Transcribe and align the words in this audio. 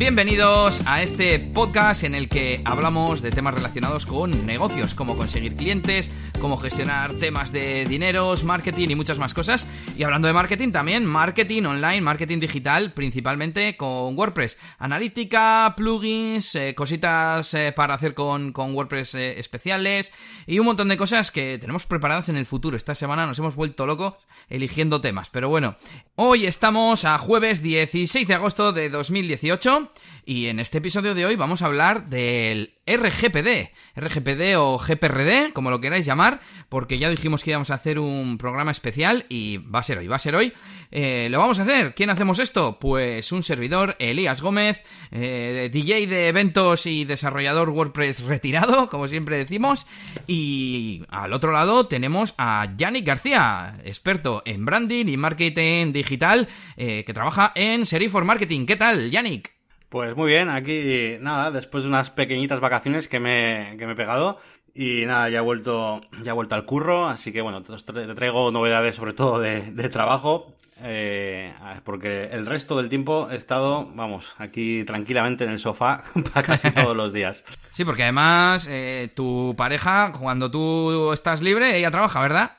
Bienvenidos 0.00 0.80
a 0.86 1.02
este 1.02 1.38
podcast 1.38 2.04
en 2.04 2.14
el 2.14 2.30
que 2.30 2.62
hablamos 2.64 3.20
de 3.20 3.30
temas 3.30 3.52
relacionados 3.52 4.06
con 4.06 4.46
negocios, 4.46 4.94
cómo 4.94 5.14
conseguir 5.14 5.56
clientes, 5.56 6.10
cómo 6.40 6.56
gestionar 6.56 7.12
temas 7.12 7.52
de 7.52 7.84
dineros, 7.84 8.42
marketing 8.42 8.88
y 8.88 8.94
muchas 8.94 9.18
más 9.18 9.34
cosas. 9.34 9.66
Y 9.98 10.04
hablando 10.04 10.26
de 10.26 10.32
marketing 10.32 10.72
también, 10.72 11.04
marketing 11.04 11.64
online, 11.64 12.00
marketing 12.00 12.40
digital, 12.40 12.94
principalmente 12.94 13.76
con 13.76 14.16
WordPress. 14.16 14.56
Analítica, 14.78 15.74
plugins, 15.76 16.54
eh, 16.54 16.74
cositas 16.74 17.52
eh, 17.52 17.70
para 17.76 17.92
hacer 17.92 18.14
con, 18.14 18.54
WordPress 18.56 19.16
eh, 19.16 19.38
especiales 19.38 20.14
y 20.46 20.60
un 20.60 20.64
montón 20.64 20.88
de 20.88 20.96
cosas 20.96 21.30
que 21.30 21.58
tenemos 21.60 21.84
preparadas 21.84 22.30
en 22.30 22.38
el 22.38 22.46
futuro. 22.46 22.74
Esta 22.74 22.94
semana 22.94 23.26
nos 23.26 23.38
hemos 23.38 23.54
vuelto 23.54 23.84
locos 23.84 24.14
eligiendo 24.48 25.02
temas. 25.02 25.28
Pero 25.28 25.50
bueno, 25.50 25.76
hoy 26.14 26.46
estamos 26.46 27.04
a 27.04 27.18
jueves 27.18 27.62
16 27.62 28.26
de 28.26 28.34
agosto 28.34 28.72
de 28.72 28.88
2018 28.88 29.89
y 30.24 30.46
en 30.46 30.60
este 30.60 30.78
episodio 30.78 31.14
de 31.14 31.26
hoy 31.26 31.36
vamos 31.36 31.62
a 31.62 31.66
hablar 31.66 32.08
del 32.08 32.74
RGPD, 32.86 33.70
RGPD 33.96 34.56
o 34.58 34.78
GPRD, 34.78 35.52
como 35.52 35.70
lo 35.70 35.80
queráis 35.80 36.06
llamar, 36.06 36.40
porque 36.68 36.98
ya 36.98 37.10
dijimos 37.10 37.42
que 37.42 37.50
íbamos 37.50 37.70
a 37.70 37.74
hacer 37.74 37.98
un 37.98 38.38
programa 38.38 38.70
especial 38.70 39.26
y 39.28 39.58
va 39.58 39.80
a 39.80 39.82
ser 39.82 39.98
hoy, 39.98 40.08
va 40.08 40.16
a 40.16 40.20
ser 40.20 40.34
hoy. 40.34 40.52
Eh, 40.90 41.28
lo 41.30 41.38
vamos 41.38 41.58
a 41.58 41.62
hacer. 41.62 41.94
¿Quién 41.94 42.10
hacemos 42.10 42.38
esto? 42.38 42.78
Pues 42.78 43.32
un 43.32 43.42
servidor, 43.42 43.96
Elías 43.98 44.40
Gómez, 44.40 44.82
eh, 45.10 45.70
DJ 45.72 46.06
de 46.06 46.28
eventos 46.28 46.86
y 46.86 47.04
desarrollador 47.04 47.70
WordPress 47.70 48.22
retirado, 48.22 48.88
como 48.88 49.08
siempre 49.08 49.38
decimos. 49.38 49.86
Y 50.26 51.02
al 51.08 51.32
otro 51.32 51.52
lado 51.52 51.86
tenemos 51.86 52.34
a 52.38 52.72
Yannick 52.76 53.06
García, 53.06 53.80
experto 53.84 54.42
en 54.44 54.64
branding 54.64 55.06
y 55.06 55.16
marketing 55.16 55.92
digital, 55.92 56.48
eh, 56.76 57.04
que 57.04 57.14
trabaja 57.14 57.52
en 57.54 57.86
Serifor 57.86 58.24
Marketing. 58.24 58.66
¿Qué 58.66 58.76
tal, 58.76 59.10
Yannick? 59.10 59.59
Pues 59.90 60.14
muy 60.14 60.28
bien, 60.28 60.48
aquí 60.48 61.16
nada, 61.20 61.50
después 61.50 61.82
de 61.82 61.88
unas 61.88 62.12
pequeñitas 62.12 62.60
vacaciones 62.60 63.08
que 63.08 63.18
me, 63.18 63.74
que 63.76 63.86
me 63.86 63.92
he 63.92 63.96
pegado 63.96 64.38
y 64.72 65.04
nada, 65.04 65.28
ya 65.28 65.38
he 65.38 65.42
vuelto, 65.42 66.00
ya 66.22 66.30
he 66.30 66.34
vuelto 66.34 66.54
al 66.54 66.64
curro, 66.64 67.08
así 67.08 67.32
que 67.32 67.42
bueno, 67.42 67.62
te 67.62 68.14
traigo 68.14 68.52
novedades 68.52 68.94
sobre 68.94 69.14
todo 69.14 69.40
de, 69.40 69.72
de 69.72 69.88
trabajo, 69.88 70.54
eh, 70.82 71.52
porque 71.82 72.26
el 72.26 72.46
resto 72.46 72.76
del 72.76 72.88
tiempo 72.88 73.28
he 73.32 73.34
estado, 73.34 73.90
vamos, 73.92 74.36
aquí 74.38 74.84
tranquilamente 74.84 75.42
en 75.42 75.50
el 75.50 75.58
sofá 75.58 76.04
para 76.32 76.46
casi 76.46 76.70
todos 76.70 76.96
los 76.96 77.12
días. 77.12 77.44
Sí, 77.72 77.84
porque 77.84 78.02
además 78.02 78.68
eh, 78.68 79.10
tu 79.14 79.54
pareja, 79.56 80.12
cuando 80.12 80.50
tú 80.50 81.12
estás 81.12 81.40
libre, 81.40 81.78
ella 81.78 81.90
trabaja, 81.90 82.20
¿verdad? 82.20 82.50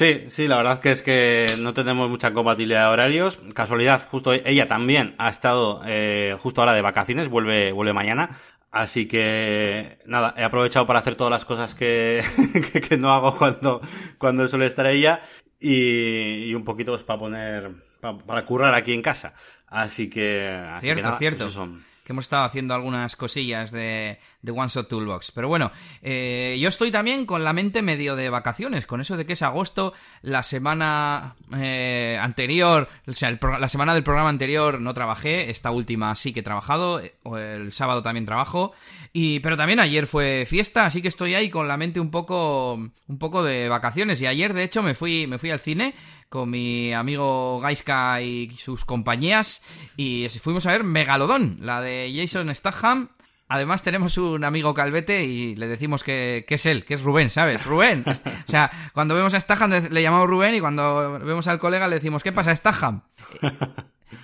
Sí, 0.00 0.24
sí, 0.28 0.48
la 0.48 0.56
verdad 0.56 0.80
que 0.80 0.92
es 0.92 1.02
que 1.02 1.46
no 1.58 1.74
tenemos 1.74 2.08
mucha 2.08 2.32
compatibilidad 2.32 2.86
de 2.86 2.92
horarios. 2.94 3.38
Casualidad, 3.52 4.08
justo 4.08 4.32
ella 4.32 4.66
también 4.66 5.14
ha 5.18 5.28
estado 5.28 5.82
eh, 5.84 6.38
justo 6.40 6.62
ahora 6.62 6.72
de 6.72 6.80
vacaciones, 6.80 7.28
vuelve, 7.28 7.70
vuelve 7.72 7.92
mañana. 7.92 8.40
Así 8.70 9.06
que 9.06 9.98
nada, 10.06 10.32
he 10.38 10.42
aprovechado 10.42 10.86
para 10.86 11.00
hacer 11.00 11.16
todas 11.16 11.30
las 11.30 11.44
cosas 11.44 11.74
que, 11.74 12.22
que, 12.88 12.96
no 12.96 13.12
hago 13.12 13.36
cuando, 13.36 13.82
cuando 14.16 14.48
suele 14.48 14.64
estar 14.64 14.86
ella 14.86 15.20
y, 15.60 16.44
y 16.46 16.54
un 16.54 16.64
poquito 16.64 16.92
pues, 16.92 17.04
para 17.04 17.18
poner, 17.18 17.70
para, 18.00 18.46
currar 18.46 18.74
aquí 18.74 18.94
en 18.94 19.02
casa. 19.02 19.34
Así 19.70 20.10
que... 20.10 20.48
Así 20.48 20.86
cierto, 20.86 21.18
cierto. 21.18 21.50
Son 21.50 21.90
hemos 22.10 22.24
estado 22.24 22.44
haciendo 22.44 22.74
algunas 22.74 23.16
cosillas 23.16 23.70
de, 23.70 24.18
de 24.42 24.52
One 24.52 24.68
Shot 24.68 24.88
Toolbox. 24.88 25.32
Pero 25.32 25.48
bueno, 25.48 25.70
eh, 26.02 26.58
yo 26.60 26.68
estoy 26.68 26.90
también 26.90 27.24
con 27.24 27.44
la 27.44 27.52
mente 27.52 27.82
medio 27.82 28.16
de 28.16 28.30
vacaciones, 28.30 28.86
con 28.86 29.00
eso 29.00 29.16
de 29.16 29.24
que 29.24 29.32
es 29.34 29.42
agosto, 29.42 29.94
la 30.22 30.42
semana 30.42 31.34
eh, 31.56 32.18
anterior, 32.20 32.88
o 33.06 33.12
sea, 33.12 33.30
la 33.58 33.68
semana 33.68 33.94
del 33.94 34.02
programa 34.02 34.28
anterior 34.28 34.80
no 34.80 34.92
trabajé, 34.94 35.50
esta 35.50 35.70
última 35.70 36.14
sí 36.14 36.32
que 36.32 36.40
he 36.40 36.44
trabajado, 36.44 37.00
eh, 37.00 37.14
el 37.34 37.72
sábado 37.72 38.02
también 38.02 38.26
trabajo, 38.26 38.72
y, 39.12 39.40
pero 39.40 39.56
también 39.56 39.80
ayer 39.80 40.06
fue 40.06 40.46
fiesta, 40.46 40.86
así 40.86 41.02
que 41.02 41.08
estoy 41.08 41.34
ahí 41.34 41.50
con 41.50 41.68
la 41.68 41.76
mente 41.76 42.00
un 42.00 42.10
poco, 42.10 42.74
un 42.74 43.18
poco 43.18 43.42
de 43.42 43.68
vacaciones. 43.68 44.20
Y 44.20 44.26
ayer, 44.26 44.54
de 44.54 44.62
hecho, 44.62 44.82
me 44.82 44.94
fui, 44.94 45.26
me 45.26 45.38
fui 45.38 45.50
al 45.50 45.58
cine 45.58 45.94
con 46.28 46.48
mi 46.48 46.92
amigo 46.92 47.58
Gaiska 47.58 48.22
y 48.22 48.56
sus 48.56 48.84
compañías 48.84 49.59
y 49.96 50.28
fuimos 50.40 50.66
a 50.66 50.72
ver 50.72 50.84
Megalodón, 50.84 51.58
la 51.60 51.80
de 51.80 52.12
Jason 52.14 52.54
Statham. 52.54 53.10
Además 53.48 53.82
tenemos 53.82 54.16
un 54.16 54.44
amigo 54.44 54.74
calvete 54.74 55.24
y 55.24 55.56
le 55.56 55.66
decimos 55.66 56.04
que, 56.04 56.44
es 56.48 56.66
él, 56.66 56.84
que 56.84 56.94
es 56.94 57.02
Rubén, 57.02 57.30
¿sabes? 57.30 57.66
Rubén. 57.66 58.04
o 58.06 58.50
sea, 58.50 58.70
cuando 58.92 59.16
vemos 59.16 59.34
a 59.34 59.40
Statham 59.40 59.88
le 59.90 60.02
llamamos 60.02 60.28
Rubén 60.28 60.54
y 60.54 60.60
cuando 60.60 61.18
vemos 61.18 61.48
al 61.48 61.58
colega 61.58 61.88
le 61.88 61.96
decimos, 61.96 62.22
¿qué 62.22 62.30
pasa, 62.30 62.54
Statham? 62.54 63.02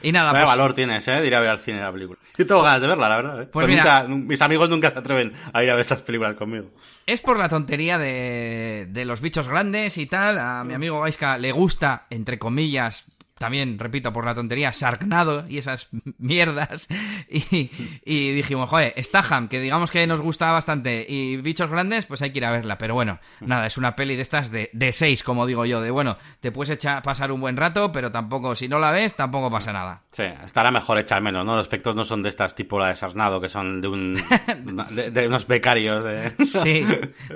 Y 0.02 0.12
nada, 0.12 0.30
Qué 0.32 0.38
pues... 0.38 0.48
valor 0.48 0.74
tienes, 0.74 1.06
¿eh? 1.08 1.12
De 1.12 1.26
ir 1.26 1.34
a 1.34 1.40
ver 1.40 1.50
al 1.50 1.58
cine 1.58 1.80
la 1.80 1.92
película. 1.92 2.18
Yo 2.36 2.46
tengo 2.46 2.62
ganas 2.62 2.80
de 2.80 2.86
verla, 2.86 3.08
la 3.08 3.16
verdad. 3.16 3.42
¿eh? 3.42 3.46
Pues, 3.46 3.66
pues 3.66 4.08
mis 4.08 4.42
amigos 4.42 4.68
nunca 4.70 4.90
se 4.90 4.98
atreven 4.98 5.32
a 5.52 5.62
ir 5.62 5.70
a 5.70 5.74
ver 5.74 5.80
estas 5.80 6.02
películas 6.02 6.36
conmigo. 6.36 6.70
Es 7.06 7.20
por 7.20 7.38
la 7.38 7.48
tontería 7.48 7.98
de, 7.98 8.86
de 8.88 9.04
los 9.04 9.20
bichos 9.20 9.48
grandes 9.48 9.98
y 9.98 10.06
tal. 10.06 10.38
A 10.38 10.64
mi 10.64 10.74
amigo 10.74 11.00
Gaiska 11.00 11.38
le 11.38 11.52
gusta, 11.52 12.06
entre 12.10 12.38
comillas, 12.38 13.04
también, 13.38 13.78
repito, 13.78 14.12
por 14.12 14.24
la 14.24 14.34
tontería, 14.34 14.72
Sarknado 14.72 15.44
y 15.48 15.58
esas 15.58 15.88
mierdas. 16.18 16.88
Y, 17.28 18.32
dijimos, 18.32 18.70
joder, 18.70 18.94
Staham, 18.96 19.48
que 19.48 19.60
digamos 19.60 19.90
que 19.90 20.06
nos 20.06 20.20
gusta 20.20 20.50
bastante, 20.52 21.04
y 21.06 21.36
Bichos 21.36 21.70
Grandes, 21.70 22.06
pues 22.06 22.22
hay 22.22 22.30
que 22.30 22.38
ir 22.38 22.46
a 22.46 22.50
verla. 22.50 22.78
Pero 22.78 22.94
bueno, 22.94 23.18
nada, 23.40 23.66
es 23.66 23.76
una 23.76 23.94
peli 23.94 24.16
de 24.16 24.22
estas 24.22 24.50
de, 24.50 24.70
de 24.72 24.92
seis, 24.92 25.22
como 25.22 25.46
digo 25.46 25.66
yo, 25.66 25.82
de 25.82 25.90
bueno, 25.90 26.16
te 26.40 26.50
puedes 26.50 26.70
echar, 26.70 27.02
pasar 27.02 27.30
un 27.30 27.40
buen 27.40 27.56
rato, 27.56 27.92
pero 27.92 28.10
tampoco, 28.10 28.54
si 28.54 28.68
no 28.68 28.78
la 28.78 28.90
ves, 28.90 29.14
tampoco 29.14 29.50
pasa 29.50 29.72
nada. 29.72 30.02
Sí, 30.12 30.24
estará 30.44 30.70
mejor 30.70 30.98
echar 30.98 31.20
menos, 31.20 31.44
¿no? 31.44 31.56
Los 31.56 31.66
efectos 31.66 31.94
no 31.94 32.04
son 32.04 32.22
de 32.22 32.30
estas 32.30 32.54
tipo 32.54 32.78
la 32.78 32.88
de 32.88 32.96
Sarnado, 32.96 33.40
que 33.40 33.48
son 33.48 33.80
de 33.82 33.88
un 33.88 34.14
de, 35.12 35.26
unos 35.26 35.46
becarios. 35.46 36.02
De... 36.02 36.30
sí, 36.46 36.84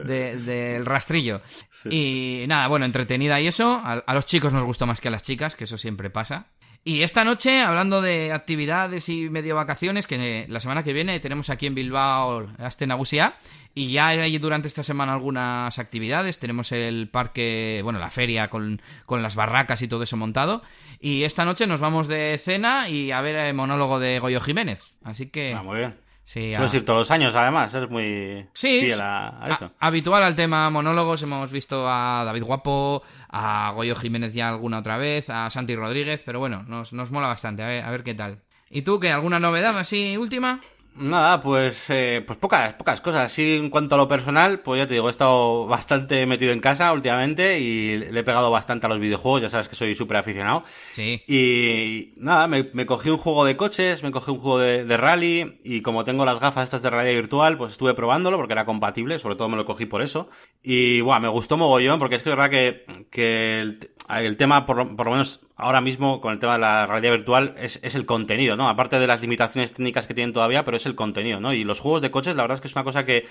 del 0.04 0.86
rastrillo. 0.86 1.42
Y 1.90 2.44
nada, 2.48 2.68
bueno, 2.68 2.86
entretenida 2.86 3.40
y 3.40 3.48
eso. 3.48 3.80
A, 3.84 4.02
a 4.06 4.14
los 4.14 4.24
chicos 4.24 4.52
nos 4.52 4.64
gustó 4.64 4.86
más 4.86 5.00
que 5.00 5.08
a 5.08 5.10
las 5.10 5.22
chicas, 5.22 5.54
que 5.54 5.64
eso 5.64 5.76
sí 5.76 5.89
siempre 5.90 6.08
pasa. 6.08 6.46
Y 6.82 7.02
esta 7.02 7.24
noche, 7.24 7.60
hablando 7.60 8.00
de 8.00 8.32
actividades 8.32 9.10
y 9.10 9.28
medio 9.28 9.54
vacaciones, 9.54 10.06
que 10.06 10.46
la 10.48 10.60
semana 10.60 10.82
que 10.82 10.94
viene 10.94 11.20
tenemos 11.20 11.50
aquí 11.50 11.66
en 11.66 11.74
Bilbao 11.74 12.48
Astenagusia, 12.58 13.34
y 13.74 13.92
ya 13.92 14.08
hay 14.08 14.38
durante 14.38 14.68
esta 14.68 14.82
semana 14.82 15.12
algunas 15.12 15.78
actividades. 15.78 16.38
Tenemos 16.38 16.72
el 16.72 17.08
parque, 17.08 17.80
bueno, 17.84 17.98
la 17.98 18.08
feria 18.08 18.48
con, 18.48 18.80
con 19.04 19.22
las 19.22 19.36
barracas 19.36 19.82
y 19.82 19.88
todo 19.88 20.04
eso 20.04 20.16
montado. 20.16 20.62
Y 21.00 21.24
esta 21.24 21.44
noche 21.44 21.66
nos 21.66 21.80
vamos 21.80 22.08
de 22.08 22.38
cena 22.38 22.88
y 22.88 23.10
a 23.10 23.20
ver 23.20 23.36
el 23.36 23.54
monólogo 23.54 24.00
de 24.00 24.18
Goyo 24.18 24.40
Jiménez. 24.40 24.82
Así 25.04 25.26
que. 25.26 25.52
Ah, 25.52 25.62
muy 25.62 25.78
bien. 25.78 25.94
Sí, 26.24 26.54
Suele 26.54 26.76
ir 26.76 26.84
todos 26.84 27.00
los 27.00 27.10
años, 27.10 27.34
además, 27.34 27.74
es 27.74 27.90
muy 27.90 28.46
sí, 28.52 28.80
fiel 28.80 29.00
a, 29.00 29.48
eso. 29.50 29.72
habitual 29.80 30.22
al 30.22 30.36
tema 30.36 30.70
monólogos, 30.70 31.22
hemos 31.22 31.50
visto 31.50 31.88
a 31.88 32.22
David 32.24 32.44
Guapo, 32.44 33.02
a 33.28 33.72
Goyo 33.74 33.96
Jiménez 33.96 34.32
ya 34.32 34.48
alguna 34.48 34.78
otra 34.78 34.96
vez, 34.96 35.28
a 35.28 35.50
Santi 35.50 35.74
Rodríguez, 35.74 36.22
pero 36.24 36.38
bueno, 36.38 36.62
nos, 36.62 36.92
nos 36.92 37.10
mola 37.10 37.26
bastante, 37.26 37.64
a 37.64 37.66
ver, 37.66 37.84
a 37.84 37.90
ver 37.90 38.04
qué 38.04 38.14
tal. 38.14 38.38
¿Y 38.70 38.82
tú, 38.82 39.00
qué? 39.00 39.10
¿Alguna 39.10 39.40
novedad 39.40 39.76
así 39.76 40.16
última? 40.16 40.60
Nada, 40.96 41.40
pues, 41.40 41.88
eh, 41.88 42.22
pues 42.26 42.38
pocas, 42.38 42.74
pocas 42.74 43.00
cosas. 43.00 43.26
Así 43.26 43.56
en 43.56 43.70
cuanto 43.70 43.94
a 43.94 43.98
lo 43.98 44.08
personal, 44.08 44.60
pues 44.60 44.80
ya 44.80 44.86
te 44.86 44.94
digo, 44.94 45.08
he 45.08 45.10
estado 45.10 45.66
bastante 45.66 46.26
metido 46.26 46.52
en 46.52 46.60
casa 46.60 46.92
últimamente 46.92 47.58
y 47.60 47.96
le 47.96 48.20
he 48.20 48.24
pegado 48.24 48.50
bastante 48.50 48.86
a 48.86 48.88
los 48.88 48.98
videojuegos, 48.98 49.42
ya 49.42 49.48
sabes 49.48 49.68
que 49.68 49.76
soy 49.76 49.94
súper 49.94 50.18
aficionado. 50.18 50.64
Sí. 50.92 51.22
Y 51.26 52.12
nada, 52.16 52.48
me, 52.48 52.86
cogí 52.86 53.08
un 53.08 53.18
juego 53.18 53.44
de 53.44 53.56
coches, 53.56 54.02
me 54.02 54.10
cogí 54.10 54.30
un 54.30 54.38
juego 54.38 54.58
de, 54.58 54.96
rally 54.96 55.58
y 55.64 55.80
como 55.80 56.04
tengo 56.04 56.24
las 56.24 56.40
gafas 56.40 56.64
estas 56.64 56.82
de 56.82 56.90
realidad 56.90 57.14
virtual, 57.14 57.56
pues 57.56 57.72
estuve 57.72 57.94
probándolo 57.94 58.36
porque 58.36 58.52
era 58.52 58.66
compatible, 58.66 59.18
sobre 59.18 59.36
todo 59.36 59.48
me 59.48 59.56
lo 59.56 59.64
cogí 59.64 59.86
por 59.86 60.02
eso. 60.02 60.28
Y, 60.62 61.00
bueno, 61.00 61.20
me 61.20 61.28
gustó 61.28 61.56
mogollón 61.56 61.98
porque 61.98 62.16
es 62.16 62.22
que 62.22 62.30
es 62.30 62.36
verdad 62.36 62.50
que, 62.50 62.84
que 63.10 63.60
el, 63.60 63.78
el 64.18 64.36
tema, 64.36 64.66
por, 64.66 64.96
por 64.96 65.06
lo 65.06 65.12
menos 65.12 65.40
ahora 65.60 65.80
mismo 65.80 66.20
con 66.20 66.32
el 66.32 66.38
tema 66.38 66.54
de 66.54 66.60
la 66.60 66.86
realidad 66.86 67.12
virtual 67.12 67.54
es, 67.58 67.78
es, 67.82 67.94
el 67.94 68.06
contenido, 68.06 68.56
¿no? 68.56 68.68
Aparte 68.68 68.98
de 68.98 69.06
las 69.06 69.20
limitaciones 69.20 69.72
técnicas 69.72 70.06
que 70.06 70.14
tienen 70.14 70.32
todavía, 70.32 70.64
pero 70.64 70.78
es 70.80 70.86
el 70.86 70.94
contenido, 70.94 71.40
¿no? 71.40 71.52
Y 71.52 71.64
los 71.64 71.80
juegos 71.80 72.02
de 72.02 72.10
coches, 72.10 72.34
la 72.34 72.42
verdad 72.42 72.56
es 72.56 72.60
que 72.60 72.68
es 72.68 72.74
una 72.74 72.84
cosa 72.84 73.04
que, 73.04 73.26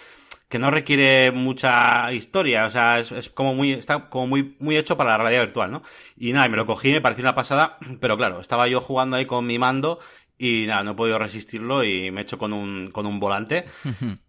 que 0.48 0.60
no 0.60 0.72
requiere 0.72 1.32
mucha 1.32 2.12
historia, 2.14 2.66
o 2.66 2.70
sea, 2.70 3.00
es, 3.00 3.12
es, 3.12 3.30
como 3.30 3.54
muy, 3.54 3.74
está 3.74 4.10
como 4.10 4.28
muy, 4.28 4.56
muy 4.60 4.78
hecho 4.78 4.98
para 4.98 5.12
la 5.12 5.18
realidad 5.20 5.44
virtual, 5.44 5.72
¿no? 5.72 5.82
Y 6.18 6.34
nada, 6.34 6.48
me 6.50 6.58
lo 6.58 6.66
cogí, 6.66 6.92
me 6.92 7.02
pareció 7.02 7.24
una 7.24 7.36
pasada, 7.36 7.78
pero 8.00 8.18
claro, 8.18 8.40
estaba 8.40 8.68
yo 8.68 8.82
jugando 8.82 9.18
ahí 9.18 9.26
con 9.26 9.46
mi 9.46 9.60
mando 9.60 10.00
y 10.42 10.66
nada, 10.68 10.84
no 10.84 10.92
he 10.92 10.96
podido 10.96 11.20
resistirlo 11.20 11.84
y 11.84 12.12
me 12.12 12.22
he 12.22 12.24
hecho 12.24 12.38
con 12.38 12.54
un, 12.54 12.92
con 12.92 13.06
un 13.06 13.20
volante 13.20 13.66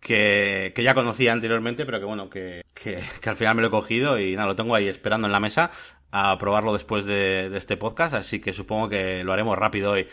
que, 0.00 0.72
que 0.74 0.82
ya 0.82 0.92
conocía 0.92 1.32
anteriormente, 1.32 1.86
pero 1.86 2.00
que 2.00 2.04
bueno, 2.04 2.28
que, 2.28 2.64
que, 2.74 3.00
que, 3.20 3.30
al 3.30 3.36
final 3.36 3.54
me 3.54 3.62
lo 3.62 3.68
he 3.68 3.70
cogido 3.70 4.18
y 4.18 4.34
nada, 4.34 4.48
lo 4.48 4.56
tengo 4.56 4.74
ahí 4.74 4.88
esperando 4.88 5.28
en 5.28 5.32
la 5.32 5.38
mesa 5.38 5.70
a 6.12 6.36
probarlo 6.38 6.72
después 6.72 7.04
de, 7.04 7.56
este 7.56 7.76
podcast, 7.76 8.14
así 8.14 8.40
que 8.40 8.52
supongo 8.52 8.88
que 8.88 9.22
lo 9.24 9.32
haremos 9.32 9.56
rápido 9.58 9.92
hoy. 9.92 10.06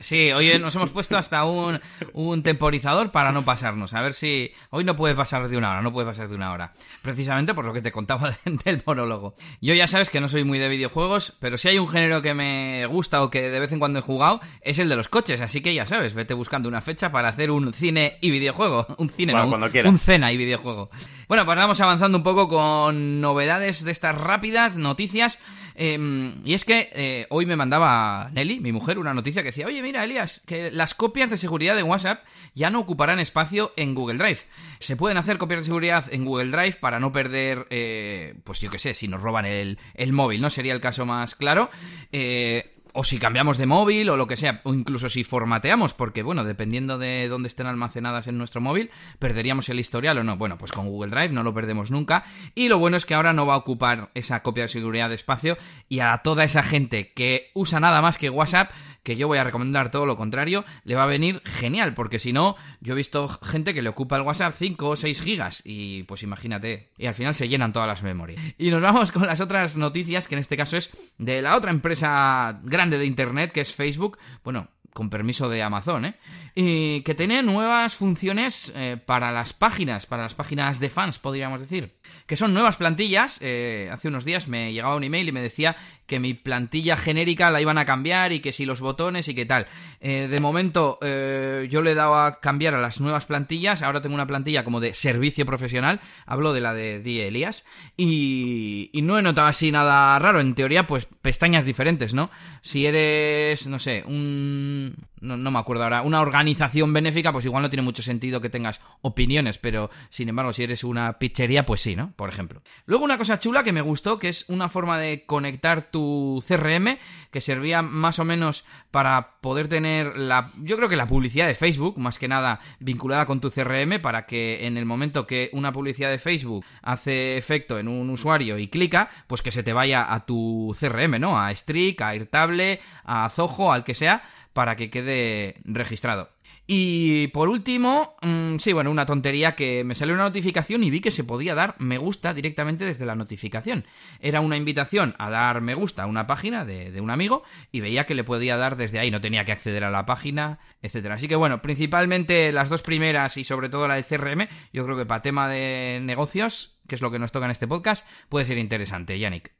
Sí, 0.00 0.32
hoy 0.32 0.58
nos 0.58 0.74
hemos 0.76 0.90
puesto 0.90 1.16
hasta 1.16 1.44
un, 1.44 1.80
un 2.12 2.42
temporizador 2.42 3.10
para 3.10 3.32
no 3.32 3.44
pasarnos. 3.44 3.94
A 3.94 4.02
ver 4.02 4.14
si 4.14 4.52
hoy 4.70 4.84
no 4.84 4.96
puede 4.96 5.14
pasar 5.14 5.48
de 5.48 5.56
una 5.56 5.70
hora, 5.70 5.82
no 5.82 5.92
puede 5.92 6.06
pasar 6.06 6.28
de 6.28 6.34
una 6.34 6.52
hora. 6.52 6.72
Precisamente 7.02 7.54
por 7.54 7.64
lo 7.64 7.72
que 7.72 7.82
te 7.82 7.92
contaba 7.92 8.36
del 8.64 8.82
monólogo. 8.86 9.34
Yo 9.60 9.74
ya 9.74 9.86
sabes 9.86 10.10
que 10.10 10.20
no 10.20 10.28
soy 10.28 10.44
muy 10.44 10.58
de 10.58 10.68
videojuegos, 10.68 11.34
pero 11.40 11.58
si 11.58 11.68
hay 11.68 11.78
un 11.78 11.88
género 11.88 12.22
que 12.22 12.34
me 12.34 12.86
gusta 12.86 13.22
o 13.22 13.30
que 13.30 13.50
de 13.50 13.60
vez 13.60 13.72
en 13.72 13.78
cuando 13.78 13.98
he 13.98 14.02
jugado, 14.02 14.40
es 14.60 14.78
el 14.78 14.88
de 14.88 14.96
los 14.96 15.08
coches. 15.08 15.40
Así 15.40 15.60
que 15.60 15.74
ya 15.74 15.86
sabes, 15.86 16.14
vete 16.14 16.34
buscando 16.34 16.68
una 16.68 16.80
fecha 16.80 17.12
para 17.12 17.28
hacer 17.28 17.50
un 17.50 17.72
cine 17.72 18.18
y 18.20 18.30
videojuego. 18.30 18.86
Un 18.98 19.10
cine, 19.10 19.32
no, 19.32 19.46
un, 19.46 19.86
un, 19.86 19.98
cena 19.98 20.32
y 20.32 20.36
videojuego. 20.36 20.88
Bueno, 21.28 21.44
pues 21.44 21.58
vamos 21.58 21.80
avanzando 21.80 22.16
un 22.16 22.24
poco 22.24 22.48
con 22.48 23.20
novedades 23.20 23.84
de 23.84 23.90
estas 23.90 24.14
rápidas, 24.14 24.76
noticias. 24.94 25.40
Em, 25.74 26.40
y 26.44 26.54
es 26.54 26.64
que 26.64 26.88
eh, 26.92 27.26
hoy 27.30 27.46
me 27.46 27.56
mandaba 27.56 28.30
Nelly, 28.32 28.60
mi 28.60 28.70
mujer, 28.70 28.98
una 28.98 29.12
noticia 29.12 29.42
que 29.42 29.48
decía, 29.48 29.66
oye, 29.66 29.82
mira, 29.82 30.04
Elias, 30.04 30.40
que 30.46 30.70
las 30.70 30.94
copias 30.94 31.30
de 31.30 31.36
seguridad 31.36 31.74
de 31.74 31.82
WhatsApp 31.82 32.24
ya 32.54 32.70
no 32.70 32.78
ocuparán 32.78 33.18
espacio 33.18 33.72
en 33.76 33.94
Google 33.94 34.18
Drive. 34.18 34.38
Se 34.78 34.94
pueden 34.96 35.18
hacer 35.18 35.36
copias 35.36 35.60
de 35.60 35.66
seguridad 35.66 36.04
en 36.12 36.24
Google 36.24 36.50
Drive 36.50 36.76
para 36.80 37.00
no 37.00 37.10
perder, 37.10 37.66
eh, 37.70 38.34
pues 38.44 38.60
yo 38.60 38.70
qué 38.70 38.78
sé, 38.78 38.94
si 38.94 39.08
nos 39.08 39.20
roban 39.20 39.46
el, 39.46 39.78
el, 39.94 40.12
móvil, 40.12 40.40
¿no? 40.40 40.48
Sería 40.48 40.72
el 40.72 40.80
caso 40.80 41.04
más 41.04 41.34
claro. 41.34 41.70
Eh, 42.12 42.73
o 42.94 43.04
si 43.04 43.18
cambiamos 43.18 43.58
de 43.58 43.66
móvil 43.66 44.08
o 44.08 44.16
lo 44.16 44.26
que 44.26 44.36
sea, 44.36 44.60
o 44.64 44.72
incluso 44.72 45.08
si 45.08 45.24
formateamos, 45.24 45.92
porque 45.92 46.22
bueno, 46.22 46.44
dependiendo 46.44 46.96
de 46.96 47.28
dónde 47.28 47.48
estén 47.48 47.66
almacenadas 47.66 48.28
en 48.28 48.38
nuestro 48.38 48.60
móvil, 48.60 48.90
perderíamos 49.18 49.68
el 49.68 49.80
historial 49.80 50.16
o 50.18 50.24
no. 50.24 50.36
Bueno, 50.36 50.56
pues 50.56 50.72
con 50.72 50.88
Google 50.88 51.10
Drive 51.10 51.30
no 51.30 51.42
lo 51.42 51.52
perdemos 51.52 51.90
nunca. 51.90 52.24
Y 52.54 52.68
lo 52.68 52.78
bueno 52.78 52.96
es 52.96 53.04
que 53.04 53.14
ahora 53.14 53.32
no 53.32 53.46
va 53.46 53.54
a 53.54 53.58
ocupar 53.58 54.10
esa 54.14 54.42
copia 54.42 54.64
de 54.64 54.68
seguridad 54.68 55.08
de 55.08 55.16
espacio 55.16 55.58
y 55.88 56.00
a 56.00 56.18
toda 56.18 56.44
esa 56.44 56.62
gente 56.62 57.12
que 57.12 57.50
usa 57.52 57.80
nada 57.80 58.00
más 58.00 58.16
que 58.16 58.30
WhatsApp, 58.30 58.70
que 59.02 59.16
yo 59.16 59.26
voy 59.26 59.38
a 59.38 59.44
recomendar 59.44 59.90
todo 59.90 60.06
lo 60.06 60.16
contrario, 60.16 60.64
le 60.84 60.94
va 60.94 61.02
a 61.02 61.06
venir 61.06 61.42
genial, 61.44 61.94
porque 61.94 62.18
si 62.18 62.32
no, 62.32 62.56
yo 62.80 62.94
he 62.94 62.96
visto 62.96 63.28
gente 63.28 63.74
que 63.74 63.82
le 63.82 63.90
ocupa 63.90 64.16
el 64.16 64.22
WhatsApp 64.22 64.54
5 64.56 64.88
o 64.88 64.96
6 64.96 65.20
gigas 65.20 65.62
y 65.64 66.04
pues 66.04 66.22
imagínate, 66.22 66.90
y 66.96 67.06
al 67.06 67.14
final 67.14 67.34
se 67.34 67.48
llenan 67.48 67.72
todas 67.72 67.88
las 67.88 68.02
memorias. 68.02 68.40
Y 68.56 68.70
nos 68.70 68.80
vamos 68.80 69.12
con 69.12 69.26
las 69.26 69.40
otras 69.40 69.76
noticias, 69.76 70.28
que 70.28 70.36
en 70.36 70.40
este 70.40 70.56
caso 70.56 70.76
es 70.76 70.90
de 71.18 71.42
la 71.42 71.56
otra 71.56 71.70
empresa 71.70 72.60
grande 72.62 72.83
de 72.90 73.04
Internet, 73.04 73.52
que 73.52 73.60
es 73.60 73.74
Facebook. 73.74 74.18
Bueno, 74.42 74.68
con 74.94 75.10
permiso 75.10 75.48
de 75.48 75.62
Amazon, 75.62 76.06
¿eh? 76.06 76.14
Y 76.54 77.02
que 77.02 77.14
tiene 77.14 77.42
nuevas 77.42 77.96
funciones 77.96 78.72
eh, 78.76 78.96
para 79.04 79.32
las 79.32 79.52
páginas, 79.52 80.06
para 80.06 80.22
las 80.22 80.36
páginas 80.36 80.78
de 80.78 80.88
fans, 80.88 81.18
podríamos 81.18 81.60
decir. 81.60 81.96
Que 82.26 82.36
son 82.36 82.54
nuevas 82.54 82.76
plantillas. 82.76 83.40
Eh, 83.42 83.90
hace 83.92 84.08
unos 84.08 84.24
días 84.24 84.46
me 84.46 84.72
llegaba 84.72 84.94
un 84.94 85.02
email 85.02 85.28
y 85.28 85.32
me 85.32 85.42
decía 85.42 85.76
que 86.06 86.20
mi 86.20 86.34
plantilla 86.34 86.96
genérica 86.96 87.50
la 87.50 87.60
iban 87.60 87.78
a 87.78 87.84
cambiar 87.84 88.32
y 88.32 88.40
que 88.40 88.52
si 88.52 88.64
los 88.64 88.80
botones 88.80 89.28
y 89.28 89.34
qué 89.34 89.46
tal. 89.46 89.66
Eh, 90.00 90.28
de 90.30 90.40
momento 90.40 90.98
yo 91.00 91.82
le 91.82 91.92
he 91.92 91.94
dado 91.94 92.16
a 92.16 92.40
cambiar 92.40 92.74
a 92.74 92.80
las 92.80 93.00
nuevas 93.00 93.26
plantillas. 93.26 93.82
Ahora 93.82 94.00
tengo 94.00 94.14
una 94.14 94.26
plantilla 94.26 94.64
como 94.64 94.80
de 94.80 94.94
servicio 94.94 95.46
profesional. 95.46 96.00
Hablo 96.26 96.52
de 96.52 96.60
la 96.60 96.74
de 96.74 97.00
Die 97.00 97.26
Elías. 97.26 97.64
Y, 97.96 98.90
y 98.92 99.02
no 99.02 99.18
he 99.18 99.22
notado 99.22 99.46
así 99.46 99.72
nada 99.72 100.18
raro. 100.18 100.40
En 100.40 100.54
teoría, 100.54 100.86
pues 100.86 101.06
pestañas 101.22 101.64
diferentes, 101.64 102.14
¿no? 102.14 102.30
Si 102.62 102.86
eres, 102.86 103.66
no 103.66 103.78
sé, 103.78 104.04
un 104.06 104.94
no, 105.24 105.50
me 105.50 105.58
acuerdo 105.58 105.84
ahora, 105.84 106.02
una 106.02 106.20
organización 106.20 106.92
benéfica, 106.92 107.32
pues 107.32 107.44
igual 107.44 107.62
no 107.62 107.70
tiene 107.70 107.82
mucho 107.82 108.02
sentido 108.02 108.40
que 108.40 108.50
tengas 108.50 108.80
opiniones, 109.00 109.58
pero 109.58 109.90
sin 110.10 110.28
embargo, 110.28 110.52
si 110.52 110.62
eres 110.62 110.84
una 110.84 111.18
pizzería, 111.18 111.64
pues 111.64 111.80
sí, 111.80 111.96
¿no? 111.96 112.12
Por 112.16 112.28
ejemplo. 112.28 112.62
Luego 112.86 113.04
una 113.04 113.18
cosa 113.18 113.38
chula 113.38 113.64
que 113.64 113.72
me 113.72 113.80
gustó, 113.80 114.18
que 114.18 114.28
es 114.28 114.44
una 114.48 114.68
forma 114.68 114.98
de 114.98 115.24
conectar 115.26 115.90
tu 115.90 116.44
CRM, 116.46 116.98
que 117.30 117.40
servía 117.40 117.82
más 117.82 118.18
o 118.18 118.24
menos 118.24 118.64
para 118.90 119.40
poder 119.40 119.68
tener 119.68 120.16
la, 120.16 120.52
yo 120.62 120.76
creo 120.76 120.88
que 120.88 120.96
la 120.96 121.06
publicidad 121.06 121.46
de 121.46 121.54
Facebook, 121.54 121.98
más 121.98 122.18
que 122.18 122.28
nada 122.28 122.60
vinculada 122.78 123.26
con 123.26 123.40
tu 123.40 123.50
CRM, 123.50 124.00
para 124.00 124.26
que 124.26 124.66
en 124.66 124.76
el 124.76 124.84
momento 124.84 125.26
que 125.26 125.50
una 125.52 125.72
publicidad 125.72 126.10
de 126.10 126.18
Facebook 126.18 126.64
hace 126.82 127.36
efecto 127.36 127.78
en 127.78 127.88
un 127.88 128.10
usuario 128.10 128.58
y 128.58 128.68
clica, 128.68 129.10
pues 129.26 129.42
que 129.42 129.50
se 129.50 129.62
te 129.62 129.72
vaya 129.72 130.12
a 130.12 130.26
tu 130.26 130.76
CRM, 130.78 131.18
¿no? 131.18 131.38
A 131.38 131.54
Streak, 131.54 132.00
a 132.02 132.08
Airtable, 132.10 132.80
a 133.04 133.28
Zoho, 133.28 133.72
al 133.72 133.84
que 133.84 133.94
sea, 133.94 134.22
para 134.54 134.76
que 134.76 134.88
quede 134.88 135.56
registrado. 135.64 136.30
Y 136.66 137.28
por 137.28 137.50
último, 137.50 138.16
mm, 138.22 138.56
sí, 138.56 138.72
bueno, 138.72 138.90
una 138.90 139.04
tontería 139.04 139.54
que 139.54 139.84
me 139.84 139.94
salió 139.94 140.14
una 140.14 140.24
notificación 140.24 140.82
y 140.82 140.90
vi 140.90 141.00
que 141.00 141.10
se 141.10 141.22
podía 141.22 141.54
dar 141.54 141.74
me 141.78 141.98
gusta 141.98 142.32
directamente 142.32 142.86
desde 142.86 143.04
la 143.04 143.14
notificación. 143.14 143.84
Era 144.20 144.40
una 144.40 144.56
invitación 144.56 145.14
a 145.18 145.28
dar 145.28 145.60
me 145.60 145.74
gusta 145.74 146.04
a 146.04 146.06
una 146.06 146.26
página 146.26 146.64
de, 146.64 146.90
de 146.90 147.00
un 147.02 147.10
amigo 147.10 147.42
y 147.70 147.80
veía 147.80 148.06
que 148.06 148.14
le 148.14 148.24
podía 148.24 148.56
dar 148.56 148.76
desde 148.76 148.98
ahí, 148.98 149.10
no 149.10 149.20
tenía 149.20 149.44
que 149.44 149.52
acceder 149.52 149.84
a 149.84 149.90
la 149.90 150.06
página, 150.06 150.58
etcétera. 150.80 151.16
Así 151.16 151.28
que 151.28 151.36
bueno, 151.36 151.60
principalmente 151.60 152.50
las 152.50 152.70
dos 152.70 152.80
primeras 152.80 153.36
y 153.36 153.44
sobre 153.44 153.68
todo 153.68 153.86
la 153.86 153.96
del 153.96 154.06
CRM, 154.06 154.48
yo 154.72 154.86
creo 154.86 154.96
que 154.96 155.04
para 155.04 155.20
tema 155.20 155.48
de 155.48 156.00
negocios, 156.02 156.78
que 156.88 156.94
es 156.94 157.02
lo 157.02 157.10
que 157.10 157.18
nos 157.18 157.30
toca 157.30 157.44
en 157.44 157.52
este 157.52 157.68
podcast, 157.68 158.06
puede 158.30 158.46
ser 158.46 158.56
interesante, 158.56 159.18
Yannick. 159.18 159.52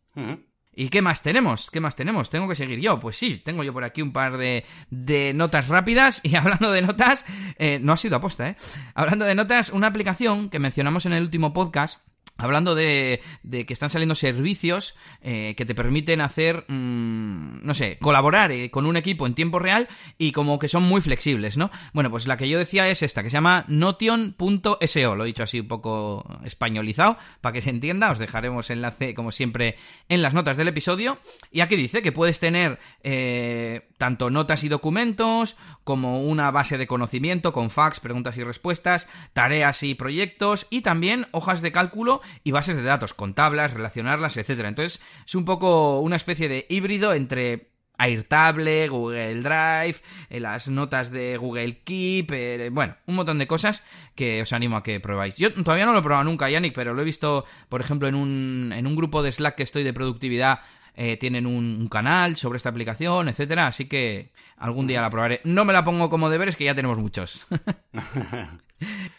¿Y 0.76 0.88
qué 0.88 1.02
más 1.02 1.22
tenemos? 1.22 1.70
¿Qué 1.70 1.80
más 1.80 1.96
tenemos? 1.96 2.30
¿Tengo 2.30 2.48
que 2.48 2.56
seguir 2.56 2.80
yo? 2.80 3.00
Pues 3.00 3.16
sí, 3.16 3.40
tengo 3.44 3.62
yo 3.62 3.72
por 3.72 3.84
aquí 3.84 4.02
un 4.02 4.12
par 4.12 4.36
de, 4.38 4.64
de 4.90 5.32
notas 5.34 5.68
rápidas. 5.68 6.20
Y 6.34 6.36
hablando 6.36 6.72
de 6.72 6.82
notas, 6.82 7.26
eh, 7.58 7.78
no 7.80 7.92
ha 7.92 7.96
sido 7.96 8.16
aposta, 8.16 8.48
¿eh? 8.48 8.56
Hablando 8.94 9.24
de 9.24 9.34
notas, 9.34 9.70
una 9.70 9.86
aplicación 9.86 10.50
que 10.50 10.58
mencionamos 10.58 11.06
en 11.06 11.12
el 11.12 11.22
último 11.22 11.52
podcast 11.52 12.00
Hablando 12.36 12.74
de, 12.74 13.20
que 13.50 13.72
están 13.72 13.90
saliendo 13.90 14.16
servicios 14.16 14.96
eh, 15.22 15.54
que 15.56 15.64
te 15.64 15.74
permiten 15.74 16.20
hacer, 16.20 16.64
mm, 16.66 17.64
no 17.64 17.74
sé, 17.74 17.96
colaborar 18.00 18.50
eh, 18.50 18.72
con 18.72 18.86
un 18.86 18.96
equipo 18.96 19.24
en 19.26 19.34
tiempo 19.34 19.60
real 19.60 19.88
y 20.18 20.32
como 20.32 20.58
que 20.58 20.68
son 20.68 20.82
muy 20.82 21.00
flexibles, 21.00 21.56
¿no? 21.56 21.70
Bueno, 21.92 22.10
pues 22.10 22.26
la 22.26 22.36
que 22.36 22.48
yo 22.48 22.58
decía 22.58 22.88
es 22.88 23.02
esta, 23.02 23.22
que 23.22 23.30
se 23.30 23.34
llama 23.34 23.64
notion.so, 23.68 25.14
lo 25.14 25.24
he 25.24 25.26
dicho 25.26 25.44
así 25.44 25.60
un 25.60 25.68
poco 25.68 26.26
españolizado, 26.44 27.18
para 27.40 27.52
que 27.52 27.60
se 27.60 27.70
entienda, 27.70 28.10
os 28.10 28.18
dejaremos 28.18 28.68
enlace 28.68 29.14
como 29.14 29.30
siempre 29.30 29.76
en 30.08 30.20
las 30.20 30.34
notas 30.34 30.56
del 30.56 30.68
episodio. 30.68 31.18
Y 31.52 31.60
aquí 31.60 31.76
dice 31.76 32.02
que 32.02 32.10
puedes 32.10 32.40
tener 32.40 32.80
eh, 33.04 33.88
tanto 33.96 34.30
notas 34.30 34.64
y 34.64 34.68
documentos 34.68 35.56
como 35.84 36.22
una 36.22 36.50
base 36.50 36.78
de 36.78 36.86
conocimiento 36.86 37.52
con 37.52 37.70
fax, 37.70 38.00
preguntas 38.00 38.36
y 38.36 38.42
respuestas, 38.42 39.08
tareas 39.32 39.82
y 39.82 39.94
proyectos 39.94 40.66
y 40.70 40.80
también 40.80 41.26
hojas 41.30 41.62
de 41.62 41.72
cálculo 41.72 42.22
y 42.42 42.50
bases 42.50 42.76
de 42.76 42.82
datos, 42.82 43.14
con 43.14 43.34
tablas, 43.34 43.72
relacionarlas, 43.72 44.36
etcétera. 44.36 44.68
Entonces, 44.68 45.00
es 45.26 45.34
un 45.34 45.44
poco 45.44 46.00
una 46.00 46.16
especie 46.16 46.48
de 46.48 46.66
híbrido 46.68 47.14
entre 47.14 47.70
Airtable, 47.96 48.88
Google 48.88 49.40
Drive, 49.40 49.96
eh, 50.28 50.40
las 50.40 50.68
notas 50.68 51.10
de 51.10 51.36
Google 51.36 51.78
Keep, 51.84 52.32
eh, 52.32 52.68
bueno, 52.72 52.96
un 53.06 53.14
montón 53.14 53.38
de 53.38 53.46
cosas 53.46 53.82
que 54.14 54.42
os 54.42 54.52
animo 54.52 54.76
a 54.76 54.82
que 54.82 55.00
probáis. 55.00 55.36
Yo 55.36 55.52
todavía 55.52 55.86
no 55.86 55.92
lo 55.92 56.00
he 56.00 56.02
probado 56.02 56.24
nunca, 56.24 56.50
Yannick, 56.50 56.74
pero 56.74 56.94
lo 56.94 57.02
he 57.02 57.04
visto, 57.04 57.44
por 57.68 57.80
ejemplo, 57.80 58.08
en 58.08 58.14
un, 58.14 58.72
en 58.74 58.86
un 58.86 58.96
grupo 58.96 59.22
de 59.22 59.32
Slack 59.32 59.54
que 59.56 59.62
estoy 59.62 59.84
de 59.84 59.92
productividad 59.92 60.60
eh, 60.96 61.16
tienen 61.16 61.46
un, 61.46 61.88
canal 61.88 62.36
sobre 62.36 62.56
esta 62.56 62.68
aplicación, 62.68 63.28
etcétera, 63.28 63.66
así 63.66 63.86
que 63.86 64.32
algún 64.56 64.86
día 64.86 65.00
la 65.00 65.10
probaré. 65.10 65.40
No 65.44 65.64
me 65.64 65.72
la 65.72 65.82
pongo 65.82 66.08
como 66.08 66.30
deberes, 66.30 66.56
que 66.56 66.64
ya 66.64 66.74
tenemos 66.74 66.98
muchos. 66.98 67.46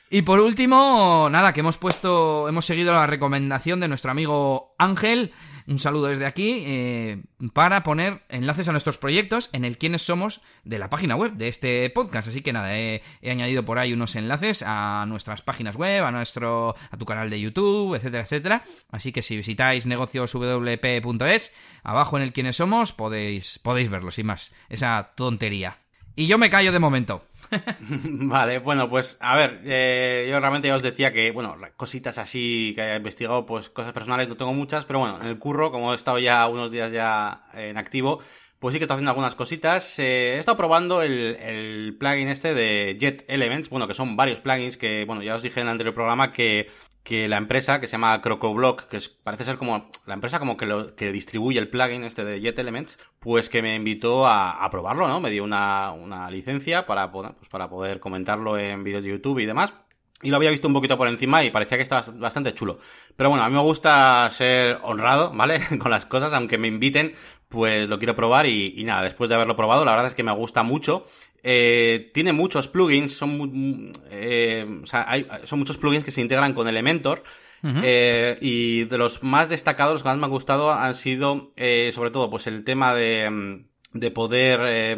y 0.09 0.21
por 0.21 0.39
último, 0.39 1.27
nada, 1.31 1.53
que 1.53 1.62
hemos 1.62 1.77
puesto, 1.77 2.47
hemos 2.47 2.65
seguido 2.65 2.93
la 2.93 3.07
recomendación 3.07 3.79
de 3.79 3.88
nuestro 3.88 4.12
amigo 4.12 4.75
Ángel 4.77 5.33
un 5.67 5.79
saludo 5.79 6.07
desde 6.07 6.27
aquí 6.27 6.63
eh, 6.65 7.24
para 7.53 7.81
poner 7.81 8.21
enlaces 8.29 8.67
a 8.67 8.71
nuestros 8.71 9.00
proyectos 9.00 9.50
en 9.51 9.65
el 9.65 9.77
quiénes 9.77 10.03
somos 10.03 10.41
de 10.63 10.77
la 10.77 10.91
página 10.91 11.15
web 11.15 11.33
de 11.33 11.47
este 11.47 11.89
podcast. 11.89 12.27
Así 12.27 12.41
que 12.41 12.53
nada, 12.53 12.77
he, 12.77 13.01
añadido 13.24 13.65
por 13.65 13.79
ahí 13.79 13.91
unos 13.91 14.15
enlaces 14.15 14.63
a 14.65 15.05
nuestras 15.07 15.41
páginas 15.41 15.75
web, 15.75 16.03
a 16.03 16.12
nuestro, 16.12 16.75
a 16.91 16.97
tu 16.97 17.05
canal 17.05 17.31
de 17.31 17.41
YouTube, 17.41 17.95
etcétera, 17.95 18.24
etcétera. 18.24 18.63
Así 18.91 19.12
que 19.12 19.24
si 19.24 19.35
visitáis 19.35 19.88
negocioswp.es, 19.88 21.53
abajo 21.83 22.17
en 22.17 22.24
el 22.24 22.33
quiénes 22.33 22.57
somos 22.57 22.93
podéis, 22.93 23.59
podéis 23.59 23.89
verlo, 23.89 24.12
sin 24.12 24.27
más. 24.27 24.53
Esa 24.69 25.13
tontería. 25.15 25.79
Y 26.15 26.27
yo 26.27 26.38
me 26.38 26.50
callo 26.51 26.71
de 26.71 26.79
momento. 26.79 27.25
vale, 27.89 28.59
bueno, 28.59 28.89
pues 28.89 29.17
a 29.19 29.35
ver, 29.35 29.62
eh, 29.63 30.27
yo 30.29 30.39
realmente 30.39 30.67
ya 30.67 30.75
os 30.75 30.83
decía 30.83 31.12
que, 31.12 31.31
bueno, 31.31 31.55
cositas 31.77 32.17
así 32.17 32.74
que 32.75 32.81
haya 32.81 32.97
investigado, 32.97 33.45
pues 33.45 33.69
cosas 33.69 33.93
personales 33.93 34.29
no 34.29 34.38
tengo 34.38 34.53
muchas, 34.53 34.85
pero 34.85 35.00
bueno, 35.00 35.19
en 35.21 35.27
el 35.27 35.39
curro, 35.39 35.71
como 35.71 35.93
he 35.93 35.95
estado 35.95 36.19
ya 36.19 36.47
unos 36.47 36.71
días 36.71 36.91
ya 36.91 37.41
en 37.53 37.77
activo, 37.77 38.21
pues 38.59 38.74
sí 38.74 38.79
que 38.79 38.85
estoy 38.85 38.95
haciendo 38.95 39.12
algunas 39.12 39.35
cositas. 39.35 40.00
Eh, 40.00 40.35
he 40.35 40.39
estado 40.39 40.57
probando 40.57 41.01
el, 41.01 41.35
el, 41.35 41.95
plugin 42.00 42.29
este 42.29 42.53
de 42.53 42.97
Jet 43.00 43.25
Elements, 43.27 43.69
bueno, 43.69 43.88
que 43.88 43.93
son 43.93 44.15
varios 44.15 44.39
plugins 44.39 44.77
que, 44.77 45.05
bueno, 45.05 45.21
ya 45.21 45.35
os 45.35 45.41
dije 45.41 45.59
en 45.59 45.67
el 45.67 45.71
anterior 45.71 45.93
programa 45.93 46.31
que 46.31 46.67
que 47.05 47.27
la 47.27 47.38
empresa 47.38 47.79
que 47.79 47.85
se 47.85 47.91
llama 47.91 48.19
CrocoBlock, 48.19 48.88
que 48.88 49.00
parece 49.24 49.43
ser 49.43 49.57
como 49.57 49.91
la 50.07 50.15
empresa 50.15 50.39
como 50.39 50.57
que, 50.57 50.65
lo, 50.65 50.95
que 50.95 51.12
distribuye 51.12 51.59
el 51.59 51.69
plugin 51.69 52.03
este 52.03 52.25
de 52.25 52.41
Jet 52.41 52.57
Elements, 52.57 52.97
pues 53.19 53.47
que 53.47 53.62
me 53.62 53.75
invitó 53.75 54.25
a, 54.27 54.67
probarlo, 54.71 55.07
¿no? 55.07 55.19
Me 55.19 55.29
dio 55.29 55.43
una, 55.43 55.91
una 55.91 56.31
licencia 56.31 56.88
para, 56.88 57.12
pues 57.12 57.31
para 57.51 57.69
poder 57.69 58.00
comentarlo 58.00 58.57
en 58.57 58.83
vídeos 58.83 59.03
de 59.03 59.12
YouTube 59.12 59.38
y 59.38 59.45
demás. 59.45 59.75
y 60.24 60.31
lo 60.31 60.38
había 60.38 60.50
visto 60.50 60.67
un 60.67 60.74
poquito 60.74 60.97
por 60.97 61.07
encima 61.07 61.43
y 61.43 61.51
parecía 61.51 61.77
que 61.77 61.83
estaba 61.83 62.03
bastante 62.15 62.55
chulo. 62.55 62.79
Pero 63.15 63.29
bueno, 63.29 63.45
a 63.45 63.50
mí 63.50 63.53
me 63.53 63.62
gusta 63.62 64.27
ser 64.31 64.79
honrado, 64.81 65.31
¿vale? 65.31 65.62
Con 65.79 65.91
las 65.91 66.07
cosas, 66.07 66.33
aunque 66.33 66.57
me 66.57 66.67
inviten, 66.69 67.13
pues 67.50 67.88
lo 67.88 68.00
quiero 68.00 68.15
probar 68.15 68.47
y, 68.47 68.83
nada, 68.83 69.03
después 69.03 69.29
de 69.29 69.35
haberlo 69.35 69.55
probado, 69.55 69.85
la 69.85 69.91
verdad 69.91 70.07
es 70.07 70.15
que 70.15 70.24
me 70.24 70.33
gusta 70.33 70.63
mucho. 70.63 71.05
Eh, 71.47 72.09
tiene 72.11 72.33
muchos 72.33 72.67
plugins, 72.67 73.13
son, 73.15 73.93
eh, 74.09 74.65
o 74.81 74.87
sea, 74.87 75.05
hay, 75.07 75.27
son 75.43 75.59
muchos 75.59 75.77
plugins 75.77 76.03
que 76.03 76.11
se 76.11 76.21
integran 76.21 76.53
con 76.53 76.67
Elementor. 76.67 77.23
eh, 77.63 78.37
y 78.41 78.83
de 78.85 78.97
los 78.97 79.23
más 79.23 79.47
destacados, 79.49 79.93
los 79.93 80.03
que 80.03 80.09
más 80.09 80.17
me 80.17 80.25
han 80.25 80.31
gustado 80.31 80.71
han 80.71 80.95
sido, 80.95 81.51
eh, 81.55 81.91
sobre 81.93 82.11
todo, 82.11 82.29
pues 82.31 82.47
el 82.47 82.63
tema 82.63 82.93
de, 82.95 83.63
de 83.93 84.11
poder 84.11 84.59
eh, 84.65 84.95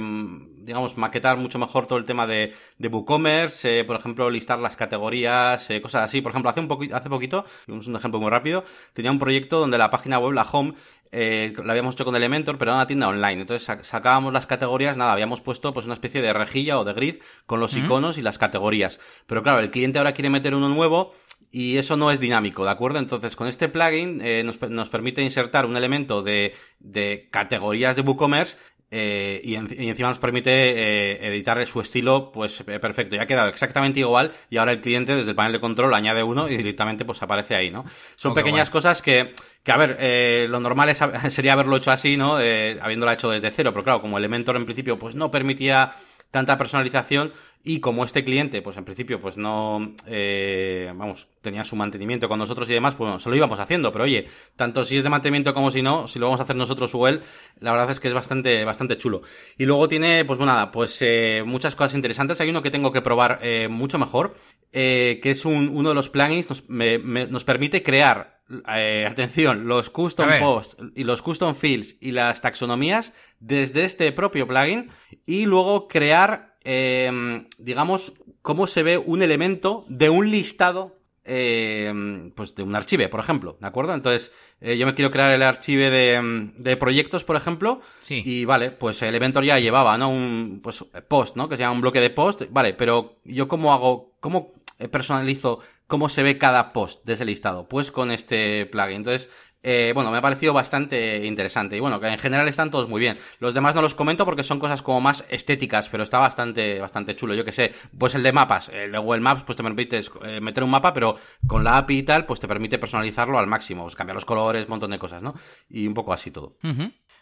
digamos, 0.68 0.98
maquetar 0.98 1.38
mucho 1.38 1.58
mejor 1.60 1.88
todo 1.88 1.98
el 1.98 2.04
tema 2.06 2.28
de, 2.28 2.54
de 2.78 2.88
WooCommerce, 2.90 3.80
eh, 3.80 3.84
por 3.86 3.96
ejemplo, 3.96 4.30
listar 4.30 4.60
las 4.60 4.76
categorías, 4.76 5.70
eh, 5.70 5.82
cosas 5.82 6.04
así. 6.04 6.22
Por 6.22 6.32
ejemplo, 6.32 6.50
hace 6.52 6.60
un, 6.60 6.68
poquito, 6.68 6.96
hace 6.96 7.10
poquito, 7.10 7.46
un 7.68 7.96
ejemplo 7.96 8.20
muy 8.20 8.30
rápido, 8.30 8.66
tenía 8.94 9.12
un 9.12 9.18
proyecto 9.18 9.60
donde 9.60 9.78
la 9.78 9.90
página 9.90 10.20
web, 10.20 10.34
la 10.34 10.44
home, 10.44 10.74
eh, 11.12 11.54
la 11.64 11.74
habíamos 11.74 11.96
hecho 11.96 12.06
con 12.06 12.16
Elementor, 12.16 12.58
pero 12.58 12.72
era 12.72 12.78
una 12.78 12.88
tienda 12.88 13.08
online. 13.08 13.42
Entonces 13.42 13.78
sacábamos 13.84 14.34
las 14.34 14.48
categorías, 14.48 14.98
nada, 14.98 15.14
habíamos 15.14 15.42
puesto 15.42 15.74
pues 15.74 15.86
una 15.86 15.96
especie 15.96 16.22
de 16.22 16.34
rejilla 16.34 16.80
o 16.80 16.84
de 16.84 16.94
grid 16.94 17.16
con 17.46 17.60
los 17.60 17.76
iconos 17.76 18.18
y 18.18 18.22
las 18.22 18.38
categorías. 18.38 19.00
Pero 19.26 19.44
claro, 19.44 19.60
el 19.60 19.72
cliente 19.72 19.98
ahora 19.98 20.14
quiere 20.14 20.30
meter 20.30 20.56
uno 20.56 20.70
nuevo 20.70 21.14
y 21.52 21.78
eso 21.78 21.96
no 21.96 22.12
es 22.12 22.20
dinámico, 22.20 22.66
¿de 22.66 22.72
acuerdo? 22.72 23.00
Entonces, 23.00 23.36
con 23.36 23.48
este 23.48 23.70
plugin 23.70 24.22
eh, 24.22 24.44
nos, 24.44 24.62
nos, 24.70 24.90
permite 24.90 25.22
insertar 25.22 25.66
un 25.66 25.78
elemento 25.78 26.22
de, 26.22 26.54
de 26.80 27.30
categorías 27.32 27.96
de 27.96 28.02
WooCommerce 28.02 28.58
eh, 28.90 29.42
y, 29.44 29.56
en, 29.56 29.68
y, 29.78 29.90
encima 29.90 30.10
nos 30.10 30.20
permite 30.20 30.50
eh, 30.52 31.28
editar 31.28 31.66
su 31.68 31.82
estilo, 31.82 32.32
pues 32.32 32.64
eh, 32.68 32.80
perfecto. 32.80 33.16
Ya 33.16 33.24
ha 33.24 33.28
quedado 33.28 33.50
exactamente 33.50 34.00
igual 34.00 34.32
y 34.50 34.58
ahora 34.58 34.72
el 34.72 34.82
cliente 34.82 35.16
desde 35.16 35.32
el 35.32 35.36
panel 35.36 35.52
de 35.52 35.60
control 35.60 35.94
añade 35.94 36.24
uno 36.24 36.48
y 36.48 36.56
directamente 36.56 37.04
pues 37.04 37.22
aparece 37.22 37.56
ahí, 37.56 37.70
¿no? 37.70 37.84
Son 38.16 38.32
okay, 38.32 38.44
pequeñas 38.44 38.70
bueno. 38.70 38.72
cosas 38.72 39.02
que, 39.02 39.34
que, 39.64 39.72
a 39.72 39.78
ver, 39.78 39.98
eh, 40.00 40.48
lo 40.50 40.60
normal 40.60 40.90
es, 40.90 41.00
sería 41.34 41.54
haberlo 41.54 41.78
hecho 41.78 41.92
así, 41.92 42.16
¿no? 42.16 42.40
Eh, 42.40 42.80
habiéndolo 42.82 43.12
hecho 43.12 43.30
desde 43.30 43.52
cero, 43.52 43.72
pero 43.74 43.84
claro, 43.84 44.02
como 44.02 44.18
Elementor 44.18 44.56
en 44.56 44.66
principio 44.66 44.98
pues 44.98 45.16
no 45.16 45.30
permitía 45.30 45.92
tanta 46.32 46.58
personalización 46.58 47.32
y 47.64 47.82
como 47.82 48.06
este 48.06 48.24
cliente, 48.24 48.62
pues 48.62 48.78
en 48.78 48.86
principio, 48.86 49.20
pues 49.20 49.36
no, 49.36 49.94
eh, 50.08 50.92
vamos, 50.96 51.28
tenía 51.42 51.66
su 51.66 51.76
mantenimiento 51.76 52.30
con 52.30 52.40
nosotros 52.40 52.70
y 52.70 52.74
demás, 52.74 52.96
pues 52.96 53.08
bueno, 53.08 53.20
se 53.20 53.30
lo 53.30 53.36
íbamos 53.36 53.60
haciendo, 53.60 53.92
pero 53.92 54.06
oye, 54.06 54.26
tanto 54.56 54.86
si 54.86 54.98
es 54.98 55.04
de 55.04 55.10
mantenimiento 55.10 55.54
como 55.54 55.70
si 55.70 55.82
no, 55.82 56.08
si 56.08 56.18
lo 56.18 56.28
vamos 56.28 56.40
a 56.40 56.44
hacer 56.44 56.56
nosotros 56.56 56.96
o 56.96 57.08
él, 57.08 57.22
la 57.60 57.72
verdad 57.72 57.92
es 57.92 58.00
que 58.00 58.08
es 58.08 58.14
bastante, 58.14 58.64
bastante 58.64 58.98
chulo. 58.98 59.22
Y 59.58 59.66
luego 59.66 59.90
tiene, 59.90 60.24
pues 60.24 60.38
bueno, 60.40 60.54
nada, 60.54 60.72
pues 60.72 60.98
eh, 61.02 61.44
muchas 61.46 61.76
cosas 61.76 61.96
interesantes. 61.96 62.40
Hay 62.40 62.50
uno 62.50 62.62
que 62.62 62.72
tengo 62.72 62.92
que 62.92 63.02
probar 63.02 63.40
eh, 63.42 63.68
mucho 63.68 64.00
mejor, 64.00 64.36
eh, 64.72 65.20
que 65.22 65.32
es 65.32 65.44
un, 65.44 65.70
uno 65.70 65.90
de 65.90 65.96
los 65.96 66.10
plugins, 66.10 66.50
nos, 66.50 66.70
me, 66.70 67.00
me, 67.00 67.28
nos 67.28 67.44
permite 67.44 67.84
crear 67.84 68.37
eh, 68.74 69.06
atención, 69.10 69.68
los 69.68 69.90
custom 69.90 70.30
posts 70.40 70.78
y 70.96 71.04
los 71.04 71.22
custom 71.22 71.56
fields 71.56 71.96
y 72.00 72.12
las 72.12 72.42
taxonomías 72.42 73.14
desde 73.40 73.84
este 73.84 74.12
propio 74.12 74.48
plugin 74.48 74.90
y 75.26 75.46
luego 75.46 75.88
crear, 75.88 76.56
eh, 76.64 77.46
digamos, 77.60 78.14
cómo 78.42 78.68
se 78.68 78.84
ve 78.84 78.98
un 78.98 79.22
elemento 79.22 79.86
de 79.90 80.10
un 80.10 80.32
listado, 80.32 80.96
eh, 81.26 82.32
pues 82.36 82.56
de 82.56 82.64
un 82.64 82.74
archivo, 82.76 83.10
por 83.10 83.20
ejemplo, 83.20 83.58
¿de 83.60 83.68
acuerdo? 83.68 83.94
Entonces, 83.94 84.32
eh, 84.62 84.78
yo 84.78 84.86
me 84.86 84.96
quiero 84.96 85.12
crear 85.12 85.34
el 85.34 85.44
archivo 85.44 85.82
de, 85.82 86.52
de 86.56 86.78
proyectos, 86.78 87.26
por 87.26 87.36
ejemplo, 87.36 87.82
sí. 88.02 88.22
y 88.24 88.46
vale, 88.46 88.72
pues 88.72 89.02
Elementor 89.02 89.44
ya 89.44 89.60
llevaba, 89.60 89.98
¿no? 89.98 90.10
Un 90.10 90.62
pues 90.64 90.86
post, 91.10 91.36
¿no? 91.36 91.50
Que 91.50 91.58
se 91.58 91.64
llama 91.64 91.76
un 91.76 91.82
bloque 91.82 92.00
de 92.00 92.10
post, 92.10 92.44
vale, 92.50 92.74
pero 92.74 93.18
yo 93.26 93.50
cómo 93.50 93.74
hago, 93.74 94.16
cómo 94.22 94.54
personalizo 94.92 95.60
cómo 95.88 96.10
se 96.10 96.24
ve 96.24 96.38
cada 96.38 96.74
post 96.74 97.04
de 97.06 97.14
ese 97.14 97.26
listado. 97.26 97.68
Pues 97.68 97.92
con 97.92 98.12
este 98.12 98.66
plugin. 98.68 98.98
Entonces, 98.98 99.30
eh, 99.64 99.92
bueno, 99.94 100.12
me 100.12 100.18
ha 100.18 100.22
parecido 100.22 100.54
bastante 100.54 101.26
interesante. 101.26 101.76
Y 101.76 101.80
bueno, 101.80 102.00
que 102.00 102.08
en 102.08 102.20
general 102.20 102.48
están 102.48 102.72
todos 102.72 102.88
muy 102.88 103.02
bien. 103.02 103.18
Los 103.40 103.54
demás 103.54 103.76
no 103.76 103.82
los 103.82 103.96
comento 103.96 104.24
porque 104.24 104.44
son 104.44 104.60
cosas 104.60 104.82
como 104.82 105.02
más 105.02 105.26
estéticas, 105.30 105.90
pero 105.90 106.04
está 106.04 106.20
bastante, 106.20 106.80
bastante 106.80 107.16
chulo. 107.16 107.34
Yo 107.34 107.44
que 107.44 107.52
sé, 107.52 107.74
pues 107.98 108.16
el 108.16 108.24
de 108.24 108.32
mapas, 108.32 108.70
el 108.70 108.92
de 108.92 108.98
Google 108.98 109.22
Maps, 109.22 109.44
pues 109.44 109.58
te 109.58 109.64
permite 109.64 110.02
eh, 110.24 110.40
meter 110.42 110.64
un 110.64 110.70
mapa, 110.70 110.94
pero 110.94 111.18
con 111.48 111.64
la 111.64 111.78
API 111.78 111.98
y 111.98 112.04
tal, 112.04 112.26
pues 112.26 112.40
te 112.40 112.48
permite 112.48 112.78
personalizarlo 112.78 113.40
al 113.40 113.48
máximo. 113.48 113.84
Pues 113.84 113.96
cambiar 113.96 114.16
los 114.16 114.26
colores, 114.26 114.64
un 114.64 114.70
montón 114.70 114.92
de 114.92 115.00
cosas, 115.00 115.22
¿no? 115.22 115.34
Y 115.70 115.88
un 115.88 115.94
poco 115.94 116.14
así 116.14 116.32
todo. 116.32 116.58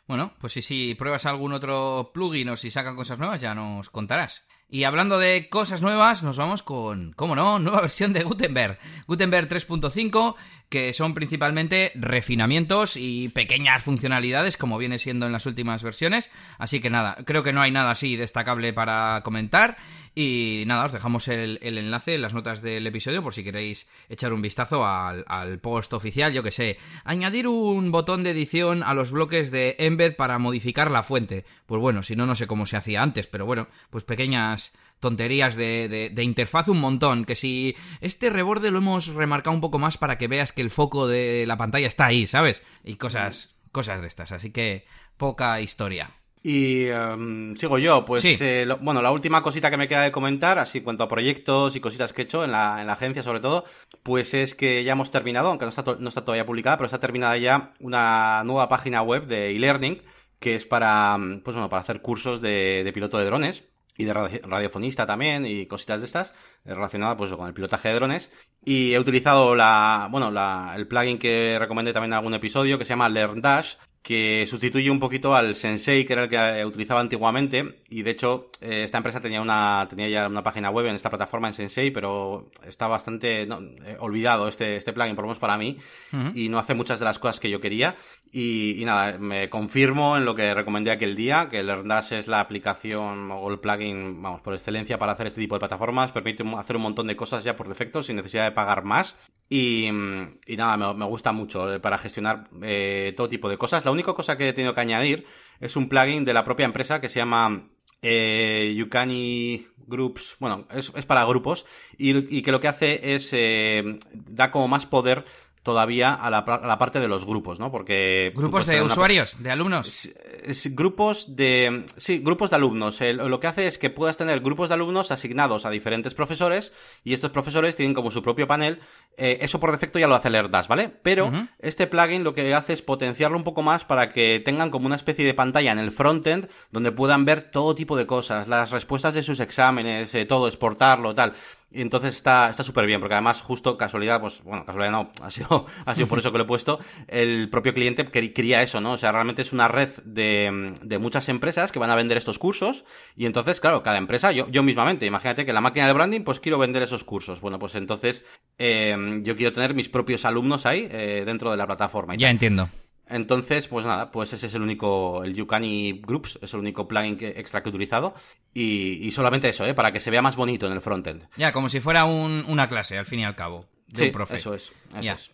Bueno, 0.08 0.34
pues 0.40 0.54
si, 0.54 0.62
si 0.62 0.94
pruebas 0.94 1.26
algún 1.26 1.54
otro 1.54 2.12
plugin 2.14 2.50
o 2.50 2.58
si 2.58 2.70
sacan 2.70 2.96
cosas 2.96 3.18
nuevas, 3.18 3.42
ya 3.42 3.56
nos 3.56 3.90
contarás. 3.90 4.46
Y 4.68 4.84
hablando 4.84 5.20
de 5.20 5.48
cosas 5.48 5.82
nuevas, 5.82 6.24
nos 6.24 6.38
vamos 6.38 6.64
con, 6.64 7.14
cómo 7.14 7.36
no, 7.36 7.60
nueva 7.60 7.82
versión 7.82 8.14
de 8.14 8.24
Gutenberg. 8.24 8.80
Gutenberg 9.08 9.48
3.5, 9.48 10.36
que 10.70 10.92
son 10.94 11.14
principalmente 11.14 11.92
refinamientos 11.96 12.98
y 12.98 13.30
pequeñas 13.30 13.84
funcionalidades, 13.84 14.58
como 14.58 14.80
viene 14.80 14.98
siendo 14.98 15.28
en 15.28 15.32
las 15.32 15.46
últimas 15.46 15.84
versiones. 15.84 16.32
Así 16.58 16.80
que 16.80 16.90
nada, 16.90 17.18
creo 17.26 17.44
que 17.44 17.54
no 17.54 17.62
hay 17.62 17.72
nada 17.72 17.92
así 17.92 18.16
destacable 18.16 18.74
para 18.74 19.22
comentar. 19.24 19.78
Y 20.18 20.64
nada, 20.66 20.86
os 20.86 20.94
dejamos 20.94 21.28
el, 21.28 21.60
el 21.62 21.78
enlace 21.78 22.16
en 22.16 22.22
las 22.22 22.34
notas 22.34 22.62
del 22.62 22.88
episodio 22.88 23.22
por 23.22 23.34
si 23.34 23.44
queréis 23.44 23.86
echar 24.08 24.32
un 24.32 24.42
vistazo 24.42 24.86
al, 24.86 25.26
al 25.28 25.60
post 25.60 25.92
oficial. 25.92 26.32
Yo 26.32 26.42
que 26.42 26.52
sé, 26.52 26.78
añadir 27.04 27.50
un 27.50 27.92
botón 27.92 28.24
de 28.24 28.32
edición 28.32 28.82
a 28.82 28.94
los 28.94 29.12
bloques 29.12 29.52
de 29.52 29.76
embed 29.78 30.16
para 30.16 30.40
modificar 30.40 30.90
la 30.90 31.04
fuente. 31.04 31.44
Pues 31.66 31.82
bueno, 31.82 32.02
si 32.02 32.16
no, 32.16 32.26
no 32.26 32.36
sé 32.36 32.48
cómo 32.48 32.66
se 32.66 32.78
hacía 32.78 33.04
antes, 33.04 33.28
pero 33.28 33.46
bueno, 33.46 33.68
pues 33.90 34.06
pequeñas 34.06 34.72
tonterías 35.02 35.56
de, 35.56 35.90
de, 35.90 36.10
de, 36.10 36.24
interfaz 36.24 36.70
un 36.70 36.80
montón. 36.80 37.26
Que 37.26 37.36
si 37.36 37.76
este 38.00 38.30
reborde 38.30 38.72
lo 38.72 38.78
hemos 38.78 39.08
remarcado 39.08 39.54
un 39.54 39.62
poco 39.62 39.80
más 39.80 39.98
para 39.98 40.18
que 40.18 40.30
veas 40.30 40.54
que 40.54 40.62
el 40.62 40.72
foco 40.72 41.08
de 41.08 41.46
la 41.46 41.58
pantalla 41.58 41.88
está 41.88 42.06
ahí, 42.06 42.26
¿sabes? 42.26 42.64
Y 42.86 42.96
cosas, 42.96 43.54
cosas 43.74 44.00
de 44.00 44.08
estas. 44.08 44.32
Así 44.32 44.52
que 44.52 44.86
poca 45.18 45.60
historia. 45.60 46.12
Y 46.48 46.92
um, 46.92 47.56
sigo 47.56 47.80
yo, 47.80 48.06
pues 48.06 48.22
sí. 48.22 48.38
eh, 48.40 48.66
lo, 48.68 48.78
bueno, 48.78 49.02
la 49.02 49.10
última 49.10 49.42
cosita 49.42 49.72
que 49.72 49.78
me 49.78 49.88
queda 49.88 50.04
de 50.04 50.12
comentar, 50.12 50.60
así 50.60 50.78
en 50.78 50.84
cuanto 50.84 51.02
a 51.02 51.08
proyectos 51.08 51.76
y 51.76 51.80
cositas 51.80 52.14
que 52.14 52.22
he 52.22 52.26
hecho 52.26 52.44
en 52.44 52.52
la, 52.52 52.82
en 52.82 52.86
la 52.86 52.94
agencia 52.94 53.24
sobre 53.24 53.40
todo, 53.40 53.66
pues 54.04 54.36
es 54.36 54.54
que 54.54 54.84
ya 54.84 54.92
hemos 54.92 55.10
terminado, 55.10 55.50
aunque 55.50 55.66
no 55.66 55.70
está, 55.70 55.84
no 55.98 56.08
está 56.08 56.24
todavía 56.24 56.46
publicada, 56.46 56.78
pero 56.78 56.86
está 56.86 57.00
terminada 57.00 57.36
ya 57.40 57.72
una 57.80 58.44
nueva 58.44 58.68
página 58.68 59.02
web 59.02 59.26
de 59.26 59.56
e-learning 59.56 60.04
que 60.40 60.54
es 60.54 60.68
para, 60.68 61.18
pues 61.44 61.56
bueno, 61.56 61.68
para 61.68 61.82
hacer 61.82 62.04
cursos 62.04 62.42
de, 62.42 62.84
de 62.84 62.94
piloto 62.94 63.18
de 63.18 63.26
drones 63.26 63.64
y 63.98 64.04
de 64.04 64.14
radiofonista 64.14 65.08
también 65.08 65.48
y 65.48 65.66
cositas 65.66 66.02
de 66.02 66.06
estas 66.06 66.36
relacionadas 66.64 67.16
pues 67.18 67.34
con 67.34 67.48
el 67.48 67.56
pilotaje 67.56 67.90
de 67.90 67.96
drones 67.96 68.32
y 68.64 68.94
he 68.94 69.00
utilizado 69.00 69.56
la 69.56 70.10
bueno 70.12 70.30
la, 70.30 70.74
el 70.76 70.88
plugin 70.88 71.18
que 71.18 71.58
recomendé 71.58 71.92
también 71.92 72.12
en 72.12 72.18
algún 72.18 72.34
episodio 72.36 72.78
que 72.78 72.86
se 72.86 72.90
llama 72.90 73.10
LearnDash 73.10 73.78
que 74.06 74.46
sustituye 74.48 74.92
un 74.92 75.00
poquito 75.00 75.34
al 75.34 75.56
Sensei, 75.56 76.06
que 76.06 76.14
era 76.14 76.26
el 76.26 76.30
que 76.30 76.64
utilizaba 76.64 77.02
antiguamente, 77.02 77.82
y 77.90 78.04
de 78.04 78.12
hecho 78.12 78.52
eh, 78.62 78.84
esta 78.84 79.00
empresa 79.00 79.20
tenía 79.20 79.42
una 79.42 79.88
tenía 79.90 80.08
ya 80.08 80.28
una 80.28 80.44
página 80.44 80.70
web 80.70 80.86
en 80.86 80.96
esta 80.96 81.10
plataforma 81.10 81.48
en 81.48 81.56
Sensei, 81.56 81.90
pero 81.90 82.52
está 82.68 82.86
bastante 82.88 83.48
no, 83.48 83.60
eh, 83.84 83.98
olvidado 84.00 84.48
este, 84.48 84.76
este 84.76 84.94
plugin, 84.94 85.16
por 85.16 85.24
lo 85.24 85.30
menos 85.30 85.40
para 85.40 85.58
mí, 85.58 85.80
uh 86.14 86.18
-huh. 86.18 86.32
y 86.36 86.50
no 86.50 86.60
hace 86.60 86.76
muchas 86.76 87.00
de 87.00 87.06
las 87.06 87.18
cosas 87.18 87.40
que 87.40 87.50
yo 87.50 87.60
quería, 87.60 87.96
y, 88.32 88.80
y, 88.80 88.86
nada, 88.86 89.18
me 89.18 89.50
confirmo 89.50 90.18
en 90.18 90.26
lo 90.26 90.36
que 90.36 90.54
recomendé 90.54 90.92
aquel 90.92 91.16
día, 91.16 91.48
que 91.50 91.62
el 91.62 91.66
LearnDash 91.66 92.14
es 92.14 92.28
la 92.28 92.42
aplicación 92.42 93.32
o 93.32 93.50
el 93.50 93.58
plugin, 93.58 94.22
vamos, 94.22 94.42
por 94.42 94.54
excelencia 94.54 95.00
para 95.00 95.14
hacer 95.14 95.26
este 95.26 95.42
tipo 95.42 95.56
de 95.56 95.60
plataformas, 95.62 96.12
permite 96.12 96.44
hacer 96.60 96.76
un 96.76 96.84
montón 96.84 97.08
de 97.08 97.16
cosas 97.16 97.44
ya 97.44 97.56
por 97.56 97.68
defecto, 97.68 98.04
sin 98.04 98.18
necesidad 98.18 98.44
de 98.44 98.52
pagar 98.52 98.84
más, 98.84 99.16
y, 99.50 99.88
y 99.88 100.58
nada, 100.58 100.78
me, 100.78 100.94
me, 100.94 101.06
gusta 101.06 101.32
mucho 101.32 101.74
eh, 101.74 101.80
para 101.80 101.98
gestionar 101.98 102.50
eh, 102.62 103.14
todo 103.16 103.30
tipo 103.30 103.48
de 103.48 103.58
cosas. 103.58 103.86
La 103.86 103.92
única 103.96 104.14
cosa 104.14 104.38
que 104.38 104.50
he 104.50 104.54
tenido 104.54 104.74
que 104.74 104.82
añadir 104.82 105.26
es 105.60 105.76
un 105.76 105.90
plugin 105.90 106.26
de 106.26 106.34
la 106.34 106.44
propia 106.44 106.66
empresa 106.66 107.02
que 107.02 107.10
se 107.10 107.20
llama 107.20 107.70
eh, 108.02 108.74
Yukani 108.78 109.68
Groups. 109.88 110.36
Bueno, 110.40 110.68
es, 110.70 110.92
para 111.06 111.26
grupos 111.26 111.66
y, 111.98 112.38
y, 112.38 112.42
que 112.42 112.52
lo 112.52 112.60
que 112.60 112.68
hace 112.68 113.16
es 113.16 113.30
eh, 113.32 113.98
da 114.14 114.52
como 114.52 114.68
más 114.68 114.86
poder 114.86 115.26
todavía 115.66 116.14
a 116.14 116.30
la, 116.30 116.38
a 116.38 116.68
la, 116.68 116.78
parte 116.78 117.00
de 117.00 117.08
los 117.08 117.26
grupos, 117.26 117.60
¿no? 117.60 117.72
Porque... 117.72 118.32
¿Grupos 118.36 118.68
de 118.68 118.84
usuarios? 118.84 119.34
Una... 119.34 119.44
¿De 119.44 119.52
alumnos? 119.52 119.88
Es, 119.88 120.16
es, 120.44 120.76
grupos 120.76 121.36
de... 121.36 121.86
Sí, 121.98 122.20
grupos 122.20 122.52
de 122.52 122.58
alumnos. 122.58 123.02
El, 123.02 123.18
lo 123.18 123.40
que 123.40 123.48
hace 123.48 123.66
es 123.66 123.80
que 123.80 123.90
puedas 123.90 124.16
tener 124.16 124.42
grupos 124.42 124.70
de 124.70 124.76
alumnos 124.76 125.10
asignados 125.10 125.66
a 125.66 125.72
diferentes 125.72 126.14
profesores 126.14 126.72
y 127.04 127.14
estos 127.14 127.32
profesores 127.32 127.76
tienen 127.76 127.96
como 127.96 128.12
su 128.12 128.22
propio 128.22 128.46
panel. 128.46 128.80
Eh, 129.18 129.40
eso 129.42 129.60
por 129.60 129.72
defecto 129.72 129.98
ya 129.98 130.08
lo 130.08 130.14
hace 130.14 130.30
¿vale? 130.70 130.92
Pero 131.02 131.28
uh 131.28 131.32
-huh. 131.32 131.50
este 131.58 131.88
plugin 131.88 132.24
lo 132.24 132.36
que 132.36 132.54
hace 132.54 132.74
es 132.74 132.84
potenciarlo 132.84 133.36
un 133.36 133.44
poco 133.44 133.64
más 133.64 133.86
para 133.86 134.10
que 134.10 134.40
tengan 134.46 134.70
como 134.70 134.86
una 134.86 134.98
especie 134.98 135.26
de 135.26 135.34
pantalla 135.34 135.72
en 135.72 135.80
el 135.80 135.92
frontend 135.92 136.48
donde 136.72 136.92
puedan 136.92 137.26
ver 137.26 137.50
todo 137.50 137.74
tipo 137.74 137.98
de 137.98 138.06
cosas, 138.06 138.48
las 138.48 138.70
respuestas 138.70 139.16
de 139.16 139.24
sus 139.24 139.40
exámenes, 139.40 140.14
eh, 140.14 140.26
todo, 140.26 140.48
exportarlo, 140.48 141.16
tal 141.16 141.34
Y 141.76 141.82
entonces 141.82 142.16
está 142.16 142.50
está 142.50 142.64
súper 142.64 142.86
bien, 142.86 143.02
porque 143.02 143.16
además 143.16 143.42
justo 143.42 143.78
casualidad, 143.78 144.22
pues 144.22 144.42
bueno, 144.44 144.66
casualidad 144.66 144.92
no, 144.94 145.12
ha 145.22 145.30
sido, 145.30 145.66
ha 145.86 145.94
sido 145.94 146.08
por 146.08 146.20
eso 146.20 146.32
que 146.32 146.38
lo 146.38 146.46
he 146.46 146.48
puesto, 146.48 146.80
el 147.08 147.50
propio 147.50 147.74
cliente 147.74 148.06
quería 148.08 148.62
eso, 148.62 148.80
¿no? 148.80 148.94
O 148.94 148.98
sea, 148.98 149.12
realmente 149.12 149.42
es 149.42 149.52
una 149.52 149.68
red 149.68 149.90
de, 150.06 150.74
de 150.82 150.98
muchas 151.00 151.28
empresas 151.28 151.74
que 151.74 151.80
van 151.80 151.92
a 151.92 151.96
vender 151.96 152.18
estos 152.18 152.40
cursos 152.40 152.86
y 153.16 153.26
entonces, 153.26 153.60
claro, 153.60 153.84
cada 153.84 153.98
empresa, 153.98 154.32
yo, 154.32 154.50
yo 154.50 154.64
mismamente, 154.64 155.06
imagínate 155.06 155.46
que 155.46 155.52
la 155.52 155.62
máquina 155.62 155.88
de 155.88 155.94
branding, 155.94 156.22
pues 156.22 156.40
quiero 156.40 156.58
vender 156.58 156.82
esos 156.82 157.04
cursos. 157.04 157.42
Bueno, 157.42 157.60
pues 157.60 157.76
entonces 157.76 158.26
eh, 158.58 158.96
yo 159.24 159.36
quiero 159.36 159.52
tener 159.52 159.74
mis 159.74 159.90
propios 159.90 160.24
alumnos 160.24 160.66
ahí 160.66 160.88
eh, 160.90 161.24
dentro 161.26 161.52
de 161.52 161.58
la 161.58 161.66
plataforma. 161.66 162.16
ya 162.16 162.30
entiendo. 162.30 162.70
Entonces, 163.08 163.68
pues 163.68 163.86
nada, 163.86 164.12
pues 164.12 164.34
ese 164.34 164.48
es 164.48 164.54
el 164.56 164.62
único, 164.62 165.24
el 165.24 165.36
Yukani 165.36 166.02
Groups 166.06 166.40
es 166.42 166.54
el 166.54 166.60
único 166.60 166.88
plugin 166.88 167.18
que, 167.18 167.30
extra 167.30 167.62
que 167.62 167.70
he 167.70 167.72
utilizado 167.72 168.16
y, 168.54 169.12
solamente 169.12 169.50
eso, 169.50 169.66
¿eh? 169.66 169.74
Para 169.74 169.92
que 169.92 170.00
se 170.00 170.10
vea 170.10 170.22
más 170.22 170.36
bonito 170.36 170.66
en 170.66 170.74
el 170.74 170.82
frontend. 170.82 171.28
Ya, 171.38 171.52
como 171.52 171.70
si 171.70 171.80
fuera 171.80 172.06
una 172.06 172.68
clase, 172.68 172.98
al 172.98 173.06
fin 173.06 173.20
y 173.20 173.26
al 173.26 173.36
cabo, 173.36 173.66
de 173.88 173.98
sí, 173.98 174.06
un 174.06 174.12
profe. 174.12 174.38
eso 174.38 174.54
es, 174.54 174.74
eso 175.00 175.14
es. 175.14 175.32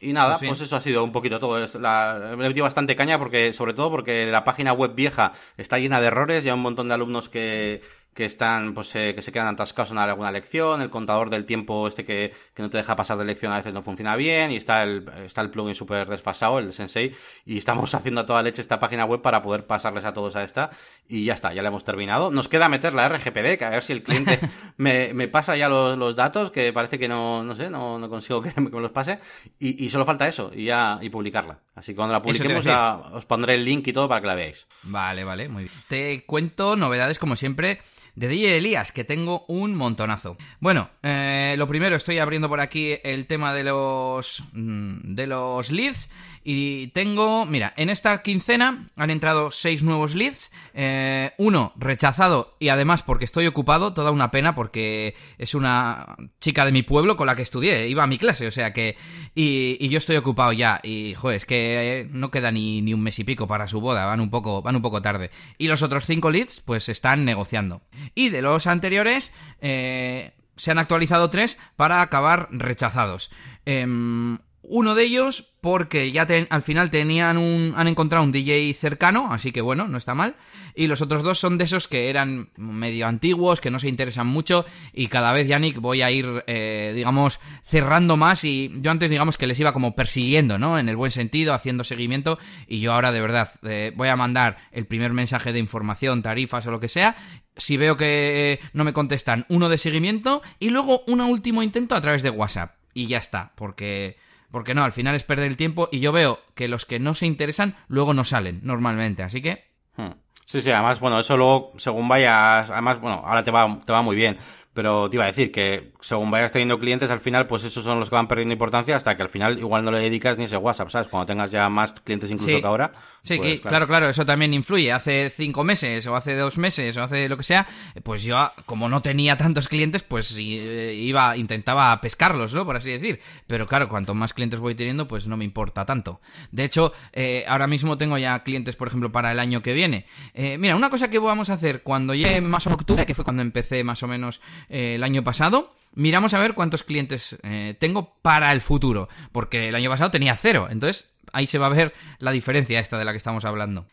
Y 0.00 0.14
nada, 0.14 0.38
pues, 0.38 0.48
pues, 0.48 0.60
eso 0.62 0.76
ha 0.76 0.80
sido 0.80 1.04
un 1.04 1.12
poquito 1.12 1.38
todo. 1.38 1.58
la, 1.78 2.34
me 2.36 2.46
he 2.46 2.48
metido 2.48 2.64
bastante 2.64 2.96
caña 2.96 3.18
porque, 3.18 3.52
sobre 3.52 3.74
todo 3.74 3.90
porque 3.90 4.24
la 4.26 4.42
página 4.42 4.72
web 4.72 4.94
vieja 4.94 5.32
está 5.58 5.78
llena 5.78 6.00
de 6.00 6.06
errores, 6.06 6.44
y 6.44 6.48
hay 6.48 6.54
un 6.54 6.62
montón 6.62 6.88
de 6.88 6.94
alumnos 6.94 7.28
que, 7.28 7.82
que 8.18 8.24
están, 8.24 8.74
pues, 8.74 8.92
eh, 8.96 9.14
que 9.14 9.22
se 9.22 9.30
quedan 9.30 9.46
atascados 9.46 9.92
en 9.92 9.98
alguna 9.98 10.32
lección, 10.32 10.82
el 10.82 10.90
contador 10.90 11.30
del 11.30 11.44
tiempo 11.44 11.86
este 11.86 12.04
que, 12.04 12.34
que, 12.52 12.62
no 12.62 12.68
te 12.68 12.76
deja 12.76 12.96
pasar 12.96 13.16
de 13.16 13.24
lección 13.24 13.52
a 13.52 13.58
veces 13.58 13.72
no 13.72 13.84
funciona 13.84 14.16
bien, 14.16 14.50
y 14.50 14.56
está 14.56 14.82
el, 14.82 15.08
está 15.24 15.40
el 15.40 15.50
plugin 15.50 15.76
súper 15.76 16.08
desfasado, 16.08 16.58
el 16.58 16.72
Sensei, 16.72 17.14
y 17.46 17.58
estamos 17.58 17.94
haciendo 17.94 18.22
a 18.22 18.26
toda 18.26 18.42
leche 18.42 18.60
esta 18.60 18.80
página 18.80 19.04
web 19.04 19.22
para 19.22 19.40
poder 19.40 19.66
pasarles 19.66 20.04
a 20.04 20.14
todos 20.14 20.34
a 20.34 20.42
esta, 20.42 20.70
y 21.06 21.26
ya 21.26 21.34
está, 21.34 21.54
ya 21.54 21.62
la 21.62 21.68
hemos 21.68 21.84
terminado. 21.84 22.32
Nos 22.32 22.48
queda 22.48 22.68
meter 22.68 22.92
la 22.92 23.08
RGPD, 23.08 23.56
que 23.56 23.64
a 23.64 23.70
ver 23.70 23.84
si 23.84 23.92
el 23.92 24.02
cliente 24.02 24.40
me, 24.76 25.14
me 25.14 25.28
pasa 25.28 25.56
ya 25.56 25.68
los, 25.68 25.96
los, 25.96 26.16
datos, 26.16 26.50
que 26.50 26.72
parece 26.72 26.98
que 26.98 27.06
no, 27.06 27.44
no 27.44 27.54
sé, 27.54 27.70
no, 27.70 28.00
no 28.00 28.08
consigo 28.08 28.42
que 28.42 28.52
me, 28.60 28.68
los 28.68 28.90
pase, 28.90 29.20
y, 29.60 29.84
y, 29.84 29.90
solo 29.90 30.04
falta 30.04 30.26
eso, 30.26 30.50
y 30.52 30.64
ya, 30.64 30.98
y 31.00 31.08
publicarla. 31.08 31.60
Así 31.76 31.92
que 31.92 31.96
cuando 31.96 32.14
la 32.14 32.22
publiquemos 32.22 32.64
ya 32.64 32.96
os 32.96 33.26
pondré 33.26 33.54
el 33.54 33.64
link 33.64 33.86
y 33.86 33.92
todo 33.92 34.08
para 34.08 34.20
que 34.20 34.26
la 34.26 34.34
veáis. 34.34 34.66
Vale, 34.82 35.22
vale, 35.22 35.48
muy 35.48 35.62
bien. 35.62 35.74
Te 35.86 36.24
cuento 36.26 36.74
novedades 36.74 37.20
como 37.20 37.36
siempre 37.36 37.78
de 38.18 38.26
DJ 38.26 38.56
Elías, 38.56 38.90
que 38.90 39.04
tengo 39.04 39.44
un 39.46 39.76
montonazo. 39.76 40.36
Bueno, 40.58 40.90
eh, 41.04 41.54
lo 41.56 41.68
primero, 41.68 41.94
estoy 41.94 42.18
abriendo 42.18 42.48
por 42.48 42.60
aquí 42.60 42.96
el 43.04 43.28
tema 43.28 43.54
de 43.54 43.62
los, 43.62 44.42
mm, 44.52 45.14
de 45.14 45.26
los 45.28 45.70
leads 45.70 46.10
y 46.44 46.88
tengo, 46.88 47.46
mira, 47.46 47.74
en 47.76 47.90
esta 47.90 48.22
quincena 48.22 48.88
han 48.96 49.10
entrado 49.10 49.50
seis 49.50 49.82
nuevos 49.82 50.14
leads, 50.14 50.50
eh, 50.74 51.32
uno 51.38 51.72
rechazado 51.76 52.56
y 52.58 52.68
además 52.68 53.02
porque 53.02 53.24
estoy 53.24 53.46
ocupado, 53.46 53.92
toda 53.92 54.10
una 54.10 54.30
pena 54.30 54.54
porque 54.54 55.14
es 55.38 55.54
una 55.54 56.16
chica 56.40 56.64
de 56.64 56.72
mi 56.72 56.82
pueblo 56.82 57.16
con 57.16 57.26
la 57.26 57.36
que 57.36 57.42
estudié, 57.42 57.88
iba 57.88 58.02
a 58.02 58.06
mi 58.06 58.18
clase, 58.18 58.46
o 58.46 58.50
sea 58.50 58.72
que... 58.72 58.96
Y, 59.34 59.88
yo 59.88 59.96
estoy 59.96 60.16
ocupado 60.16 60.52
ya 60.52 60.80
y, 60.82 61.14
joder, 61.14 61.36
es 61.36 61.46
que 61.46 62.06
no 62.10 62.30
queda 62.30 62.50
ni, 62.50 62.82
ni, 62.82 62.92
un 62.92 63.00
mes 63.00 63.18
y 63.18 63.24
pico 63.24 63.46
para 63.46 63.66
su 63.66 63.80
boda, 63.80 64.04
van 64.04 64.20
un 64.20 64.28
poco, 64.28 64.60
van 64.60 64.76
un 64.76 64.82
poco 64.82 65.00
tarde. 65.00 65.30
Y 65.56 65.66
los 65.66 65.82
otros 65.82 66.04
cinco 66.04 66.30
leads 66.30 66.60
pues 66.60 66.90
están 66.90 67.24
negociando. 67.24 67.80
Y 68.14 68.28
de 68.28 68.42
los 68.42 68.66
anteriores... 68.66 69.32
Eh, 69.60 70.32
se 70.58 70.72
han 70.72 70.78
actualizado 70.78 71.30
tres 71.30 71.58
para 71.76 72.02
acabar 72.02 72.48
rechazados. 72.50 73.30
Em, 73.64 74.38
uno 74.68 74.94
de 74.94 75.04
ellos 75.04 75.52
porque 75.60 76.12
ya 76.12 76.26
al 76.50 76.62
final 76.62 76.90
tenían 76.90 77.36
un, 77.36 77.74
han 77.76 77.88
encontrado 77.88 78.24
un 78.24 78.30
DJ 78.30 78.72
cercano, 78.74 79.32
así 79.32 79.50
que 79.50 79.60
bueno, 79.60 79.88
no 79.88 79.98
está 79.98 80.14
mal. 80.14 80.36
Y 80.74 80.86
los 80.86 81.02
otros 81.02 81.24
dos 81.24 81.38
son 81.38 81.58
de 81.58 81.64
esos 81.64 81.88
que 81.88 82.10
eran 82.10 82.50
medio 82.56 83.06
antiguos, 83.06 83.60
que 83.60 83.70
no 83.70 83.78
se 83.78 83.88
interesan 83.88 84.26
mucho 84.26 84.64
y 84.92 85.08
cada 85.08 85.32
vez, 85.32 85.48
Yannick, 85.48 85.80
voy 85.80 86.02
a 86.02 86.10
ir, 86.10 86.44
eh, 86.46 86.92
digamos, 86.94 87.40
cerrando 87.64 88.16
más 88.16 88.44
y 88.44 88.70
yo 88.76 88.90
antes, 88.90 89.10
digamos, 89.10 89.36
que 89.36 89.48
les 89.48 89.58
iba 89.58 89.72
como 89.72 89.96
persiguiendo, 89.96 90.58
¿no? 90.58 90.78
En 90.78 90.88
el 90.88 90.96
buen 90.96 91.10
sentido, 91.10 91.54
haciendo 91.54 91.82
seguimiento 91.82 92.38
y 92.68 92.80
yo 92.80 92.92
ahora 92.92 93.10
de 93.10 93.20
verdad 93.20 93.50
eh, 93.64 93.92
voy 93.96 94.08
a 94.08 94.16
mandar 94.16 94.58
el 94.70 94.86
primer 94.86 95.12
mensaje 95.12 95.52
de 95.52 95.58
información, 95.58 96.22
tarifas 96.22 96.66
o 96.66 96.70
lo 96.70 96.80
que 96.80 96.88
sea 96.88 97.16
si 97.58 97.76
veo 97.76 97.96
que 97.96 98.60
no 98.72 98.84
me 98.84 98.92
contestan, 98.92 99.44
uno 99.48 99.68
de 99.68 99.78
seguimiento 99.78 100.42
y 100.60 100.70
luego 100.70 101.02
un 101.08 101.20
último 101.20 101.62
intento 101.62 101.94
a 101.94 102.00
través 102.00 102.22
de 102.22 102.30
WhatsApp. 102.30 102.76
Y 102.94 103.06
ya 103.06 103.18
está, 103.18 103.52
porque 103.56 104.16
porque 104.50 104.74
no, 104.74 104.84
al 104.84 104.92
final 104.92 105.14
es 105.14 105.24
perder 105.24 105.46
el 105.46 105.56
tiempo 105.56 105.88
y 105.92 106.00
yo 106.00 106.12
veo 106.12 106.40
que 106.54 106.68
los 106.68 106.84
que 106.84 106.98
no 106.98 107.14
se 107.14 107.26
interesan 107.26 107.76
luego 107.88 108.14
no 108.14 108.24
salen 108.24 108.60
normalmente. 108.62 109.22
Así 109.22 109.42
que... 109.42 109.64
Hmm. 109.96 110.12
Sí, 110.46 110.62
sí, 110.62 110.70
además, 110.70 110.98
bueno, 110.98 111.20
eso 111.20 111.36
luego, 111.36 111.72
según 111.76 112.08
vayas, 112.08 112.70
además, 112.70 112.98
bueno, 113.00 113.22
ahora 113.22 113.44
te 113.44 113.50
va, 113.50 113.78
te 113.84 113.92
va 113.92 114.00
muy 114.00 114.16
bien. 114.16 114.38
Pero 114.78 115.10
te 115.10 115.16
iba 115.16 115.24
a 115.24 115.26
decir 115.26 115.50
que 115.50 115.90
según 115.98 116.30
vayas 116.30 116.52
teniendo 116.52 116.78
clientes, 116.78 117.10
al 117.10 117.18
final, 117.18 117.48
pues 117.48 117.64
esos 117.64 117.82
son 117.82 117.98
los 117.98 118.10
que 118.10 118.14
van 118.14 118.28
perdiendo 118.28 118.52
importancia 118.52 118.94
hasta 118.94 119.16
que 119.16 119.22
al 119.24 119.28
final 119.28 119.58
igual 119.58 119.84
no 119.84 119.90
le 119.90 119.98
dedicas 119.98 120.38
ni 120.38 120.44
ese 120.44 120.56
WhatsApp, 120.56 120.88
¿sabes? 120.90 121.08
Cuando 121.08 121.26
tengas 121.26 121.50
ya 121.50 121.68
más 121.68 121.94
clientes 121.94 122.30
incluso 122.30 122.60
que 122.60 122.64
ahora. 122.64 122.92
Sí, 123.24 123.38
pues, 123.38 123.60
claro. 123.60 123.88
claro. 123.88 124.08
eso 124.08 124.24
también 124.24 124.54
influye. 124.54 124.92
Hace 124.92 125.30
cinco 125.30 125.64
meses 125.64 126.06
o 126.06 126.14
hace 126.14 126.36
dos 126.36 126.58
meses 126.58 126.96
o 126.96 127.02
hace 127.02 127.28
lo 127.28 127.36
que 127.36 127.42
sea, 127.42 127.66
pues 128.04 128.22
yo, 128.22 128.52
como 128.66 128.88
no 128.88 129.02
tenía 129.02 129.36
tantos 129.36 129.66
clientes, 129.66 130.04
pues 130.04 130.32
eh, 130.38 130.94
iba, 130.94 131.36
intentaba 131.36 132.00
pescarlos, 132.00 132.54
¿no? 132.54 132.64
Por 132.64 132.76
así 132.76 132.92
decir. 132.92 133.20
Pero 133.48 133.66
claro, 133.66 133.88
cuanto 133.88 134.14
más 134.14 134.32
clientes 134.32 134.60
voy 134.60 134.76
teniendo, 134.76 135.08
pues 135.08 135.26
no 135.26 135.36
me 135.36 135.44
importa 135.44 135.84
tanto. 135.86 136.20
De 136.52 136.62
hecho, 136.62 136.92
eh, 137.12 137.44
ahora 137.48 137.66
mismo 137.66 137.98
tengo 137.98 138.16
ya 138.16 138.44
clientes, 138.44 138.76
por 138.76 138.86
ejemplo, 138.86 139.10
para 139.10 139.32
el 139.32 139.40
año 139.40 139.60
que 139.60 139.72
viene. 139.72 140.06
Eh, 140.34 140.56
mira, 140.56 140.76
una 140.76 140.88
cosa 140.88 141.10
que 141.10 141.18
vamos 141.18 141.50
a 141.50 141.54
hacer 141.54 141.82
cuando 141.82 142.14
llegue 142.14 142.40
más 142.40 142.66
octubre, 142.68 143.04
que 143.04 143.16
fue 143.16 143.24
cuando 143.24 143.42
empecé 143.42 143.82
más 143.82 144.04
o 144.04 144.06
menos 144.06 144.40
eh, 144.68 144.94
el 144.96 145.02
año 145.02 145.24
pasado. 145.24 145.74
Miramos 145.94 146.34
a 146.34 146.40
ver 146.40 146.54
cuántos 146.54 146.84
clientes 146.84 147.38
eh, 147.42 147.74
tengo 147.78 148.14
para 148.22 148.52
el 148.52 148.60
futuro, 148.60 149.08
porque 149.32 149.68
el 149.68 149.74
año 149.74 149.90
pasado 149.90 150.10
tenía 150.10 150.36
cero, 150.36 150.68
entonces 150.70 151.12
ahí 151.32 151.46
se 151.46 151.58
va 151.58 151.66
a 151.66 151.70
ver 151.70 151.92
la 152.18 152.30
diferencia 152.30 152.78
esta 152.78 152.98
de 152.98 153.04
la 153.04 153.12
que 153.12 153.16
estamos 153.16 153.44
hablando. 153.44 153.86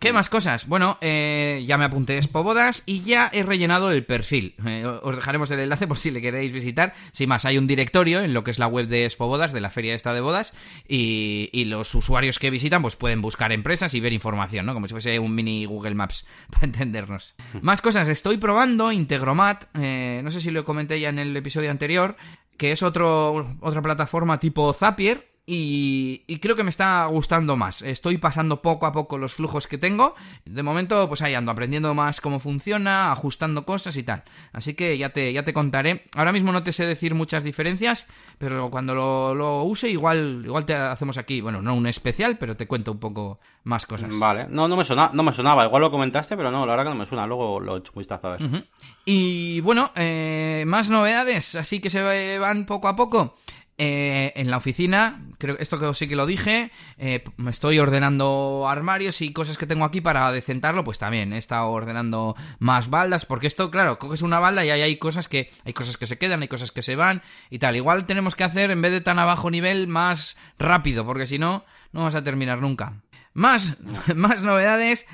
¿Qué 0.00 0.14
más 0.14 0.30
cosas? 0.30 0.66
Bueno, 0.66 0.96
eh, 1.02 1.62
ya 1.66 1.76
me 1.76 1.84
apunté 1.84 2.18
a 2.18 2.38
Bodas 2.38 2.82
y 2.86 3.02
ya 3.02 3.28
he 3.34 3.42
rellenado 3.42 3.90
el 3.90 4.06
perfil. 4.06 4.54
Eh, 4.64 4.86
os 4.86 5.14
dejaremos 5.14 5.50
el 5.50 5.60
enlace 5.60 5.86
por 5.86 5.98
si 5.98 6.10
le 6.10 6.22
queréis 6.22 6.52
visitar. 6.52 6.94
Sin 7.12 7.28
más, 7.28 7.44
hay 7.44 7.58
un 7.58 7.66
directorio 7.66 8.22
en 8.22 8.32
lo 8.32 8.42
que 8.42 8.50
es 8.50 8.58
la 8.58 8.66
web 8.66 8.86
de 8.86 9.12
Bodas, 9.18 9.52
de 9.52 9.60
la 9.60 9.68
feria 9.68 9.94
esta 9.94 10.14
de 10.14 10.22
bodas, 10.22 10.54
y, 10.88 11.50
los 11.66 11.94
usuarios 11.94 12.38
que 12.38 12.48
visitan 12.48 12.80
pues 12.80 12.96
pueden 12.96 13.20
buscar 13.20 13.52
empresas 13.52 13.92
y 13.92 14.00
ver 14.00 14.14
información, 14.14 14.64
¿no? 14.64 14.72
Como 14.72 14.88
si 14.88 14.94
fuese 14.94 15.18
un 15.18 15.34
mini 15.34 15.66
Google 15.66 15.94
Maps, 15.94 16.24
para 16.50 16.64
entendernos. 16.64 17.34
Más 17.60 17.82
cosas, 17.82 18.08
estoy 18.08 18.38
probando 18.38 18.90
Integromat, 18.92 19.66
eh, 19.74 20.22
no 20.24 20.30
sé 20.30 20.40
si 20.40 20.50
lo 20.50 20.64
comenté 20.64 20.98
ya 20.98 21.10
en 21.10 21.18
el 21.18 21.36
episodio 21.36 21.70
anterior, 21.70 22.16
que 22.56 22.72
es 22.72 22.82
otro, 22.82 23.58
otra 23.60 23.82
plataforma 23.82 24.40
tipo 24.40 24.72
Zapier, 24.72 25.29
y, 25.46 26.38
creo 26.38 26.54
que 26.54 26.62
me 26.62 26.70
está 26.70 27.06
gustando 27.06 27.56
más. 27.56 27.82
Estoy 27.82 28.18
pasando 28.18 28.62
poco 28.62 28.86
a 28.86 28.92
poco 28.92 29.18
los 29.18 29.34
flujos 29.34 29.66
que 29.66 29.78
tengo. 29.78 30.14
De 30.44 30.62
momento, 30.62 31.08
pues 31.08 31.22
ahí 31.22 31.34
ando 31.34 31.50
aprendiendo 31.50 31.92
más 31.92 32.20
cómo 32.20 32.38
funciona, 32.38 33.10
ajustando 33.10 33.64
cosas 33.64 33.96
y 33.96 34.04
tal. 34.04 34.22
Así 34.52 34.74
que 34.74 34.96
ya 34.96 35.10
te, 35.10 35.32
ya 35.32 35.44
te 35.44 35.52
contaré. 35.52 36.04
Ahora 36.16 36.32
mismo 36.32 36.52
no 36.52 36.62
te 36.62 36.72
sé 36.72 36.86
decir 36.86 37.14
muchas 37.14 37.42
diferencias, 37.42 38.06
pero 38.38 38.70
cuando 38.70 38.94
lo, 38.94 39.64
use, 39.64 39.88
igual, 39.88 40.42
igual 40.44 40.64
te 40.66 40.74
hacemos 40.74 41.18
aquí, 41.18 41.40
bueno, 41.40 41.60
no 41.60 41.74
un 41.74 41.88
especial, 41.88 42.38
pero 42.38 42.56
te 42.56 42.68
cuento 42.68 42.92
un 42.92 43.00
poco 43.00 43.40
más 43.64 43.86
cosas. 43.86 44.16
Vale, 44.18 44.46
no, 44.48 44.68
no, 44.68 44.76
me, 44.76 44.84
sonaba, 44.84 45.10
no 45.14 45.22
me 45.24 45.32
sonaba. 45.32 45.64
Igual 45.64 45.82
lo 45.82 45.90
comentaste, 45.90 46.36
pero 46.36 46.52
no, 46.52 46.64
la 46.64 46.76
verdad 46.76 46.84
que 46.84 46.96
no 46.96 47.00
me 47.00 47.06
suena. 47.06 47.26
Luego 47.26 47.58
lo 47.58 47.76
he 47.76 47.78
hecho 47.80 47.92
un 47.94 48.00
vistazo 48.00 48.28
a 48.28 48.36
ver. 48.36 48.64
Y 49.04 49.60
bueno, 49.62 49.90
eh, 49.96 50.62
más 50.66 50.88
novedades, 50.90 51.56
así 51.56 51.80
que 51.80 51.90
se 51.90 52.38
van 52.38 52.66
poco 52.66 52.86
a 52.86 52.94
poco. 52.94 53.34
Eh, 53.82 54.34
en 54.36 54.50
la 54.50 54.58
oficina, 54.58 55.22
creo 55.38 55.56
esto 55.58 55.78
que 55.80 55.94
sí 55.94 56.06
que 56.06 56.14
lo 56.14 56.26
dije, 56.26 56.70
eh, 56.98 57.24
me 57.38 57.50
estoy 57.50 57.78
ordenando 57.78 58.66
armarios 58.68 59.22
y 59.22 59.32
cosas 59.32 59.56
que 59.56 59.66
tengo 59.66 59.86
aquí 59.86 60.02
para 60.02 60.30
decentarlo, 60.32 60.84
pues 60.84 60.98
también 60.98 61.32
he 61.32 61.38
estado 61.38 61.70
ordenando 61.70 62.36
más 62.58 62.90
baldas, 62.90 63.24
porque 63.24 63.46
esto, 63.46 63.70
claro, 63.70 63.98
coges 63.98 64.20
una 64.20 64.38
balda 64.38 64.66
y 64.66 64.70
ahí 64.70 64.82
hay 64.82 64.98
cosas 64.98 65.28
que 65.28 65.50
hay 65.64 65.72
cosas 65.72 65.96
que 65.96 66.04
se 66.04 66.18
quedan, 66.18 66.42
hay 66.42 66.48
cosas 66.48 66.72
que 66.72 66.82
se 66.82 66.94
van 66.94 67.22
y 67.48 67.58
tal. 67.58 67.74
Igual 67.74 68.04
tenemos 68.04 68.34
que 68.34 68.44
hacer 68.44 68.70
en 68.70 68.82
vez 68.82 68.92
de 68.92 69.00
tan 69.00 69.18
a 69.18 69.24
bajo 69.24 69.50
nivel 69.50 69.88
más 69.88 70.36
rápido, 70.58 71.06
porque 71.06 71.26
si 71.26 71.38
no 71.38 71.64
no 71.92 72.02
vas 72.02 72.14
a 72.14 72.22
terminar 72.22 72.60
nunca. 72.60 73.00
Más, 73.32 73.76
más 74.14 74.42
novedades, 74.42 75.06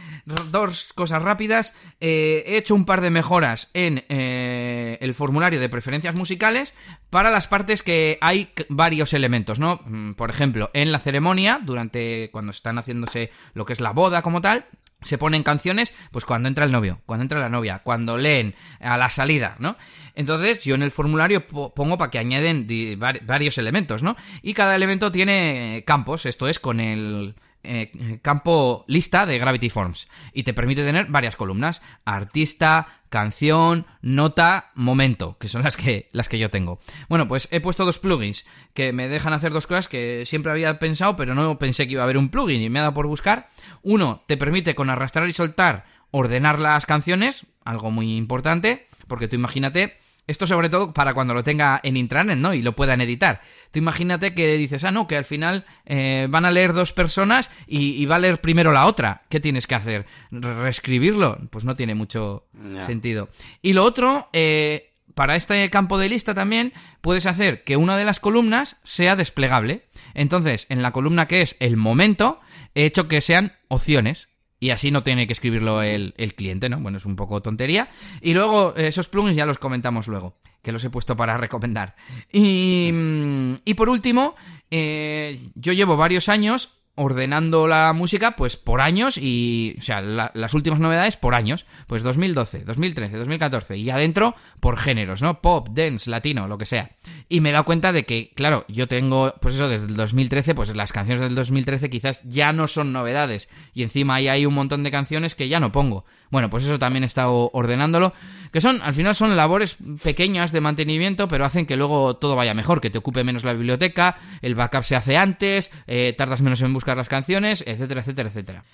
dos 0.51 0.93
cosas 0.95 1.23
rápidas. 1.23 1.77
Eh, 2.01 2.45
he 2.47 2.57
hecho 2.57 2.75
un 2.75 2.85
par 2.85 3.01
de 3.01 3.11
mejoras 3.11 3.71
en 3.75 4.05
eh, 4.09 4.99
el 5.01 5.15
formulario 5.15 5.61
de 5.61 5.69
preferencias 5.69 6.15
musicales 6.15 6.75
para 7.11 7.31
las 7.31 7.47
partes 7.47 7.83
que 7.83 8.19
hay 8.21 8.53
varios 8.69 9.13
elementos, 9.13 9.59
¿no? 9.59 9.81
Mm, 9.85 10.13
por 10.13 10.31
ejemplo, 10.31 10.71
en 10.73 10.93
la 10.93 10.99
ceremonia, 10.99 11.61
durante 11.63 12.31
cuando 12.33 12.51
están 12.51 12.79
haciéndose 12.79 13.31
lo 13.55 13.67
que 13.67 13.73
es 13.73 13.81
la 13.81 13.93
boda 13.93 14.23
como 14.23 14.41
tal, 14.41 14.67
se 15.03 15.19
ponen 15.19 15.43
canciones, 15.43 15.95
pues 16.11 16.25
cuando 16.25 16.49
entra 16.49 16.65
el 16.65 16.73
novio, 16.73 17.01
cuando 17.07 17.23
entra 17.23 17.39
la 17.39 17.51
novia, 17.51 17.81
cuando 17.85 18.17
leen 18.17 18.55
a 18.81 18.97
la 18.97 19.11
salida, 19.11 19.57
¿no? 19.59 19.77
Entonces 20.15 20.65
yo 20.65 20.75
en 20.75 20.83
el 20.83 20.91
formulario 20.91 21.47
pongo 21.47 21.99
para 21.99 22.11
que 22.11 22.19
añaden 22.19 22.67
varios 22.99 23.59
elementos, 23.59 24.03
¿no? 24.03 24.17
Y 24.43 24.55
cada 24.55 24.75
elemento 24.75 25.13
tiene 25.13 25.85
campos, 25.87 26.25
esto 26.25 26.49
es 26.49 26.59
con 26.59 26.81
el 26.81 27.35
eh, 27.67 28.19
campo 28.23 28.85
lista 28.89 29.27
de 29.27 29.39
Gravity 29.39 29.71
Forms 29.71 30.09
y 30.33 30.45
te 30.45 30.55
permite 30.55 30.85
tener 30.85 31.07
varias 31.07 31.37
columnas, 31.37 31.83
artista, 32.05 32.89
canción, 33.09 33.87
nota, 34.03 34.71
momento, 34.75 35.37
que 35.39 35.49
son 35.49 35.63
las 35.63 35.77
que, 35.77 36.09
las 36.13 36.29
que 36.29 36.39
yo 36.39 36.51
tengo. 36.51 36.81
Bueno, 37.09 37.29
pues 37.29 37.49
he 37.51 37.61
puesto 37.61 37.85
dos 37.85 37.99
plugins 37.99 38.47
que 38.75 38.93
me 38.93 39.09
dejan 39.09 39.33
hacer 39.33 39.53
dos 39.53 39.67
cosas 39.67 39.89
que 39.89 40.25
siempre 40.27 40.53
había 40.53 40.79
pensado, 40.79 41.17
pero 41.17 41.35
no 41.35 41.59
pensé 41.59 41.87
que 41.87 41.93
iba 41.93 42.03
a 42.03 42.05
haber 42.05 42.19
un 42.19 42.31
plugin 42.31 42.63
y 42.63 42.71
me 42.71 42.79
ha 42.79 42.83
dado 42.83 42.95
por 42.95 43.07
buscar. 43.07 43.49
Uno 43.83 44.23
te 44.27 44.37
permite 44.37 44.75
con 44.75 44.91
arrastrar 44.91 45.29
y 45.29 45.33
soltar 45.33 45.85
ordenar 46.11 46.59
las 46.59 46.87
canciones, 46.87 47.47
algo 47.65 47.91
muy 47.91 48.17
importante, 48.17 48.87
porque 49.09 49.29
tú 49.29 49.37
imagínate 49.37 49.99
esto 50.27 50.47
sobre 50.47 50.69
todo 50.69 50.93
para 50.93 51.15
cuando 51.15 51.35
lo 51.35 51.45
tenga 51.45 51.81
en 51.83 51.97
intranet, 51.97 52.39
¿no? 52.39 52.53
Y 52.53 52.63
lo 52.63 52.75
puedan 52.75 53.01
editar. 53.01 53.43
Tú 53.71 53.79
imagínate 53.79 54.35
que 54.35 54.57
dices, 54.57 54.85
ah, 54.85 54.91
no, 54.91 55.07
que 55.07 55.17
al 55.17 55.25
final 55.25 55.65
eh, 55.85 56.27
van 56.29 56.45
a 56.45 56.51
leer 56.51 56.73
dos 56.73 56.93
personas 56.93 57.51
y, 57.67 58.05
va 58.07 58.17
a 58.17 58.21
leer 58.21 58.41
primero 58.41 58.73
la 58.73 58.87
otra. 58.87 59.23
¿Qué 59.29 59.41
tienes 59.41 59.67
que 59.67 59.75
hacer? 59.75 60.07
¿Reescribirlo? 60.31 61.39
Pues 61.51 61.65
no 61.65 61.77
tiene 61.77 61.95
mucho 61.95 62.47
sentido. 62.87 63.29
Y 63.63 63.73
lo 63.73 63.85
otro, 63.85 64.29
eh, 64.33 64.93
para 65.15 65.37
este 65.37 65.69
campo 65.71 65.99
de 65.99 66.09
lista 66.09 66.35
también 66.35 66.73
puedes 67.01 67.27
hacer 67.27 67.65
que 67.65 67.77
una 67.77 67.97
de 67.97 68.05
las 68.05 68.21
columnas 68.21 68.77
sea 68.83 69.17
desplegable. 69.17 69.85
Entonces, 70.15 70.67
en 70.69 70.83
la 70.83 70.93
columna 70.93 71.27
que 71.27 71.43
es 71.43 71.57
el 71.61 71.77
momento, 71.77 72.41
he 72.75 72.85
hecho 72.85 73.09
que 73.09 73.21
sean 73.21 73.53
opciones 73.69 74.29
y 74.59 74.71
así 74.71 74.91
no 74.91 75.03
tiene 75.03 75.27
que 75.27 75.33
escribirlo 75.33 75.83
el, 75.83 76.15
cliente, 76.35 76.69
¿no? 76.69 76.81
Bueno, 76.81 76.99
es 76.99 77.07
un 77.07 77.17
poco 77.17 77.43
tontería. 77.43 77.89
Y 78.21 78.35
luego, 78.35 78.75
eh, 78.77 78.89
esos 78.89 79.09
plugins 79.09 79.37
ya 79.37 79.47
los 79.47 79.59
comentamos 79.59 80.09
luego, 80.09 80.39
que 80.63 80.73
los 80.73 80.85
he 80.85 80.91
puesto 80.91 81.17
para 81.17 81.37
recomendar. 81.37 81.95
Y, 82.33 82.91
mm, 82.93 83.55
y 83.65 83.75
por 83.75 83.89
último, 83.89 84.35
eh, 84.71 85.51
yo 85.55 85.73
llevo 85.73 85.97
varios 85.97 86.29
años 86.29 86.77
ordenando 86.97 87.67
la 87.67 87.93
música 87.93 88.33
pues 88.33 88.57
por 88.57 88.81
años 88.81 89.19
y, 89.19 89.77
o 89.79 89.83
sea, 89.83 90.01
las 90.01 90.55
últimas 90.55 90.81
novedades 90.81 91.17
por 91.17 91.35
años, 91.35 91.67
pues 91.87 92.03
2012, 92.03 92.65
2013, 92.65 93.17
2014 93.19 93.77
y 93.77 93.91
adentro 93.91 94.35
por 94.61 94.79
géneros, 94.79 95.23
¿no? 95.23 95.41
Pop, 95.41 95.69
dance, 95.71 96.11
latino, 96.11 96.49
lo 96.49 96.59
que 96.59 96.67
sea. 96.67 96.91
Y 97.29 97.41
me 97.41 97.51
he 97.51 97.53
dado 97.53 97.65
cuenta 97.65 97.93
de 97.93 98.05
que, 98.05 98.33
claro, 98.35 98.65
yo 98.69 98.89
tengo, 98.89 99.35
pues 99.41 99.55
eso, 99.55 99.69
desde 99.69 99.87
el 99.87 99.97
2013, 99.97 100.55
pues 100.55 100.75
las 100.75 100.93
canciones 100.93 101.23
del 101.23 101.35
2013 101.35 101.91
quizás 101.91 102.23
ya 102.25 102.53
no 102.53 102.67
son 102.67 102.93
novedades 102.93 103.49
y 103.75 103.83
encima 103.83 104.17
ahí 104.17 104.29
hay 104.29 104.47
un 104.47 104.55
montón 104.55 104.83
de 104.83 104.91
canciones 104.91 105.35
que 105.35 105.49
ya 105.49 105.61
no 105.61 105.73
pongo. 105.73 106.05
Bueno, 106.31 106.51
pues 106.51 106.65
eso 106.65 106.79
también 106.79 107.05
he 107.05 107.07
estado 107.07 107.51
ordenándolo, 107.53 108.13
que 108.53 108.61
son, 108.61 108.81
al 108.83 108.95
final 108.95 109.15
son 109.15 109.37
labores 109.37 109.77
pequeñas 110.03 110.51
de 110.51 110.61
mantenimiento, 110.61 111.29
pero 111.29 111.45
hacen 111.45 111.67
que 111.67 111.77
luego 111.77 112.17
todo 112.17 112.35
vaya 112.35 112.55
mejor, 112.55 112.81
que 112.81 112.91
te 112.91 112.99
ocupe 112.99 113.23
menos 113.23 113.45
la 113.45 113.53
biblioteca, 113.53 114.17
el 114.43 114.55
backup 114.55 114.85
se 114.85 114.97
hace 114.97 115.17
antes, 115.17 115.71
eh, 115.87 116.15
tardas 116.17 116.43
menos 116.43 116.61
en 116.63 116.73
buscar 116.73 116.86
las 116.95 117.09
canciones, 117.09 117.65
etcétera, 117.67 118.03
etcétera, 118.03 118.29
etcétera. 118.29 118.65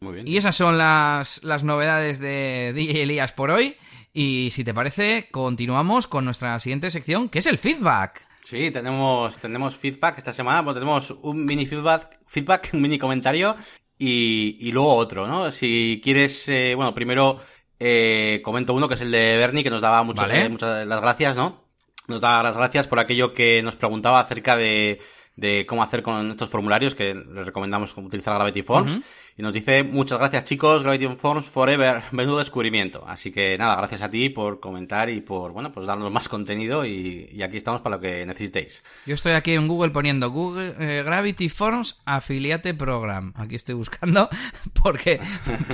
muy 0.00 0.14
bien. 0.14 0.28
Y 0.28 0.36
esas 0.36 0.56
son 0.56 0.76
las, 0.76 1.42
las 1.44 1.62
novedades 1.62 2.18
de 2.18 2.72
DJ 2.74 3.04
Elías 3.04 3.32
por 3.32 3.50
hoy. 3.50 3.76
Y 4.12 4.50
si 4.52 4.62
te 4.64 4.74
parece, 4.74 5.28
continuamos 5.30 6.06
con 6.06 6.24
nuestra 6.24 6.58
siguiente 6.60 6.90
sección, 6.90 7.28
que 7.28 7.38
es 7.38 7.46
el 7.46 7.56
feedback. 7.56 8.26
Sí, 8.42 8.70
tenemos, 8.70 9.38
tenemos 9.38 9.76
feedback 9.76 10.18
esta 10.18 10.32
semana, 10.32 10.62
pues 10.62 10.74
tenemos 10.74 11.10
un 11.22 11.44
mini 11.44 11.64
feedback, 11.64 12.18
feedback, 12.26 12.70
un 12.74 12.82
mini 12.82 12.98
comentario 12.98 13.56
y, 13.96 14.70
luego 14.72 14.94
otro, 14.96 15.26
¿no? 15.26 15.50
Si 15.50 16.00
quieres, 16.02 16.48
eh, 16.48 16.74
bueno, 16.74 16.92
primero 16.92 17.40
eh, 17.78 18.40
comento 18.44 18.74
uno 18.74 18.88
que 18.88 18.94
es 18.94 19.00
el 19.00 19.12
de 19.12 19.36
Bernie, 19.38 19.62
que 19.62 19.70
nos 19.70 19.80
daba 19.80 20.02
muchas, 20.02 20.28
eh, 20.30 20.48
muchas 20.48 20.86
las 20.86 21.00
gracias, 21.00 21.36
¿no? 21.36 21.62
Nos 22.08 22.20
da 22.20 22.42
las 22.42 22.56
gracias 22.56 22.88
por 22.88 22.98
aquello 22.98 23.32
que 23.32 23.62
nos 23.62 23.76
preguntaba 23.76 24.18
acerca 24.18 24.56
de, 24.56 25.00
de 25.36 25.64
cómo 25.66 25.82
hacer 25.82 26.02
con 26.02 26.30
estos 26.30 26.50
formularios, 26.50 26.94
que 26.94 27.14
les 27.14 27.46
recomendamos 27.46 27.96
utilizar 27.96 28.34
Gravity 28.34 28.62
Forms. 28.62 29.00
Y 29.36 29.40
nos 29.40 29.54
dice, 29.54 29.82
muchas 29.82 30.18
gracias 30.18 30.44
chicos, 30.44 30.82
Gravity 30.82 31.08
Forms 31.16 31.46
Forever, 31.46 32.02
menudo 32.10 32.38
descubrimiento. 32.38 33.02
Así 33.06 33.32
que 33.32 33.56
nada, 33.56 33.76
gracias 33.76 34.02
a 34.02 34.10
ti 34.10 34.28
por 34.28 34.60
comentar 34.60 35.08
y 35.08 35.22
por, 35.22 35.52
bueno, 35.52 35.72
pues 35.72 35.86
darnos 35.86 36.12
más 36.12 36.28
contenido 36.28 36.84
y, 36.84 37.42
aquí 37.42 37.56
estamos 37.56 37.80
para 37.80 37.96
lo 37.96 38.02
que 38.02 38.26
necesitéis. 38.26 38.82
Yo 39.06 39.14
estoy 39.14 39.32
aquí 39.32 39.52
en 39.52 39.68
Google 39.68 39.90
poniendo 39.90 40.30
Google 40.30 40.74
eh, 40.78 41.02
Gravity 41.02 41.48
Forms 41.48 41.98
Affiliate 42.04 42.74
Program. 42.74 43.32
Aquí 43.34 43.54
estoy 43.54 43.74
buscando 43.74 44.28
porque, 44.82 45.18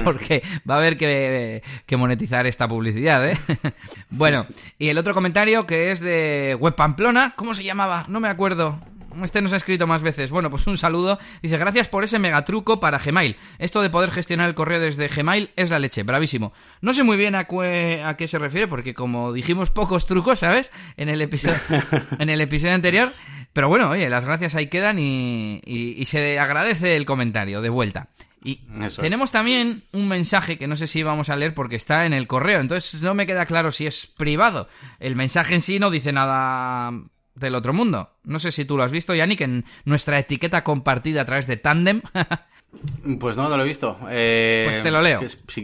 porque 0.04 0.42
va 0.70 0.76
a 0.76 0.78
haber 0.78 0.96
que, 0.96 1.62
que 1.84 1.96
monetizar 1.96 2.46
esta 2.46 2.68
publicidad, 2.68 3.28
¿eh? 3.28 3.36
bueno, 4.10 4.46
y 4.78 4.88
el 4.88 4.98
otro 4.98 5.14
comentario 5.14 5.66
que 5.66 5.90
es 5.90 5.98
de 5.98 6.56
Web 6.60 6.76
Pamplona, 6.76 7.34
¿cómo 7.34 7.54
se 7.54 7.64
llamaba? 7.64 8.04
No 8.08 8.20
me 8.20 8.28
acuerdo. 8.28 8.78
Este 9.24 9.42
nos 9.42 9.52
ha 9.52 9.56
escrito 9.56 9.86
más 9.86 10.02
veces. 10.02 10.30
Bueno, 10.30 10.50
pues 10.50 10.66
un 10.66 10.76
saludo. 10.78 11.18
Dice, 11.42 11.56
gracias 11.56 11.88
por 11.88 12.04
ese 12.04 12.18
megatruco 12.18 12.80
para 12.80 12.98
Gmail. 12.98 13.36
Esto 13.58 13.82
de 13.82 13.90
poder 13.90 14.10
gestionar 14.10 14.48
el 14.48 14.54
correo 14.54 14.80
desde 14.80 15.08
Gmail 15.08 15.50
es 15.56 15.70
la 15.70 15.78
leche, 15.78 16.02
bravísimo. 16.02 16.52
No 16.80 16.92
sé 16.92 17.02
muy 17.02 17.16
bien 17.16 17.34
a, 17.34 17.40
a 17.40 18.16
qué 18.16 18.28
se 18.28 18.38
refiere, 18.38 18.68
porque 18.68 18.94
como 18.94 19.32
dijimos 19.32 19.70
pocos 19.70 20.06
trucos, 20.06 20.40
¿sabes? 20.40 20.72
En 20.96 21.08
el 21.08 21.20
episodio, 21.22 21.58
en 22.18 22.30
el 22.30 22.40
episodio 22.40 22.74
anterior. 22.74 23.12
Pero 23.52 23.68
bueno, 23.68 23.90
oye, 23.90 24.08
las 24.08 24.24
gracias 24.24 24.54
ahí 24.54 24.68
quedan 24.68 24.98
y, 24.98 25.60
y, 25.64 26.04
se 26.04 26.38
agradece 26.38 26.96
el 26.96 27.06
comentario 27.06 27.60
de 27.60 27.70
vuelta. 27.70 28.08
Y 28.44 28.60
tenemos 29.00 29.32
también 29.32 29.82
un 29.92 30.06
mensaje 30.06 30.58
que 30.58 30.68
no 30.68 30.76
sé 30.76 30.86
si 30.86 31.02
vamos 31.02 31.28
a 31.28 31.36
leer 31.36 31.54
porque 31.54 31.74
está 31.74 32.06
en 32.06 32.12
el 32.12 32.28
correo, 32.28 32.60
entonces 32.60 33.02
no 33.02 33.14
me 33.14 33.26
queda 33.26 33.46
claro 33.46 33.72
si 33.72 33.86
es 33.86 34.06
privado. 34.06 34.68
El 35.00 35.16
mensaje 35.16 35.54
en 35.54 35.60
sí 35.60 35.78
no 35.80 35.90
dice 35.90 36.12
nada 36.12 36.92
del 37.38 37.54
otro 37.54 37.72
mundo. 37.72 38.10
No 38.24 38.38
sé 38.38 38.52
si 38.52 38.64
tú 38.64 38.76
lo 38.76 38.82
has 38.82 38.92
visto, 38.92 39.14
Yannick, 39.14 39.40
en 39.42 39.64
nuestra 39.84 40.18
etiqueta 40.18 40.64
compartida 40.64 41.22
a 41.22 41.24
través 41.24 41.46
de 41.46 41.56
Tandem. 41.56 42.02
pues 43.20 43.36
no, 43.36 43.48
no 43.48 43.56
lo 43.56 43.62
he 43.62 43.68
visto. 43.68 43.98
Eh, 44.08 44.62
pues 44.66 44.82
te 44.82 44.90
lo 44.90 45.00
leo. 45.00 45.20
si 45.48 45.62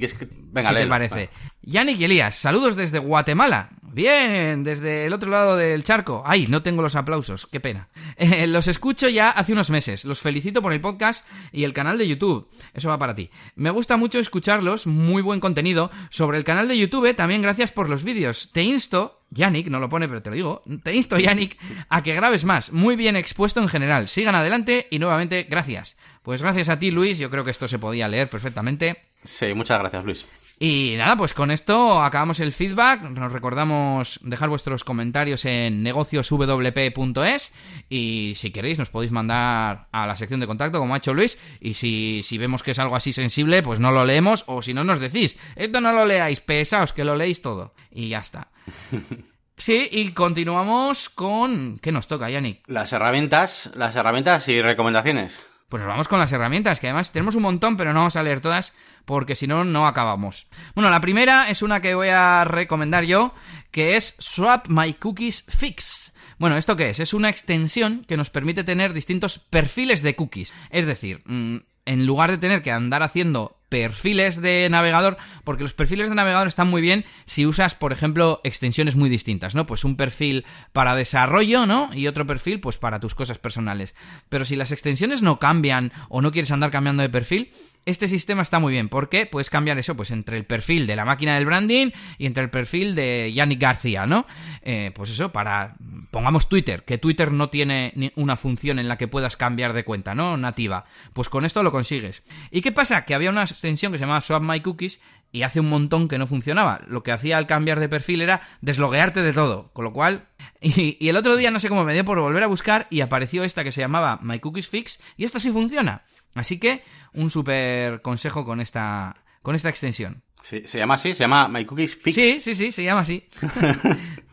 Venga, 0.52 0.74
te 0.74 0.86
parece. 0.86 1.30
Yannick 1.62 2.00
y 2.00 2.04
Elías, 2.04 2.36
saludos 2.36 2.76
desde 2.76 2.98
Guatemala. 2.98 3.70
Bien, 3.94 4.64
desde 4.64 5.06
el 5.06 5.12
otro 5.12 5.30
lado 5.30 5.56
del 5.56 5.84
charco. 5.84 6.24
Ay, 6.26 6.46
no 6.48 6.62
tengo 6.62 6.82
los 6.82 6.96
aplausos, 6.96 7.46
qué 7.46 7.60
pena. 7.60 7.88
Eh, 8.16 8.46
los 8.46 8.68
escucho 8.68 9.08
ya 9.08 9.30
hace 9.30 9.52
unos 9.52 9.70
meses. 9.70 10.04
Los 10.04 10.20
felicito 10.20 10.62
por 10.62 10.72
el 10.72 10.80
podcast 10.80 11.26
y 11.52 11.64
el 11.64 11.72
canal 11.72 11.98
de 11.98 12.06
YouTube. 12.06 12.48
Eso 12.72 12.88
va 12.88 12.98
para 12.98 13.14
ti. 13.16 13.30
Me 13.56 13.70
gusta 13.70 13.96
mucho 13.96 14.20
escucharlos, 14.20 14.86
muy 14.86 15.20
buen 15.20 15.40
contenido. 15.40 15.90
Sobre 16.10 16.38
el 16.38 16.44
canal 16.44 16.68
de 16.68 16.78
YouTube, 16.78 17.14
también 17.16 17.42
gracias 17.42 17.72
por 17.72 17.90
los 17.90 18.04
vídeos. 18.04 18.50
Te 18.52 18.62
insto, 18.62 19.23
Yannick, 19.34 19.68
no 19.68 19.80
lo 19.80 19.88
pone, 19.88 20.08
pero 20.08 20.22
te 20.22 20.30
lo 20.30 20.36
digo. 20.36 20.62
Te 20.82 20.94
insto, 20.94 21.18
Yannick, 21.18 21.58
a 21.88 22.02
que 22.02 22.14
grabes 22.14 22.44
más. 22.44 22.72
Muy 22.72 22.96
bien 22.96 23.16
expuesto 23.16 23.60
en 23.60 23.68
general. 23.68 24.08
Sigan 24.08 24.34
adelante 24.34 24.86
y 24.90 24.98
nuevamente, 24.98 25.44
gracias. 25.44 25.96
Pues 26.22 26.42
gracias 26.42 26.68
a 26.68 26.78
ti, 26.78 26.90
Luis. 26.90 27.18
Yo 27.18 27.30
creo 27.30 27.44
que 27.44 27.50
esto 27.50 27.68
se 27.68 27.78
podía 27.78 28.08
leer 28.08 28.28
perfectamente. 28.28 28.96
Sí, 29.24 29.52
muchas 29.54 29.78
gracias, 29.78 30.04
Luis. 30.04 30.26
Y 30.58 30.94
nada, 30.96 31.16
pues 31.16 31.34
con 31.34 31.50
esto 31.50 32.02
acabamos 32.02 32.40
el 32.40 32.52
feedback. 32.52 33.02
Nos 33.02 33.32
recordamos 33.32 34.20
dejar 34.22 34.48
vuestros 34.48 34.84
comentarios 34.84 35.44
en 35.44 35.82
negocioswp.es 35.82 37.54
y 37.88 38.34
si 38.36 38.50
queréis 38.50 38.78
nos 38.78 38.90
podéis 38.90 39.12
mandar 39.12 39.82
a 39.90 40.06
la 40.06 40.16
sección 40.16 40.40
de 40.40 40.46
contacto 40.46 40.78
como 40.78 40.94
ha 40.94 40.98
hecho 40.98 41.14
Luis 41.14 41.38
y 41.60 41.74
si, 41.74 42.22
si 42.22 42.38
vemos 42.38 42.62
que 42.62 42.70
es 42.70 42.78
algo 42.78 42.96
así 42.96 43.12
sensible 43.12 43.62
pues 43.62 43.80
no 43.80 43.90
lo 43.90 44.04
leemos 44.04 44.44
o 44.46 44.62
si 44.62 44.74
no 44.74 44.84
nos 44.84 45.00
decís, 45.00 45.36
esto 45.56 45.80
no 45.80 45.92
lo 45.92 46.06
leáis, 46.06 46.40
pesaos 46.40 46.92
que 46.92 47.04
lo 47.04 47.16
leéis 47.16 47.42
todo 47.42 47.74
y 47.90 48.08
ya 48.08 48.20
está. 48.20 48.48
Sí, 49.56 49.88
y 49.92 50.10
continuamos 50.10 51.08
con... 51.08 51.78
¿Qué 51.78 51.92
nos 51.92 52.08
toca, 52.08 52.28
Yannick? 52.28 52.62
Las 52.66 52.92
herramientas, 52.92 53.70
las 53.76 53.94
herramientas 53.94 54.48
y 54.48 54.60
recomendaciones. 54.60 55.46
Pues 55.68 55.80
nos 55.80 55.88
vamos 55.88 56.08
con 56.08 56.18
las 56.18 56.32
herramientas, 56.32 56.80
que 56.80 56.88
además 56.88 57.12
tenemos 57.12 57.34
un 57.36 57.42
montón, 57.42 57.76
pero 57.76 57.92
no 57.92 58.00
vamos 58.00 58.16
a 58.16 58.22
leer 58.22 58.40
todas 58.40 58.72
porque 59.04 59.36
si 59.36 59.46
no, 59.46 59.64
no 59.64 59.86
acabamos. 59.86 60.48
Bueno, 60.74 60.90
la 60.90 61.00
primera 61.00 61.48
es 61.48 61.62
una 61.62 61.80
que 61.80 61.94
voy 61.94 62.08
a 62.08 62.44
recomendar 62.44 63.04
yo, 63.04 63.34
que 63.70 63.96
es 63.96 64.16
Swap 64.18 64.68
My 64.68 64.94
Cookies 64.94 65.46
Fix. 65.48 66.14
Bueno, 66.38 66.56
¿esto 66.56 66.76
qué 66.76 66.90
es? 66.90 67.00
Es 67.00 67.14
una 67.14 67.30
extensión 67.30 68.04
que 68.06 68.16
nos 68.16 68.30
permite 68.30 68.64
tener 68.64 68.92
distintos 68.92 69.38
perfiles 69.38 70.02
de 70.02 70.16
cookies. 70.16 70.52
Es 70.70 70.86
decir, 70.86 71.22
mm, 71.26 71.58
en 71.86 72.06
lugar 72.06 72.30
de 72.30 72.38
tener 72.38 72.62
que 72.62 72.72
andar 72.72 73.02
haciendo 73.02 73.58
perfiles 73.68 74.40
de 74.40 74.68
navegador, 74.70 75.16
porque 75.42 75.64
los 75.64 75.74
perfiles 75.74 76.08
de 76.08 76.14
navegador 76.14 76.46
están 76.46 76.68
muy 76.68 76.80
bien 76.80 77.04
si 77.26 77.44
usas, 77.44 77.74
por 77.74 77.92
ejemplo, 77.92 78.40
extensiones 78.44 78.94
muy 78.94 79.10
distintas, 79.10 79.54
¿no? 79.54 79.66
Pues 79.66 79.84
un 79.84 79.96
perfil 79.96 80.44
para 80.72 80.94
desarrollo, 80.94 81.66
¿no? 81.66 81.90
Y 81.92 82.06
otro 82.06 82.26
perfil, 82.26 82.60
pues 82.60 82.78
para 82.78 83.00
tus 83.00 83.14
cosas 83.14 83.38
personales. 83.38 83.94
Pero 84.28 84.44
si 84.44 84.54
las 84.54 84.70
extensiones 84.70 85.22
no 85.22 85.38
cambian 85.38 85.92
o 86.08 86.22
no 86.22 86.30
quieres 86.30 86.52
andar 86.52 86.70
cambiando 86.70 87.02
de 87.02 87.08
perfil, 87.08 87.52
este 87.86 88.08
sistema 88.08 88.42
está 88.42 88.58
muy 88.58 88.72
bien 88.72 88.88
porque 88.88 89.26
puedes 89.26 89.50
cambiar 89.50 89.78
eso 89.78 89.94
pues 89.94 90.10
entre 90.10 90.36
el 90.36 90.44
perfil 90.44 90.86
de 90.86 90.96
la 90.96 91.04
máquina 91.04 91.34
del 91.34 91.46
branding 91.46 91.90
y 92.18 92.26
entre 92.26 92.42
el 92.42 92.50
perfil 92.50 92.94
de 92.94 93.32
Yannick 93.34 93.60
García, 93.60 94.06
¿no? 94.06 94.26
Eh, 94.62 94.92
pues 94.94 95.10
eso, 95.10 95.32
para, 95.32 95.76
pongamos 96.10 96.48
Twitter, 96.48 96.84
que 96.84 96.98
Twitter 96.98 97.32
no 97.32 97.50
tiene 97.50 97.92
una 98.16 98.36
función 98.36 98.78
en 98.78 98.88
la 98.88 98.96
que 98.96 99.08
puedas 99.08 99.36
cambiar 99.36 99.72
de 99.72 99.84
cuenta, 99.84 100.14
¿no? 100.14 100.36
Nativa. 100.36 100.84
Pues 101.12 101.28
con 101.28 101.44
esto 101.44 101.62
lo 101.62 101.72
consigues. 101.72 102.22
¿Y 102.50 102.60
qué 102.60 102.72
pasa? 102.72 103.04
Que 103.04 103.14
había 103.14 103.30
una 103.30 103.42
extensión 103.42 103.92
que 103.92 103.98
se 103.98 104.02
llamaba 104.02 104.20
Swap 104.20 104.42
My 104.42 104.60
Cookies 104.60 105.00
y 105.34 105.42
hace 105.42 105.58
un 105.58 105.68
montón 105.68 106.06
que 106.06 106.16
no 106.16 106.28
funcionaba. 106.28 106.82
Lo 106.86 107.02
que 107.02 107.10
hacía 107.10 107.38
al 107.38 107.48
cambiar 107.48 107.80
de 107.80 107.88
perfil 107.88 108.20
era 108.20 108.40
desloguearte 108.60 109.20
de 109.20 109.32
todo, 109.32 109.72
con 109.72 109.84
lo 109.84 109.92
cual... 109.92 110.28
Y, 110.60 110.96
y 110.98 111.10
el 111.10 111.16
otro 111.18 111.36
día 111.36 111.50
no 111.50 111.60
sé 111.60 111.68
cómo 111.68 111.84
me 111.84 111.92
dio 111.92 112.06
por 112.06 112.18
volver 112.18 112.42
a 112.42 112.46
buscar 112.46 112.86
y 112.88 113.02
apareció 113.02 113.44
esta 113.44 113.62
que 113.62 113.70
se 113.70 113.82
llamaba 113.82 114.18
My 114.22 114.38
Cookies 114.38 114.68
Fix 114.68 114.98
y 115.18 115.24
esta 115.24 115.38
sí 115.38 115.50
funciona. 115.50 116.04
Así 116.34 116.58
que 116.58 116.82
un 117.12 117.28
súper 117.28 118.00
consejo 118.00 118.46
con 118.46 118.62
esta, 118.62 119.14
con 119.42 119.54
esta 119.54 119.68
extensión. 119.68 120.22
Sí, 120.42 120.62
¿Se 120.64 120.78
llama 120.78 120.94
así? 120.94 121.14
¿Se 121.14 121.24
llama 121.24 121.48
My 121.48 121.66
Cookies 121.66 121.96
Fix? 121.96 122.14
Sí, 122.14 122.40
sí, 122.40 122.54
sí, 122.54 122.72
se 122.72 122.82
llama 122.82 123.02
así. 123.02 123.28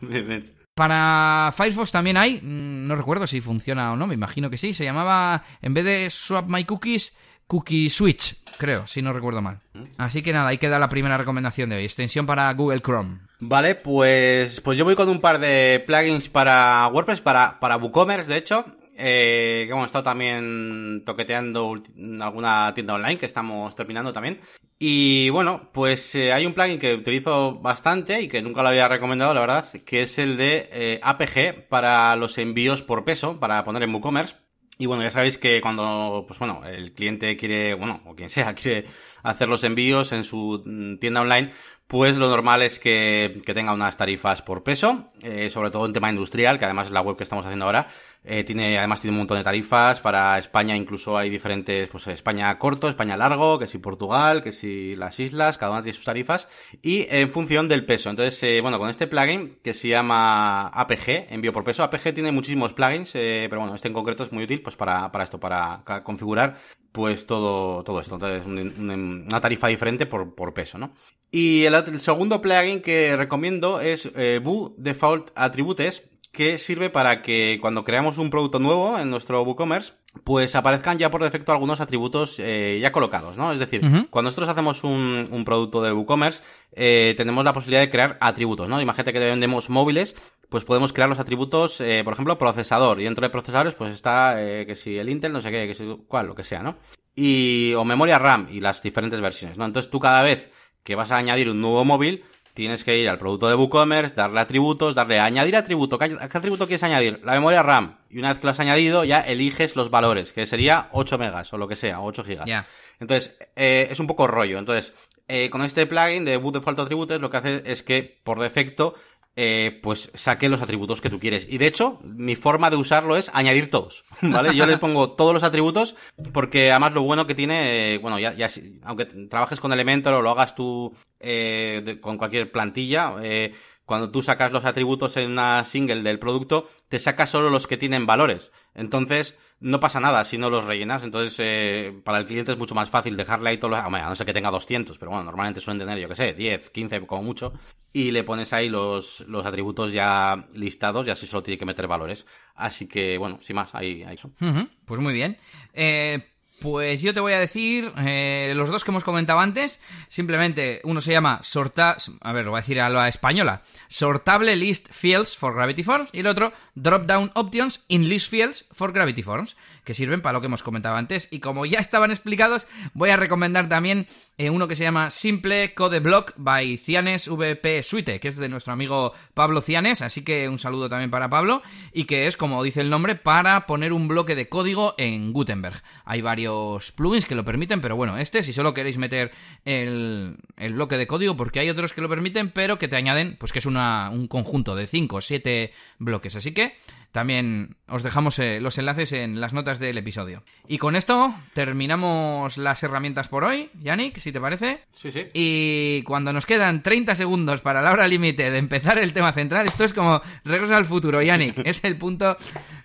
Para 0.74 1.52
Firefox 1.54 1.92
también 1.92 2.16
hay, 2.16 2.40
mm, 2.40 2.86
no 2.86 2.96
recuerdo 2.96 3.26
si 3.26 3.42
funciona 3.42 3.92
o 3.92 3.96
no, 3.96 4.06
me 4.06 4.14
imagino 4.14 4.48
que 4.48 4.56
sí, 4.56 4.72
se 4.72 4.84
llamaba, 4.84 5.44
en 5.60 5.74
vez 5.74 5.84
de 5.84 6.08
Swap 6.08 6.48
My 6.48 6.64
Cookies, 6.64 7.14
Cookie 7.46 7.90
Switch, 7.90 8.36
creo, 8.58 8.86
si 8.86 9.02
no 9.02 9.12
recuerdo 9.12 9.42
mal. 9.42 9.60
Así 9.98 10.22
que 10.22 10.32
nada, 10.32 10.48
ahí 10.48 10.58
queda 10.58 10.78
la 10.78 10.88
primera 10.88 11.16
recomendación 11.16 11.70
de 11.70 11.76
hoy, 11.76 11.84
extensión 11.84 12.26
para 12.26 12.52
Google 12.54 12.80
Chrome. 12.80 13.18
Vale, 13.40 13.74
pues, 13.74 14.60
pues 14.60 14.78
yo 14.78 14.84
voy 14.84 14.94
con 14.94 15.08
un 15.08 15.20
par 15.20 15.38
de 15.38 15.82
plugins 15.86 16.28
para 16.28 16.86
WordPress, 16.88 17.20
para, 17.20 17.58
para 17.58 17.76
WooCommerce, 17.76 18.30
de 18.32 18.38
hecho, 18.38 18.64
eh, 18.96 19.64
que 19.66 19.72
hemos 19.72 19.86
estado 19.86 20.04
también 20.04 21.02
toqueteando 21.04 21.82
alguna 22.20 22.72
tienda 22.74 22.94
online 22.94 23.18
que 23.18 23.26
estamos 23.26 23.74
terminando 23.74 24.12
también. 24.12 24.40
Y 24.78 25.30
bueno, 25.30 25.70
pues 25.72 26.14
eh, 26.14 26.32
hay 26.32 26.44
un 26.44 26.54
plugin 26.54 26.78
que 26.78 26.94
utilizo 26.94 27.54
bastante 27.54 28.20
y 28.20 28.28
que 28.28 28.42
nunca 28.42 28.62
lo 28.62 28.68
había 28.68 28.88
recomendado, 28.88 29.32
la 29.32 29.40
verdad, 29.40 29.66
que 29.84 30.02
es 30.02 30.18
el 30.18 30.36
de 30.36 30.68
eh, 30.72 31.00
APG 31.02 31.68
para 31.68 32.14
los 32.16 32.36
envíos 32.38 32.82
por 32.82 33.04
peso, 33.04 33.38
para 33.40 33.64
poner 33.64 33.82
en 33.84 33.94
WooCommerce. 33.94 34.36
Y 34.78 34.86
bueno, 34.86 35.02
ya 35.02 35.10
sabéis 35.10 35.38
que 35.38 35.60
cuando, 35.60 36.24
pues 36.26 36.38
bueno, 36.38 36.62
el 36.66 36.92
cliente 36.92 37.36
quiere, 37.36 37.74
bueno, 37.74 38.02
o 38.06 38.14
quien 38.14 38.30
sea, 38.30 38.54
quiere 38.56 38.88
hacer 39.22 39.48
los 39.48 39.64
envíos 39.64 40.12
en 40.12 40.24
su 40.24 40.62
mm, 40.64 40.98
tienda 40.98 41.20
online, 41.20 41.50
pues 41.92 42.16
lo 42.16 42.30
normal 42.30 42.62
es 42.62 42.78
que, 42.78 43.42
que 43.44 43.52
tenga 43.52 43.74
unas 43.74 43.98
tarifas 43.98 44.40
por 44.40 44.62
peso, 44.62 45.12
eh, 45.22 45.50
sobre 45.50 45.70
todo 45.70 45.84
en 45.84 45.92
tema 45.92 46.08
industrial, 46.08 46.58
que 46.58 46.64
además 46.64 46.86
es 46.86 46.92
la 46.94 47.02
web 47.02 47.18
que 47.18 47.22
estamos 47.22 47.44
haciendo 47.44 47.66
ahora. 47.66 47.86
Eh, 48.24 48.44
tiene, 48.44 48.78
además 48.78 49.02
tiene 49.02 49.12
un 49.12 49.18
montón 49.18 49.36
de 49.36 49.44
tarifas. 49.44 50.00
Para 50.00 50.38
España 50.38 50.74
incluso 50.74 51.18
hay 51.18 51.28
diferentes, 51.28 51.90
pues 51.90 52.06
España 52.06 52.58
corto, 52.58 52.88
España 52.88 53.14
largo, 53.18 53.58
que 53.58 53.66
si 53.66 53.76
Portugal, 53.76 54.42
que 54.42 54.52
si 54.52 54.96
las 54.96 55.20
islas, 55.20 55.58
cada 55.58 55.72
una 55.72 55.82
tiene 55.82 55.94
sus 55.94 56.06
tarifas. 56.06 56.48
Y 56.80 57.06
en 57.10 57.30
función 57.30 57.68
del 57.68 57.84
peso. 57.84 58.08
Entonces, 58.08 58.42
eh, 58.42 58.62
bueno, 58.62 58.78
con 58.78 58.88
este 58.88 59.06
plugin 59.06 59.58
que 59.62 59.74
se 59.74 59.88
llama 59.88 60.68
APG, 60.68 61.26
envío 61.28 61.52
por 61.52 61.62
peso. 61.62 61.82
APG 61.82 62.14
tiene 62.14 62.32
muchísimos 62.32 62.72
plugins, 62.72 63.12
pero 63.12 63.60
bueno, 63.60 63.74
este 63.74 63.88
en 63.88 63.94
concreto 63.94 64.22
es 64.22 64.32
muy 64.32 64.44
útil 64.44 64.62
pues 64.62 64.76
para, 64.76 65.12
para 65.12 65.24
esto, 65.24 65.38
para 65.38 65.82
configurar 66.04 66.56
pues 66.92 67.26
todo, 67.26 67.82
todo 67.84 68.00
esto. 68.00 68.14
Entonces, 68.16 68.46
un- 68.46 68.58
un- 68.90 69.24
una 69.26 69.40
tarifa 69.40 69.68
diferente 69.68 70.06
por, 70.06 70.34
por 70.34 70.52
peso, 70.54 70.78
¿no? 70.78 70.92
Y 71.30 71.64
el 71.64 72.00
segundo 72.00 72.40
plugin 72.42 72.82
que 72.82 73.16
recomiendo 73.16 73.80
es 73.80 74.10
eh, 74.14 74.40
Boo 74.42 74.74
Default 74.76 75.30
Attributes, 75.34 76.04
que 76.30 76.58
sirve 76.58 76.90
para 76.90 77.22
que 77.22 77.58
cuando 77.60 77.84
creamos 77.84 78.18
un 78.18 78.30
producto 78.30 78.58
nuevo 78.58 78.98
en 78.98 79.10
nuestro 79.10 79.42
WooCommerce, 79.42 79.94
pues 80.24 80.54
aparezcan 80.54 80.98
ya 80.98 81.10
por 81.10 81.22
defecto 81.22 81.52
algunos 81.52 81.80
atributos 81.80 82.36
eh, 82.38 82.78
ya 82.80 82.92
colocados, 82.92 83.36
¿no? 83.36 83.52
Es 83.52 83.58
decir, 83.58 83.80
cuando 84.10 84.28
nosotros 84.28 84.48
hacemos 84.48 84.84
un, 84.84 85.28
un 85.30 85.44
producto 85.44 85.82
de 85.82 85.92
WooCommerce, 85.92 86.42
eh, 86.72 87.14
tenemos 87.16 87.44
la 87.44 87.52
posibilidad 87.52 87.80
de 87.80 87.90
crear 87.90 88.18
atributos, 88.20 88.68
¿no? 88.68 88.80
Imagínate 88.80 89.12
que 89.12 89.18
vendemos 89.18 89.70
móviles, 89.70 90.14
pues 90.48 90.64
podemos 90.64 90.92
crear 90.92 91.08
los 91.08 91.18
atributos, 91.18 91.80
eh, 91.80 92.02
por 92.04 92.12
ejemplo, 92.12 92.38
procesador. 92.38 93.00
Y 93.00 93.04
dentro 93.04 93.26
de 93.26 93.30
procesadores, 93.30 93.74
pues 93.74 93.92
está 93.92 94.42
eh, 94.42 94.66
que 94.66 94.76
si 94.76 94.98
el 94.98 95.08
Intel, 95.08 95.32
no 95.32 95.40
sé 95.40 95.50
qué, 95.50 95.66
que 95.66 95.74
si 95.74 95.84
cuál, 96.06 96.26
lo 96.26 96.34
que 96.34 96.44
sea, 96.44 96.62
¿no? 96.62 96.76
Y, 97.16 97.72
o 97.74 97.84
memoria 97.84 98.18
RAM 98.18 98.48
y 98.50 98.60
las 98.60 98.82
diferentes 98.82 99.20
versiones, 99.20 99.56
¿no? 99.56 99.64
Entonces 99.64 99.90
tú 99.90 99.98
cada 99.98 100.22
vez 100.22 100.50
que 100.84 100.94
vas 100.94 101.10
a 101.10 101.16
añadir 101.16 101.48
un 101.48 101.60
nuevo 101.60 101.84
móvil, 101.84 102.24
tienes 102.54 102.84
que 102.84 102.98
ir 102.98 103.08
al 103.08 103.18
producto 103.18 103.48
de 103.48 103.54
WooCommerce, 103.54 104.14
darle 104.14 104.40
atributos, 104.40 104.94
darle 104.94 105.18
a 105.18 105.24
añadir 105.24 105.56
atributo. 105.56 105.98
¿Qué, 105.98 106.08
qué 106.10 106.38
atributo 106.38 106.66
quieres 106.66 106.82
añadir? 106.82 107.20
La 107.24 107.32
memoria 107.32 107.62
RAM. 107.62 107.98
Y 108.10 108.18
una 108.18 108.28
vez 108.28 108.38
que 108.38 108.46
lo 108.46 108.50
has 108.50 108.60
añadido, 108.60 109.04
ya 109.04 109.20
eliges 109.20 109.76
los 109.76 109.90
valores, 109.90 110.32
que 110.32 110.46
sería 110.46 110.88
8 110.92 111.18
megas 111.18 111.52
o 111.52 111.58
lo 111.58 111.68
que 111.68 111.76
sea, 111.76 112.00
o 112.00 112.06
8 112.06 112.24
gigas. 112.24 112.46
Ya. 112.46 112.66
Entonces, 113.00 113.36
eh, 113.56 113.88
es 113.90 113.98
un 114.00 114.06
poco 114.06 114.26
rollo. 114.26 114.58
Entonces, 114.58 114.92
eh, 115.28 115.50
con 115.50 115.62
este 115.62 115.86
plugin 115.86 116.24
de 116.24 116.36
Boot 116.36 116.54
Default 116.54 116.78
Attributes, 116.78 117.20
lo 117.20 117.30
que 117.30 117.36
hace 117.36 117.62
es 117.64 117.82
que, 117.82 118.20
por 118.22 118.40
defecto, 118.40 118.94
eh, 119.36 119.80
pues 119.82 120.10
saque 120.14 120.48
los 120.48 120.60
atributos 120.62 121.00
que 121.00 121.08
tú 121.10 121.18
quieres. 121.18 121.46
Y 121.48 121.58
de 121.58 121.66
hecho, 121.66 121.98
mi 122.04 122.36
forma 122.36 122.68
de 122.70 122.76
usarlo 122.76 123.16
es 123.16 123.30
añadir 123.34 123.70
todos, 123.70 124.04
¿vale? 124.22 124.54
Yo 124.54 124.66
le 124.66 124.78
pongo 124.78 125.12
todos 125.12 125.32
los 125.32 125.42
atributos 125.44 125.96
porque 126.32 126.70
además 126.70 126.92
lo 126.92 127.02
bueno 127.02 127.26
que 127.26 127.34
tiene, 127.34 127.94
eh, 127.94 127.98
bueno, 127.98 128.18
ya, 128.18 128.34
ya 128.34 128.50
aunque 128.84 129.06
trabajes 129.06 129.60
con 129.60 129.72
Elementor 129.72 130.14
o 130.14 130.22
lo 130.22 130.30
hagas 130.30 130.54
tú 130.54 130.94
eh, 131.20 131.82
de- 131.84 132.00
con 132.00 132.18
cualquier 132.18 132.50
plantilla, 132.52 133.14
eh, 133.22 133.54
cuando 133.84 134.10
tú 134.10 134.22
sacas 134.22 134.52
los 134.52 134.64
atributos 134.64 135.16
en 135.16 135.30
una 135.30 135.64
single 135.64 136.02
del 136.02 136.18
producto, 136.18 136.68
te 136.88 136.98
saca 136.98 137.26
solo 137.26 137.50
los 137.50 137.66
que 137.66 137.76
tienen 137.76 138.06
valores. 138.06 138.52
Entonces, 138.74 139.36
no 139.60 139.80
pasa 139.80 140.00
nada 140.00 140.24
si 140.24 140.38
no 140.38 140.50
los 140.50 140.64
rellenas. 140.64 141.02
Entonces, 141.02 141.36
eh, 141.38 142.00
para 142.04 142.18
el 142.18 142.26
cliente 142.26 142.52
es 142.52 142.58
mucho 142.58 142.74
más 142.74 142.90
fácil 142.90 143.16
dejarle 143.16 143.50
ahí 143.50 143.58
todos 143.58 143.70
los... 143.72 143.80
A 143.80 143.88
no 143.90 144.14
ser 144.14 144.26
que 144.26 144.32
tenga 144.32 144.50
200, 144.50 144.98
pero 144.98 145.10
bueno, 145.10 145.24
normalmente 145.24 145.60
suelen 145.60 145.80
tener, 145.86 145.98
yo 145.98 146.08
que 146.08 146.16
sé, 146.16 146.32
10, 146.32 146.70
15 146.70 147.00
como 147.06 147.22
mucho. 147.22 147.52
Y 147.92 148.10
le 148.10 148.24
pones 148.24 148.52
ahí 148.52 148.68
los, 148.68 149.20
los 149.28 149.44
atributos 149.44 149.92
ya 149.92 150.46
listados 150.54 151.06
y 151.06 151.10
así 151.10 151.26
solo 151.26 151.42
tiene 151.42 151.58
que 151.58 151.66
meter 151.66 151.86
valores. 151.86 152.26
Así 152.54 152.86
que, 152.88 153.18
bueno, 153.18 153.38
sin 153.42 153.56
más, 153.56 153.74
ahí, 153.74 154.02
ahí. 154.02 154.16
Ujú, 154.16 154.68
Pues 154.84 155.00
muy 155.00 155.12
bien. 155.12 155.38
Eh, 155.74 156.31
pues 156.62 157.02
yo 157.02 157.12
te 157.12 157.18
voy 157.18 157.32
a 157.32 157.40
decir 157.40 157.92
eh, 157.98 158.52
los 158.54 158.70
dos 158.70 158.84
que 158.84 158.92
hemos 158.92 159.02
comentado 159.02 159.40
antes. 159.40 159.80
Simplemente 160.08 160.80
uno 160.84 161.00
se 161.00 161.10
llama 161.10 161.40
sorta, 161.42 161.96
a 162.20 162.32
ver, 162.32 162.44
lo 162.44 162.52
voy 162.52 162.58
a 162.58 162.62
decir 162.62 162.80
a 162.80 162.88
la 162.88 163.08
española, 163.08 163.62
sortable 163.88 164.54
list 164.54 164.88
fields 164.92 165.36
for 165.36 165.54
Gravity 165.54 165.82
Forms 165.82 166.08
y 166.12 166.20
el 166.20 166.28
otro 166.28 166.52
drop 166.76 167.06
down 167.06 167.32
options 167.34 167.84
in 167.88 168.08
list 168.08 168.30
fields 168.30 168.64
for 168.70 168.92
Gravity 168.92 169.22
Forms, 169.22 169.56
que 169.84 169.94
sirven 169.94 170.22
para 170.22 170.34
lo 170.34 170.40
que 170.40 170.46
hemos 170.46 170.62
comentado 170.62 170.96
antes. 170.96 171.26
Y 171.32 171.40
como 171.40 171.66
ya 171.66 171.80
estaban 171.80 172.10
explicados, 172.10 172.68
voy 172.94 173.10
a 173.10 173.16
recomendar 173.16 173.68
también 173.68 174.06
eh, 174.38 174.48
uno 174.48 174.68
que 174.68 174.76
se 174.76 174.84
llama 174.84 175.10
Simple 175.10 175.74
Code 175.74 176.00
Block 176.00 176.32
by 176.36 176.78
Cianes 176.78 177.28
VP 177.28 177.82
Suite, 177.82 178.20
que 178.20 178.28
es 178.28 178.36
de 178.36 178.48
nuestro 178.48 178.72
amigo 178.72 179.12
Pablo 179.34 179.60
Cianes, 179.60 180.00
así 180.00 180.22
que 180.22 180.48
un 180.48 180.58
saludo 180.60 180.88
también 180.88 181.10
para 181.10 181.28
Pablo, 181.28 181.62
y 181.92 182.04
que 182.04 182.28
es, 182.28 182.36
como 182.36 182.62
dice 182.62 182.80
el 182.80 182.90
nombre, 182.90 183.16
para 183.16 183.66
poner 183.66 183.92
un 183.92 184.06
bloque 184.06 184.34
de 184.34 184.48
código 184.48 184.94
en 184.96 185.32
Gutenberg. 185.32 185.82
Hay 186.04 186.22
varios 186.22 186.51
plugins 186.94 187.26
que 187.26 187.34
lo 187.34 187.44
permiten, 187.44 187.80
pero 187.80 187.96
bueno, 187.96 188.18
este, 188.18 188.42
si 188.42 188.52
solo 188.52 188.74
queréis 188.74 188.98
meter 188.98 189.30
el, 189.64 190.36
el 190.56 190.74
bloque 190.74 190.96
de 190.96 191.06
código, 191.06 191.36
porque 191.36 191.60
hay 191.60 191.70
otros 191.70 191.92
que 191.92 192.00
lo 192.00 192.08
permiten, 192.08 192.50
pero 192.50 192.78
que 192.78 192.88
te 192.88 192.96
añaden, 192.96 193.36
pues 193.38 193.52
que 193.52 193.58
es 193.58 193.66
una, 193.66 194.10
un 194.10 194.28
conjunto 194.28 194.74
de 194.74 194.86
5 194.86 195.16
o 195.16 195.20
7 195.20 195.72
bloques, 195.98 196.36
así 196.36 196.52
que 196.52 196.76
también 197.12 197.76
os 197.86 198.02
dejamos 198.02 198.38
eh, 198.38 198.58
los 198.60 198.78
enlaces 198.78 199.12
en 199.12 199.40
las 199.40 199.52
notas 199.52 199.78
del 199.78 199.98
episodio. 199.98 200.42
Y 200.66 200.78
con 200.78 200.96
esto 200.96 201.34
terminamos 201.52 202.56
las 202.56 202.82
herramientas 202.82 203.28
por 203.28 203.44
hoy, 203.44 203.70
Yannick, 203.82 204.18
si 204.18 204.32
te 204.32 204.40
parece. 204.40 204.84
Sí, 204.92 205.12
sí. 205.12 205.28
Y 205.34 206.02
cuando 206.04 206.32
nos 206.32 206.46
quedan 206.46 206.82
30 206.82 207.14
segundos 207.14 207.60
para 207.60 207.82
la 207.82 207.92
hora 207.92 208.08
límite 208.08 208.50
de 208.50 208.58
empezar 208.58 208.98
el 208.98 209.12
tema 209.12 209.32
central, 209.32 209.66
esto 209.66 209.84
es 209.84 209.92
como 209.92 210.22
regreso 210.44 210.74
al 210.74 210.86
futuro, 210.86 211.22
Yannick. 211.22 211.62
Es 211.72 211.84
el 211.84 211.96
punto 211.96 212.36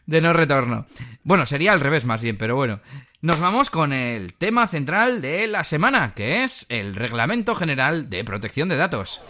de 0.05 0.21
no 0.21 0.33
retorno. 0.33 0.85
Bueno, 1.23 1.45
sería 1.45 1.73
al 1.73 1.79
revés 1.79 2.05
más 2.05 2.21
bien, 2.21 2.37
pero 2.37 2.55
bueno. 2.55 2.79
Nos 3.21 3.39
vamos 3.39 3.69
con 3.69 3.93
el 3.93 4.33
tema 4.33 4.67
central 4.67 5.21
de 5.21 5.47
la 5.47 5.63
semana, 5.63 6.13
que 6.13 6.43
es 6.43 6.65
el 6.69 6.95
Reglamento 6.95 7.55
General 7.55 8.09
de 8.09 8.23
Protección 8.23 8.69
de 8.69 8.77
Datos. 8.77 9.21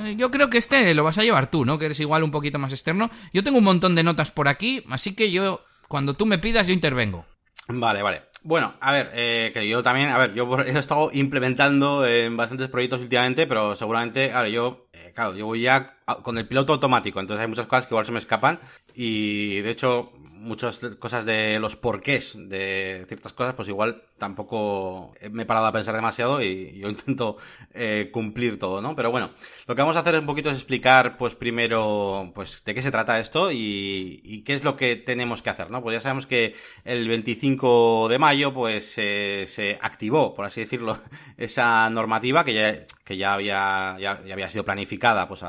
Bueno, 0.00 0.18
Yo 0.18 0.30
creo 0.30 0.48
que 0.48 0.58
este 0.58 0.94
lo 0.94 1.04
vas 1.04 1.18
a 1.18 1.22
llevar 1.22 1.50
tú, 1.50 1.64
¿no? 1.64 1.78
Que 1.78 1.86
eres 1.86 2.00
igual 2.00 2.22
un 2.22 2.30
poquito 2.30 2.58
más 2.58 2.72
externo. 2.72 3.10
Yo 3.32 3.44
tengo 3.44 3.58
un 3.58 3.64
montón 3.64 3.94
de 3.94 4.02
notas 4.02 4.30
por 4.30 4.48
aquí, 4.48 4.82
así 4.90 5.14
que 5.14 5.30
yo, 5.30 5.60
cuando 5.88 6.14
tú 6.14 6.24
me 6.24 6.38
pidas, 6.38 6.66
yo 6.66 6.72
intervengo. 6.72 7.26
Vale, 7.68 8.02
vale. 8.02 8.22
Bueno, 8.42 8.74
a 8.80 8.92
ver, 8.92 9.10
eh, 9.14 9.50
que 9.54 9.68
yo 9.68 9.82
también, 9.82 10.08
a 10.08 10.18
ver, 10.18 10.34
yo 10.34 10.58
he 10.66 10.78
estado 10.78 11.10
implementando 11.12 12.06
en 12.06 12.36
bastantes 12.36 12.68
proyectos 12.68 13.02
últimamente, 13.02 13.46
pero 13.46 13.76
seguramente, 13.76 14.32
a 14.32 14.42
ver, 14.42 14.52
yo, 14.52 14.88
eh, 14.92 15.12
claro, 15.14 15.36
yo 15.36 15.46
voy 15.46 15.62
ya 15.62 15.98
con 16.22 16.38
el 16.38 16.46
piloto 16.46 16.72
automático, 16.72 17.20
entonces 17.20 17.42
hay 17.42 17.48
muchas 17.48 17.66
cosas 17.66 17.86
que 17.86 17.94
igual 17.94 18.06
se 18.06 18.12
me 18.12 18.18
escapan 18.18 18.60
y 18.94 19.60
de 19.60 19.70
hecho 19.70 20.12
muchas 20.42 20.80
cosas 20.98 21.24
de 21.24 21.58
los 21.60 21.76
porqués 21.76 22.36
de 22.36 23.04
ciertas 23.06 23.32
cosas, 23.32 23.54
pues 23.54 23.68
igual 23.68 24.02
tampoco 24.18 25.14
me 25.30 25.44
he 25.44 25.46
parado 25.46 25.66
a 25.66 25.72
pensar 25.72 25.94
demasiado 25.94 26.42
y 26.42 26.78
yo 26.78 26.88
intento 26.90 27.36
eh, 27.72 28.10
cumplir 28.12 28.58
todo, 28.58 28.80
¿no? 28.80 28.94
Pero 28.94 29.10
bueno, 29.10 29.30
lo 29.66 29.74
que 29.74 29.82
vamos 29.82 29.96
a 29.96 30.00
hacer 30.00 30.18
un 30.18 30.26
poquito 30.26 30.50
es 30.50 30.56
explicar, 30.56 31.16
pues 31.16 31.34
primero, 31.34 32.30
pues 32.34 32.62
de 32.64 32.74
qué 32.74 32.82
se 32.82 32.90
trata 32.90 33.20
esto 33.20 33.50
y, 33.52 34.42
qué 34.44 34.54
es 34.54 34.64
lo 34.64 34.76
que 34.76 34.96
tenemos 34.96 35.42
que 35.42 35.50
hacer, 35.50 35.70
¿no? 35.70 35.82
Pues 35.82 35.94
ya 35.94 36.00
sabemos 36.00 36.26
que 36.26 36.54
el 36.84 37.08
25 37.08 38.08
de 38.08 38.18
mayo, 38.18 38.52
pues 38.52 38.94
eh, 38.96 39.44
se 39.46 39.78
activó, 39.80 40.34
por 40.34 40.44
así 40.44 40.60
decirlo, 40.60 40.98
esa 41.36 41.88
normativa 41.90 42.44
que 42.44 42.54
ya, 42.54 42.80
que 43.04 43.16
ya 43.16 43.34
había, 43.34 43.96
ya, 44.00 44.20
había 44.32 44.48
sido 44.48 44.64
planificada, 44.64 45.28
pues 45.28 45.42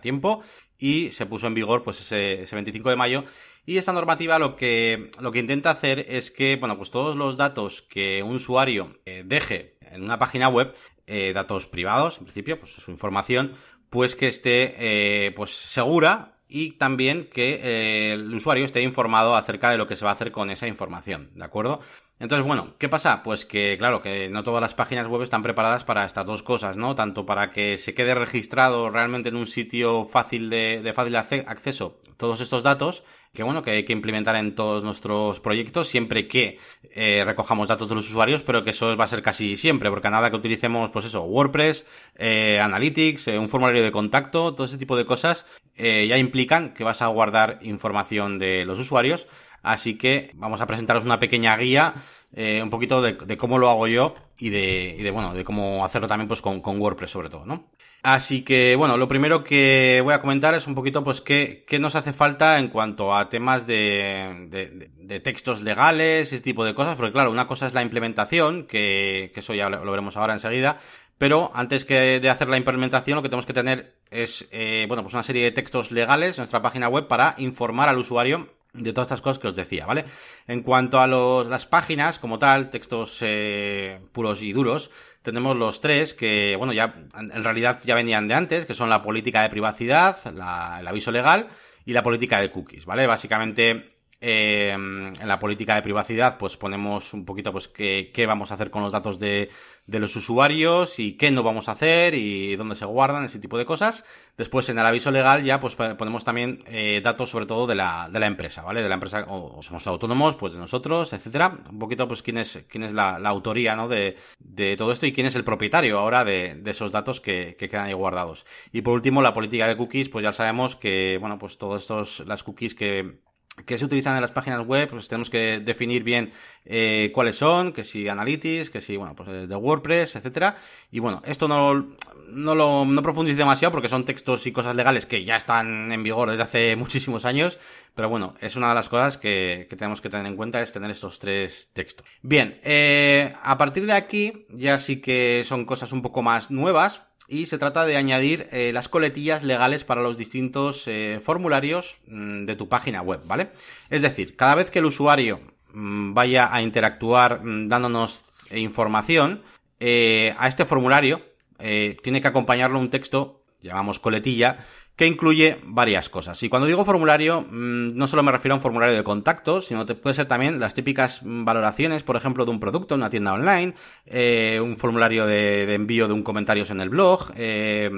tiempo 0.00 0.42
y 0.78 1.10
se 1.12 1.26
puso 1.26 1.46
en 1.46 1.54
vigor 1.54 1.82
pues 1.82 2.00
ese, 2.00 2.54
25 2.54 2.90
de 2.90 2.96
mayo. 2.96 3.24
Y 3.64 3.78
esta 3.78 3.92
normativa 3.92 4.38
lo 4.38 4.54
que, 4.56 5.10
lo 5.20 5.32
que 5.32 5.40
intenta 5.40 5.70
hacer 5.70 6.06
es 6.08 6.30
que, 6.30 6.56
bueno, 6.56 6.76
pues 6.76 6.90
todos 6.90 7.16
los 7.16 7.36
datos 7.36 7.82
que 7.82 8.22
un 8.22 8.36
usuario 8.36 8.98
eh, 9.06 9.22
deje 9.26 9.76
en 9.80 10.02
una 10.02 10.18
página 10.18 10.48
web, 10.48 10.74
eh, 11.06 11.32
datos 11.34 11.66
privados, 11.66 12.18
en 12.18 12.24
principio, 12.24 12.58
pues 12.58 12.72
su 12.72 12.90
información, 12.90 13.54
pues 13.90 14.14
que 14.14 14.28
esté, 14.28 15.32
pues 15.36 15.52
segura 15.52 16.36
y 16.48 16.72
también 16.72 17.28
que 17.28 18.12
el 18.12 18.34
usuario 18.34 18.64
esté 18.64 18.82
informado 18.82 19.36
acerca 19.36 19.70
de 19.70 19.78
lo 19.78 19.86
que 19.86 19.96
se 19.96 20.04
va 20.04 20.10
a 20.10 20.14
hacer 20.14 20.32
con 20.32 20.50
esa 20.50 20.66
información, 20.66 21.30
¿de 21.34 21.44
acuerdo? 21.44 21.80
Entonces, 22.18 22.46
bueno, 22.46 22.74
¿qué 22.78 22.88
pasa? 22.88 23.22
Pues 23.22 23.44
que, 23.44 23.76
claro, 23.78 24.00
que 24.00 24.30
no 24.30 24.42
todas 24.42 24.62
las 24.62 24.74
páginas 24.74 25.06
web 25.06 25.22
están 25.22 25.42
preparadas 25.42 25.84
para 25.84 26.06
estas 26.06 26.24
dos 26.24 26.42
cosas, 26.42 26.76
¿no? 26.76 26.94
Tanto 26.94 27.26
para 27.26 27.50
que 27.50 27.76
se 27.76 27.94
quede 27.94 28.14
registrado 28.14 28.88
realmente 28.88 29.28
en 29.28 29.36
un 29.36 29.46
sitio 29.46 30.02
fácil 30.04 30.48
de, 30.48 30.80
de 30.82 30.92
fácil 30.94 31.16
acceso 31.16 31.98
todos 32.16 32.40
estos 32.40 32.62
datos, 32.62 33.04
que 33.34 33.42
bueno, 33.42 33.62
que 33.62 33.70
hay 33.70 33.84
que 33.84 33.92
implementar 33.92 34.34
en 34.36 34.54
todos 34.54 34.82
nuestros 34.82 35.40
proyectos 35.40 35.88
siempre 35.88 36.26
que 36.26 36.58
eh, 36.90 37.22
recojamos 37.24 37.68
datos 37.68 37.88
de 37.88 37.94
los 37.94 38.08
usuarios, 38.08 38.42
pero 38.42 38.64
que 38.64 38.70
eso 38.70 38.96
va 38.96 39.04
a 39.04 39.08
ser 39.08 39.22
casi 39.22 39.54
siempre, 39.56 39.90
porque 39.90 40.08
a 40.08 40.10
nada 40.10 40.30
que 40.30 40.36
utilicemos, 40.36 40.90
pues 40.90 41.04
eso, 41.04 41.22
WordPress, 41.24 41.86
eh, 42.16 42.58
Analytics, 42.60 43.28
eh, 43.28 43.38
un 43.38 43.50
formulario 43.50 43.82
de 43.82 43.92
contacto, 43.92 44.54
todo 44.54 44.64
ese 44.66 44.78
tipo 44.78 44.96
de 44.96 45.04
cosas, 45.04 45.46
ya 45.78 46.16
implican 46.16 46.72
que 46.72 46.84
vas 46.84 47.02
a 47.02 47.06
guardar 47.08 47.58
información 47.60 48.38
de 48.38 48.64
los 48.64 48.78
usuarios, 48.78 49.26
Así 49.66 49.98
que 49.98 50.30
vamos 50.34 50.60
a 50.60 50.66
presentaros 50.68 51.04
una 51.04 51.18
pequeña 51.18 51.56
guía, 51.56 51.94
eh, 52.32 52.62
un 52.62 52.70
poquito 52.70 53.02
de, 53.02 53.36
cómo 53.36 53.58
lo 53.58 53.68
hago 53.68 53.88
yo 53.88 54.14
y 54.38 54.50
de, 54.50 55.10
bueno, 55.10 55.34
de 55.34 55.42
cómo 55.42 55.84
hacerlo 55.84 56.06
también 56.06 56.28
pues 56.28 56.40
con, 56.40 56.62
WordPress 56.64 57.10
sobre 57.10 57.30
todo, 57.30 57.44
¿no? 57.44 57.68
Así 58.04 58.42
que, 58.42 58.76
bueno, 58.76 58.96
lo 58.96 59.08
primero 59.08 59.42
que 59.42 60.00
voy 60.04 60.14
a 60.14 60.20
comentar 60.20 60.54
es 60.54 60.68
un 60.68 60.76
poquito, 60.76 61.02
pues, 61.02 61.20
qué, 61.20 61.66
nos 61.80 61.96
hace 61.96 62.12
falta 62.12 62.60
en 62.60 62.68
cuanto 62.68 63.12
a 63.12 63.28
temas 63.28 63.66
de, 63.66 64.88
textos 65.24 65.62
legales, 65.62 66.32
ese 66.32 66.40
tipo 66.40 66.64
de 66.64 66.72
cosas, 66.72 66.94
porque 66.94 67.10
claro, 67.10 67.32
una 67.32 67.48
cosa 67.48 67.66
es 67.66 67.74
la 67.74 67.82
implementación, 67.82 68.68
que, 68.68 69.32
que 69.34 69.40
eso 69.40 69.52
ya 69.52 69.68
lo, 69.68 69.90
veremos 69.90 70.16
ahora 70.16 70.34
enseguida, 70.34 70.78
pero 71.18 71.50
antes 71.54 71.84
que 71.84 72.20
de 72.20 72.30
hacer 72.30 72.46
la 72.46 72.56
implementación, 72.56 73.16
lo 73.16 73.22
que 73.22 73.30
tenemos 73.30 73.46
que 73.46 73.52
tener 73.52 73.96
es, 74.12 74.48
eh, 74.52 74.84
bueno, 74.86 75.02
pues 75.02 75.14
una 75.14 75.24
serie 75.24 75.42
de 75.42 75.50
textos 75.50 75.90
legales 75.90 76.38
en 76.38 76.42
nuestra 76.42 76.62
página 76.62 76.88
web 76.88 77.08
para 77.08 77.34
informar 77.38 77.88
al 77.88 77.98
usuario 77.98 78.54
de 78.76 78.92
todas 78.92 79.06
estas 79.06 79.20
cosas 79.20 79.38
que 79.38 79.48
os 79.48 79.56
decía, 79.56 79.86
¿vale? 79.86 80.04
En 80.46 80.62
cuanto 80.62 81.00
a 81.00 81.06
los, 81.06 81.48
las 81.48 81.66
páginas, 81.66 82.18
como 82.18 82.38
tal, 82.38 82.70
textos 82.70 83.18
eh, 83.22 84.00
puros 84.12 84.42
y 84.42 84.52
duros, 84.52 84.90
tenemos 85.22 85.56
los 85.56 85.80
tres 85.80 86.14
que, 86.14 86.54
bueno, 86.56 86.72
ya 86.72 86.94
en 87.18 87.42
realidad 87.42 87.80
ya 87.84 87.94
venían 87.94 88.28
de 88.28 88.34
antes, 88.34 88.66
que 88.66 88.74
son 88.74 88.90
la 88.90 89.02
política 89.02 89.42
de 89.42 89.48
privacidad, 89.48 90.16
la, 90.34 90.78
el 90.80 90.86
aviso 90.86 91.10
legal 91.10 91.48
y 91.84 91.92
la 91.92 92.02
política 92.02 92.40
de 92.40 92.50
cookies, 92.50 92.86
¿vale? 92.86 93.06
Básicamente 93.06 93.96
eh, 94.20 94.70
en 94.72 95.28
la 95.28 95.38
política 95.38 95.74
de 95.74 95.82
privacidad, 95.82 96.38
pues 96.38 96.56
ponemos 96.56 97.12
un 97.12 97.24
poquito, 97.24 97.52
pues, 97.52 97.68
qué, 97.68 98.10
qué 98.14 98.26
vamos 98.26 98.50
a 98.50 98.54
hacer 98.54 98.70
con 98.70 98.82
los 98.82 98.92
datos 98.92 99.18
de, 99.18 99.50
de, 99.86 99.98
los 100.00 100.16
usuarios 100.16 100.98
y 100.98 101.16
qué 101.16 101.30
no 101.30 101.42
vamos 101.42 101.68
a 101.68 101.72
hacer 101.72 102.14
y 102.14 102.56
dónde 102.56 102.76
se 102.76 102.84
guardan, 102.84 103.24
ese 103.24 103.38
tipo 103.38 103.58
de 103.58 103.64
cosas. 103.64 104.04
Después, 104.36 104.68
en 104.68 104.78
el 104.78 104.84
aviso 104.84 105.10
legal, 105.10 105.42
ya, 105.44 105.60
pues, 105.60 105.76
ponemos 105.76 106.24
también 106.24 106.62
eh, 106.66 107.00
datos, 107.02 107.30
sobre 107.30 107.46
todo, 107.46 107.66
de 107.66 107.74
la, 107.74 108.08
de 108.12 108.20
la 108.20 108.26
empresa, 108.26 108.62
¿vale? 108.62 108.82
De 108.82 108.88
la 108.88 108.94
empresa, 108.94 109.24
o, 109.28 109.62
somos 109.62 109.86
autónomos, 109.86 110.36
pues, 110.36 110.52
de 110.52 110.58
nosotros, 110.58 111.12
etcétera. 111.12 111.58
Un 111.70 111.78
poquito, 111.78 112.06
pues, 112.06 112.22
quién 112.22 112.36
es, 112.38 112.64
quién 112.68 112.84
es 112.84 112.92
la, 112.92 113.18
la 113.18 113.30
autoría, 113.30 113.74
¿no? 113.76 113.88
De, 113.88 114.16
de, 114.38 114.76
todo 114.76 114.92
esto 114.92 115.06
y 115.06 115.12
quién 115.12 115.26
es 115.26 115.36
el 115.36 115.44
propietario 115.44 115.98
ahora 115.98 116.24
de, 116.24 116.54
de 116.54 116.70
esos 116.70 116.92
datos 116.92 117.22
que, 117.22 117.56
que, 117.58 117.68
quedan 117.68 117.86
ahí 117.86 117.94
guardados. 117.94 118.44
Y 118.72 118.82
por 118.82 118.92
último, 118.92 119.22
la 119.22 119.32
política 119.32 119.66
de 119.66 119.76
cookies, 119.76 120.10
pues 120.10 120.22
ya 120.22 120.32
sabemos 120.32 120.76
que, 120.76 121.16
bueno, 121.18 121.38
pues, 121.38 121.56
todos 121.56 121.80
estos, 121.80 122.20
las 122.26 122.42
cookies 122.42 122.74
que, 122.74 123.20
que 123.64 123.78
se 123.78 123.84
utilizan 123.84 124.16
en 124.16 124.22
las 124.22 124.32
páginas 124.32 124.66
web, 124.66 124.88
pues 124.90 125.08
tenemos 125.08 125.30
que 125.30 125.60
definir 125.60 126.04
bien 126.04 126.30
eh, 126.64 127.10
cuáles 127.14 127.36
son, 127.36 127.72
que 127.72 127.84
si 127.84 128.08
Analytics, 128.08 128.70
que 128.70 128.80
si, 128.80 128.96
bueno, 128.96 129.14
pues 129.14 129.48
de 129.48 129.56
WordPress, 129.56 130.16
etcétera. 130.16 130.56
Y 130.90 130.98
bueno, 130.98 131.22
esto 131.24 131.48
no, 131.48 131.86
no 132.28 132.54
lo 132.54 132.84
no 132.84 133.02
profundice 133.02 133.36
demasiado 133.36 133.72
porque 133.72 133.88
son 133.88 134.04
textos 134.04 134.46
y 134.46 134.52
cosas 134.52 134.76
legales 134.76 135.06
que 135.06 135.24
ya 135.24 135.36
están 135.36 135.90
en 135.90 136.02
vigor 136.02 136.30
desde 136.30 136.42
hace 136.42 136.76
muchísimos 136.76 137.24
años, 137.24 137.58
pero 137.94 138.08
bueno, 138.08 138.34
es 138.40 138.56
una 138.56 138.68
de 138.68 138.74
las 138.74 138.88
cosas 138.88 139.16
que, 139.16 139.66
que 139.70 139.76
tenemos 139.76 140.00
que 140.00 140.10
tener 140.10 140.26
en 140.26 140.36
cuenta 140.36 140.60
es 140.60 140.72
tener 140.72 140.90
estos 140.90 141.18
tres 141.18 141.70
textos. 141.72 142.06
Bien, 142.22 142.58
eh, 142.62 143.34
a 143.42 143.56
partir 143.56 143.86
de 143.86 143.92
aquí 143.92 144.46
ya 144.50 144.78
sí 144.78 145.00
que 145.00 145.42
son 145.44 145.64
cosas 145.64 145.92
un 145.92 146.02
poco 146.02 146.22
más 146.22 146.50
nuevas, 146.50 147.02
y 147.28 147.46
se 147.46 147.58
trata 147.58 147.84
de 147.84 147.96
añadir 147.96 148.48
eh, 148.52 148.72
las 148.72 148.88
coletillas 148.88 149.42
legales 149.42 149.84
para 149.84 150.02
los 150.02 150.16
distintos 150.16 150.84
eh, 150.86 151.20
formularios 151.22 151.98
mm, 152.06 152.44
de 152.44 152.56
tu 152.56 152.68
página 152.68 153.02
web, 153.02 153.20
¿vale? 153.24 153.50
Es 153.90 154.02
decir, 154.02 154.36
cada 154.36 154.54
vez 154.54 154.70
que 154.70 154.78
el 154.78 154.86
usuario 154.86 155.40
mm, 155.72 156.14
vaya 156.14 156.54
a 156.54 156.62
interactuar 156.62 157.44
mm, 157.44 157.68
dándonos 157.68 158.22
información, 158.52 159.42
eh, 159.80 160.34
a 160.38 160.48
este 160.48 160.64
formulario 160.64 161.20
tiene 161.58 162.20
que 162.20 162.28
acompañarlo 162.28 162.78
un 162.78 162.90
texto, 162.90 163.42
llamamos 163.62 163.98
coletilla, 163.98 164.58
que 164.96 165.06
incluye 165.06 165.58
varias 165.62 166.08
cosas. 166.08 166.42
Y 166.42 166.48
cuando 166.48 166.66
digo 166.66 166.84
formulario, 166.84 167.42
mm, 167.42 167.96
no 167.96 168.08
solo 168.08 168.22
me 168.22 168.32
refiero 168.32 168.54
a 168.54 168.56
un 168.56 168.62
formulario 168.62 168.96
de 168.96 169.04
contacto, 169.04 169.60
sino 169.60 169.84
que 169.84 169.94
puede 169.94 170.14
ser 170.14 170.26
también 170.26 170.58
las 170.58 170.72
típicas 170.72 171.20
valoraciones, 171.22 172.02
por 172.02 172.16
ejemplo, 172.16 172.46
de 172.46 172.50
un 172.50 172.60
producto, 172.60 172.94
una 172.94 173.10
tienda 173.10 173.34
online, 173.34 173.74
eh, 174.06 174.58
un 174.62 174.76
formulario 174.76 175.26
de, 175.26 175.74
envío 175.74 176.08
de 176.08 176.14
un 176.14 176.22
comentario 176.22 176.64
en 176.68 176.80
el 176.80 176.88
blog, 176.88 177.30
eh, 177.36 177.90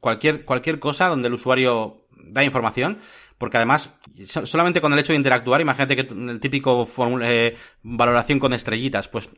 cualquier, 0.00 0.44
cualquier 0.44 0.78
cosa 0.78 1.08
donde 1.08 1.28
el 1.28 1.34
usuario 1.34 2.04
da 2.26 2.44
información 2.44 2.98
porque 3.38 3.56
además, 3.56 3.98
solamente 4.26 4.80
con 4.80 4.92
el 4.92 4.98
hecho 4.98 5.12
de 5.12 5.16
interactuar, 5.16 5.60
imagínate 5.60 5.96
que 5.96 6.02
el 6.12 6.40
típico 6.40 6.88
eh, 7.22 7.56
valoración 7.82 8.38
con 8.38 8.52
estrellitas, 8.52 9.08
pues 9.08 9.28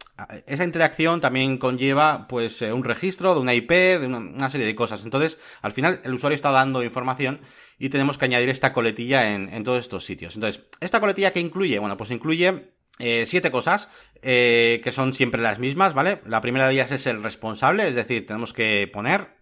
esa 0.47 0.65
interacción 0.65 1.21
también 1.21 1.57
conlleva 1.57 2.29
pues 2.29 2.61
eh, 2.61 2.73
un 2.73 2.85
registro 2.85 3.35
de 3.35 3.41
una 3.41 3.55
IP, 3.55 3.71
de 3.71 4.07
una, 4.07 4.51
serie 4.51 4.67
de 4.67 4.75
cosas. 4.75 5.03
Entonces, 5.05 5.41
al 5.63 5.73
final, 5.73 6.01
el 6.05 6.15
usuario 6.15 6.35
está 6.35 6.51
dando 6.51 6.83
información 6.83 7.41
y 7.79 7.89
tenemos 7.89 8.19
que 8.19 8.27
añadir 8.27 8.51
esta 8.51 8.73
coletilla 8.73 9.35
en, 9.35 9.65
todos 9.65 9.81
estos 9.81 10.05
sitios. 10.05 10.35
Entonces, 10.35 10.65
¿esta 10.81 11.01
coletilla 11.01 11.33
que 11.33 11.41
incluye? 11.41 11.79
Bueno, 11.79 11.97
pues 11.97 12.11
incluye 12.11 12.73
eh, 12.99 13.25
siete 13.27 13.51
cosas 13.51 13.91
que 14.23 14.91
son 14.93 15.15
siempre 15.15 15.41
las 15.41 15.61
mismas, 15.61 15.95
¿vale? 15.95 16.21
La 16.27 16.41
primera 16.41 16.67
de 16.67 16.75
ellas 16.75 16.91
es 16.91 17.07
el 17.07 17.23
responsable, 17.23 17.87
es 17.87 17.95
decir, 17.95 18.27
tenemos 18.27 18.53
que 18.53 18.91
poner 18.93 19.37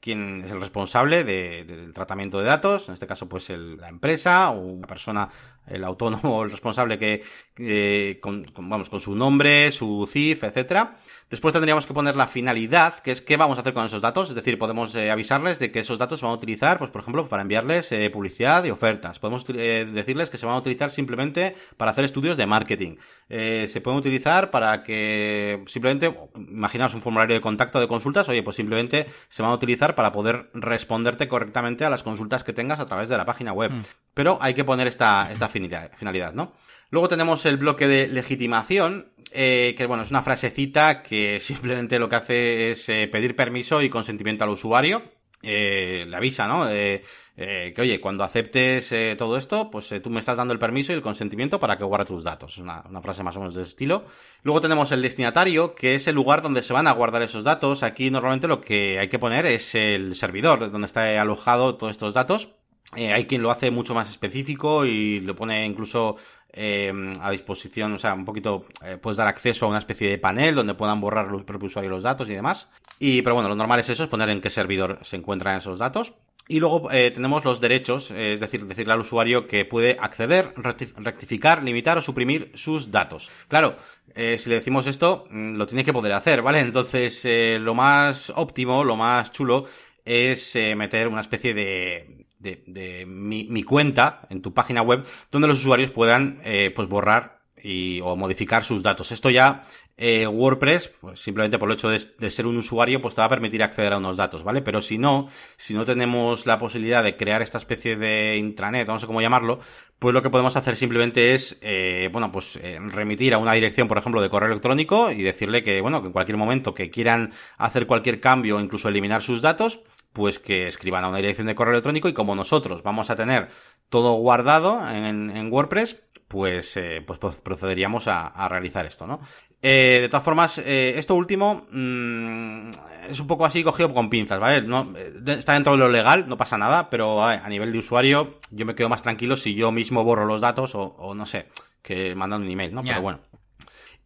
quién 0.00 0.42
es 0.44 0.52
el 0.52 0.60
responsable 0.60 1.24
del 1.24 1.92
tratamiento 1.92 2.38
de 2.38 2.44
datos, 2.44 2.88
en 2.88 2.94
este 2.94 3.06
caso 3.06 3.28
pues 3.28 3.48
la 3.50 3.88
empresa 3.88 4.50
o 4.50 4.60
una 4.60 4.86
persona, 4.86 5.28
el 5.66 5.84
autónomo 5.84 6.38
o 6.38 6.44
el 6.44 6.50
responsable 6.50 6.98
que, 6.98 8.18
con, 8.20 8.46
vamos, 8.56 8.88
con 8.88 9.00
su 9.00 9.14
nombre, 9.14 9.72
su 9.72 10.08
CIF, 10.10 10.44
etcétera. 10.44 10.96
Después 11.28 11.52
tendríamos 11.52 11.86
que 11.86 11.94
poner 11.94 12.14
la 12.14 12.28
finalidad, 12.28 13.00
que 13.00 13.10
es 13.10 13.20
qué 13.20 13.36
vamos 13.36 13.58
a 13.58 13.62
hacer 13.62 13.74
con 13.74 13.84
esos 13.84 14.00
datos, 14.00 14.28
es 14.28 14.36
decir, 14.36 14.58
podemos 14.58 14.94
eh, 14.94 15.10
avisarles 15.10 15.58
de 15.58 15.72
que 15.72 15.80
esos 15.80 15.98
datos 15.98 16.20
se 16.20 16.24
van 16.24 16.32
a 16.32 16.36
utilizar, 16.36 16.78
pues 16.78 16.92
por 16.92 17.00
ejemplo, 17.00 17.28
para 17.28 17.42
enviarles 17.42 17.90
eh, 17.90 18.08
publicidad 18.10 18.62
y 18.62 18.70
ofertas. 18.70 19.18
Podemos 19.18 19.44
eh, 19.48 19.88
decirles 19.92 20.30
que 20.30 20.38
se 20.38 20.46
van 20.46 20.54
a 20.54 20.58
utilizar 20.58 20.92
simplemente 20.92 21.56
para 21.76 21.90
hacer 21.90 22.04
estudios 22.04 22.36
de 22.36 22.46
marketing. 22.46 22.96
se 23.28 23.80
pueden 23.80 23.98
utilizar 23.98 24.52
para 24.52 24.84
que 24.84 25.64
simplemente, 25.66 26.14
imaginaos 26.48 26.94
un 26.94 27.02
formulario 27.02 27.34
de 27.34 27.40
contacto 27.40 27.80
de 27.80 27.88
consultas, 27.88 28.28
oye, 28.28 28.44
pues 28.44 28.54
simplemente 28.54 29.06
se 29.28 29.42
van 29.42 29.50
a 29.50 29.54
utilizar 29.54 29.96
para 29.96 30.12
poder 30.12 30.48
responderte 30.54 31.26
correctamente 31.26 31.84
a 31.84 31.90
las 31.90 32.04
consultas 32.04 32.44
que 32.44 32.52
tengas 32.52 32.78
a 32.78 32.86
través 32.86 33.08
de 33.08 33.16
la 33.16 33.24
página 33.24 33.52
web. 33.52 33.72
Mm. 33.72 33.82
Pero 34.14 34.38
hay 34.40 34.54
que 34.54 34.64
poner 34.64 34.86
esta, 34.86 35.30
esta 35.32 35.48
finalidad, 35.96 36.32
¿no? 36.32 36.52
Luego 36.90 37.08
tenemos 37.08 37.44
el 37.46 37.56
bloque 37.56 37.88
de 37.88 38.06
legitimación, 38.08 39.12
eh, 39.32 39.74
que 39.76 39.86
bueno, 39.86 40.04
es 40.04 40.10
una 40.10 40.22
frasecita 40.22 41.02
que 41.02 41.40
simplemente 41.40 41.98
lo 41.98 42.08
que 42.08 42.16
hace 42.16 42.70
es 42.70 42.88
eh, 42.88 43.08
pedir 43.10 43.34
permiso 43.34 43.82
y 43.82 43.90
consentimiento 43.90 44.44
al 44.44 44.50
usuario. 44.50 45.02
Eh, 45.42 46.06
le 46.08 46.16
avisa, 46.16 46.46
¿no? 46.46 46.66
que 46.66 47.80
oye, 47.82 48.00
cuando 48.00 48.24
aceptes 48.24 48.94
todo 49.18 49.36
esto, 49.36 49.70
pues 49.70 49.94
tú 50.02 50.08
me 50.08 50.20
estás 50.20 50.38
dando 50.38 50.54
el 50.54 50.58
permiso 50.58 50.92
y 50.92 50.94
el 50.94 51.02
consentimiento 51.02 51.60
para 51.60 51.76
que 51.76 51.84
guarde 51.84 52.06
tus 52.06 52.24
datos. 52.24 52.52
Es 52.54 52.58
una, 52.58 52.82
una, 52.88 53.02
frase 53.02 53.22
más 53.22 53.36
o 53.36 53.40
menos 53.40 53.54
de 53.54 53.60
ese 53.60 53.68
estilo. 53.68 54.06
Luego 54.42 54.62
tenemos 54.62 54.90
el 54.92 55.02
destinatario, 55.02 55.74
que 55.74 55.96
es 55.96 56.08
el 56.08 56.14
lugar 56.14 56.40
donde 56.40 56.62
se 56.62 56.72
van 56.72 56.86
a 56.86 56.92
guardar 56.92 57.20
esos 57.20 57.44
datos. 57.44 57.82
Aquí 57.82 58.10
normalmente 58.10 58.48
lo 58.48 58.62
que 58.62 58.98
hay 58.98 59.08
que 59.08 59.18
poner 59.18 59.44
es 59.44 59.74
el 59.74 60.16
servidor 60.16 60.70
donde 60.72 60.86
está 60.86 61.20
alojado 61.20 61.76
todos 61.76 61.90
estos 61.92 62.14
datos. 62.14 62.56
Hay 62.94 63.26
quien 63.26 63.42
lo 63.42 63.50
hace 63.50 63.70
mucho 63.70 63.94
más 63.94 64.08
específico 64.08 64.84
y 64.84 65.20
lo 65.20 65.34
pone 65.34 65.66
incluso 65.66 66.16
eh, 66.58 66.90
a 67.20 67.30
disposición, 67.32 67.92
o 67.92 67.98
sea, 67.98 68.14
un 68.14 68.24
poquito, 68.24 68.64
eh, 68.82 68.96
puedes 68.96 69.18
dar 69.18 69.28
acceso 69.28 69.66
a 69.66 69.68
una 69.68 69.76
especie 69.76 70.08
de 70.08 70.16
panel 70.16 70.54
donde 70.54 70.72
puedan 70.72 71.02
borrar 71.02 71.30
los 71.30 71.44
propios 71.44 71.72
usuarios 71.72 71.92
los 71.92 72.04
datos 72.04 72.30
y 72.30 72.34
demás. 72.34 72.70
Y, 72.98 73.20
pero 73.20 73.34
bueno, 73.34 73.50
lo 73.50 73.54
normal 73.54 73.80
es 73.80 73.90
eso, 73.90 74.04
es 74.04 74.08
poner 74.08 74.30
en 74.30 74.40
qué 74.40 74.48
servidor 74.48 74.98
se 75.02 75.16
encuentran 75.16 75.58
esos 75.58 75.78
datos. 75.78 76.14
Y 76.48 76.58
luego 76.58 76.90
eh, 76.90 77.10
tenemos 77.10 77.44
los 77.44 77.60
derechos, 77.60 78.10
es 78.10 78.40
decir, 78.40 78.64
decirle 78.64 78.94
al 78.94 79.00
usuario 79.00 79.46
que 79.46 79.66
puede 79.66 79.98
acceder, 80.00 80.54
rectificar, 80.56 81.62
limitar 81.62 81.98
o 81.98 82.00
suprimir 82.00 82.52
sus 82.54 82.90
datos. 82.90 83.30
Claro, 83.48 83.76
si 84.14 84.48
le 84.48 84.54
decimos 84.54 84.86
esto, 84.86 85.26
mm, 85.28 85.56
lo 85.56 85.66
tiene 85.66 85.84
que 85.84 85.92
poder 85.92 86.12
hacer, 86.14 86.40
¿vale? 86.40 86.60
Entonces, 86.60 87.26
lo 87.60 87.74
más 87.74 88.32
óptimo, 88.34 88.82
lo 88.82 88.96
más 88.96 89.30
chulo, 89.30 89.66
es 90.06 90.56
meter 90.74 91.08
una 91.08 91.20
especie 91.20 91.52
de 91.52 92.25
de, 92.38 93.04
mi, 93.06 93.62
cuenta 93.62 94.26
en 94.30 94.42
tu 94.42 94.52
página 94.52 94.82
web 94.82 95.04
donde 95.30 95.48
los 95.48 95.58
usuarios 95.58 95.90
puedan 95.90 96.40
eh, 96.44 96.72
pues 96.74 96.88
borrar 96.88 97.40
y, 97.62 98.00
o 98.00 98.16
modificar 98.16 98.64
sus 98.64 98.82
datos. 98.82 99.12
Esto 99.12 99.30
ya 99.30 99.64
eh, 99.98 100.26
WordPress, 100.26 100.92
pues 101.00 101.20
simplemente 101.20 101.58
por 101.58 101.70
el 101.70 101.74
hecho 101.74 101.88
de, 101.88 102.30
ser 102.30 102.46
un 102.46 102.58
usuario, 102.58 103.00
pues 103.00 103.14
te 103.14 103.22
va 103.22 103.26
a 103.26 103.30
permitir 103.30 103.62
acceder 103.62 103.94
a 103.94 103.98
unos 103.98 104.18
datos, 104.18 104.44
¿vale? 104.44 104.60
Pero 104.60 104.82
si 104.82 104.98
no, 104.98 105.28
si 105.56 105.72
no 105.72 105.86
tenemos 105.86 106.44
la 106.44 106.58
posibilidad 106.58 107.02
de 107.02 107.16
crear 107.16 107.40
esta 107.40 107.56
especie 107.56 107.96
de 107.96 108.36
intranet, 108.36 108.86
no 108.86 108.98
sé 108.98 109.06
cómo 109.06 109.22
llamarlo, 109.22 109.60
pues 109.98 110.12
lo 110.12 110.22
que 110.22 110.28
podemos 110.28 110.54
hacer 110.56 110.76
simplemente 110.76 111.32
es, 111.32 111.58
eh, 111.62 112.10
bueno, 112.12 112.30
pues 112.30 112.56
eh, 112.56 112.78
remitir 112.78 113.32
a 113.32 113.38
una 113.38 113.54
dirección, 113.54 113.88
por 113.88 113.96
ejemplo, 113.96 114.20
de 114.20 114.28
correo 114.28 114.50
electrónico 114.50 115.10
y 115.10 115.22
decirle 115.22 115.62
que, 115.62 115.80
bueno, 115.80 116.02
que 116.02 116.08
en 116.08 116.12
cualquier 116.12 116.36
momento 116.36 116.74
que 116.74 116.90
quieran 116.90 117.32
hacer 117.56 117.86
cualquier 117.86 118.20
cambio 118.20 118.56
o 118.56 118.60
incluso 118.60 118.90
eliminar 118.90 119.22
sus 119.22 119.40
datos, 119.40 119.80
pues 120.16 120.38
que 120.38 120.66
escriban 120.66 121.04
a 121.04 121.10
una 121.10 121.18
dirección 121.18 121.46
de 121.46 121.54
correo 121.54 121.74
electrónico 121.74 122.08
y 122.08 122.14
como 122.14 122.34
nosotros 122.34 122.82
vamos 122.82 123.10
a 123.10 123.16
tener 123.16 123.50
todo 123.90 124.14
guardado 124.14 124.80
en, 124.90 125.52
WordPress, 125.52 126.10
pues, 126.26 126.80
pues 127.06 127.18
procederíamos 127.42 128.08
a, 128.08 128.26
a, 128.28 128.48
realizar 128.48 128.86
esto, 128.86 129.06
¿no? 129.06 129.20
Eh, 129.60 129.98
de 130.00 130.08
todas 130.08 130.24
formas, 130.24 130.56
eh, 130.56 130.94
esto 130.96 131.14
último 131.14 131.66
mmm, 131.70 132.70
es 133.10 133.20
un 133.20 133.26
poco 133.26 133.44
así 133.44 133.62
cogido 133.62 133.92
con 133.92 134.08
pinzas, 134.08 134.40
¿vale? 134.40 134.62
No, 134.62 134.94
eh, 134.96 135.12
está 135.36 135.52
dentro 135.52 135.72
de 135.72 135.78
lo 135.80 135.90
legal, 135.90 136.26
no 136.26 136.38
pasa 136.38 136.56
nada, 136.56 136.88
pero 136.88 137.22
a 137.22 137.46
nivel 137.50 137.70
de 137.70 137.78
usuario 137.78 138.38
yo 138.50 138.64
me 138.64 138.74
quedo 138.74 138.88
más 138.88 139.02
tranquilo 139.02 139.36
si 139.36 139.54
yo 139.54 139.70
mismo 139.70 140.02
borro 140.02 140.24
los 140.24 140.40
datos 140.40 140.74
o, 140.74 140.80
o 140.96 141.14
no 141.14 141.26
sé, 141.26 141.48
que 141.82 142.14
mandando 142.14 142.46
un 142.46 142.52
email, 142.52 142.74
¿no? 142.74 142.82
Pero 142.82 143.02
bueno. 143.02 143.20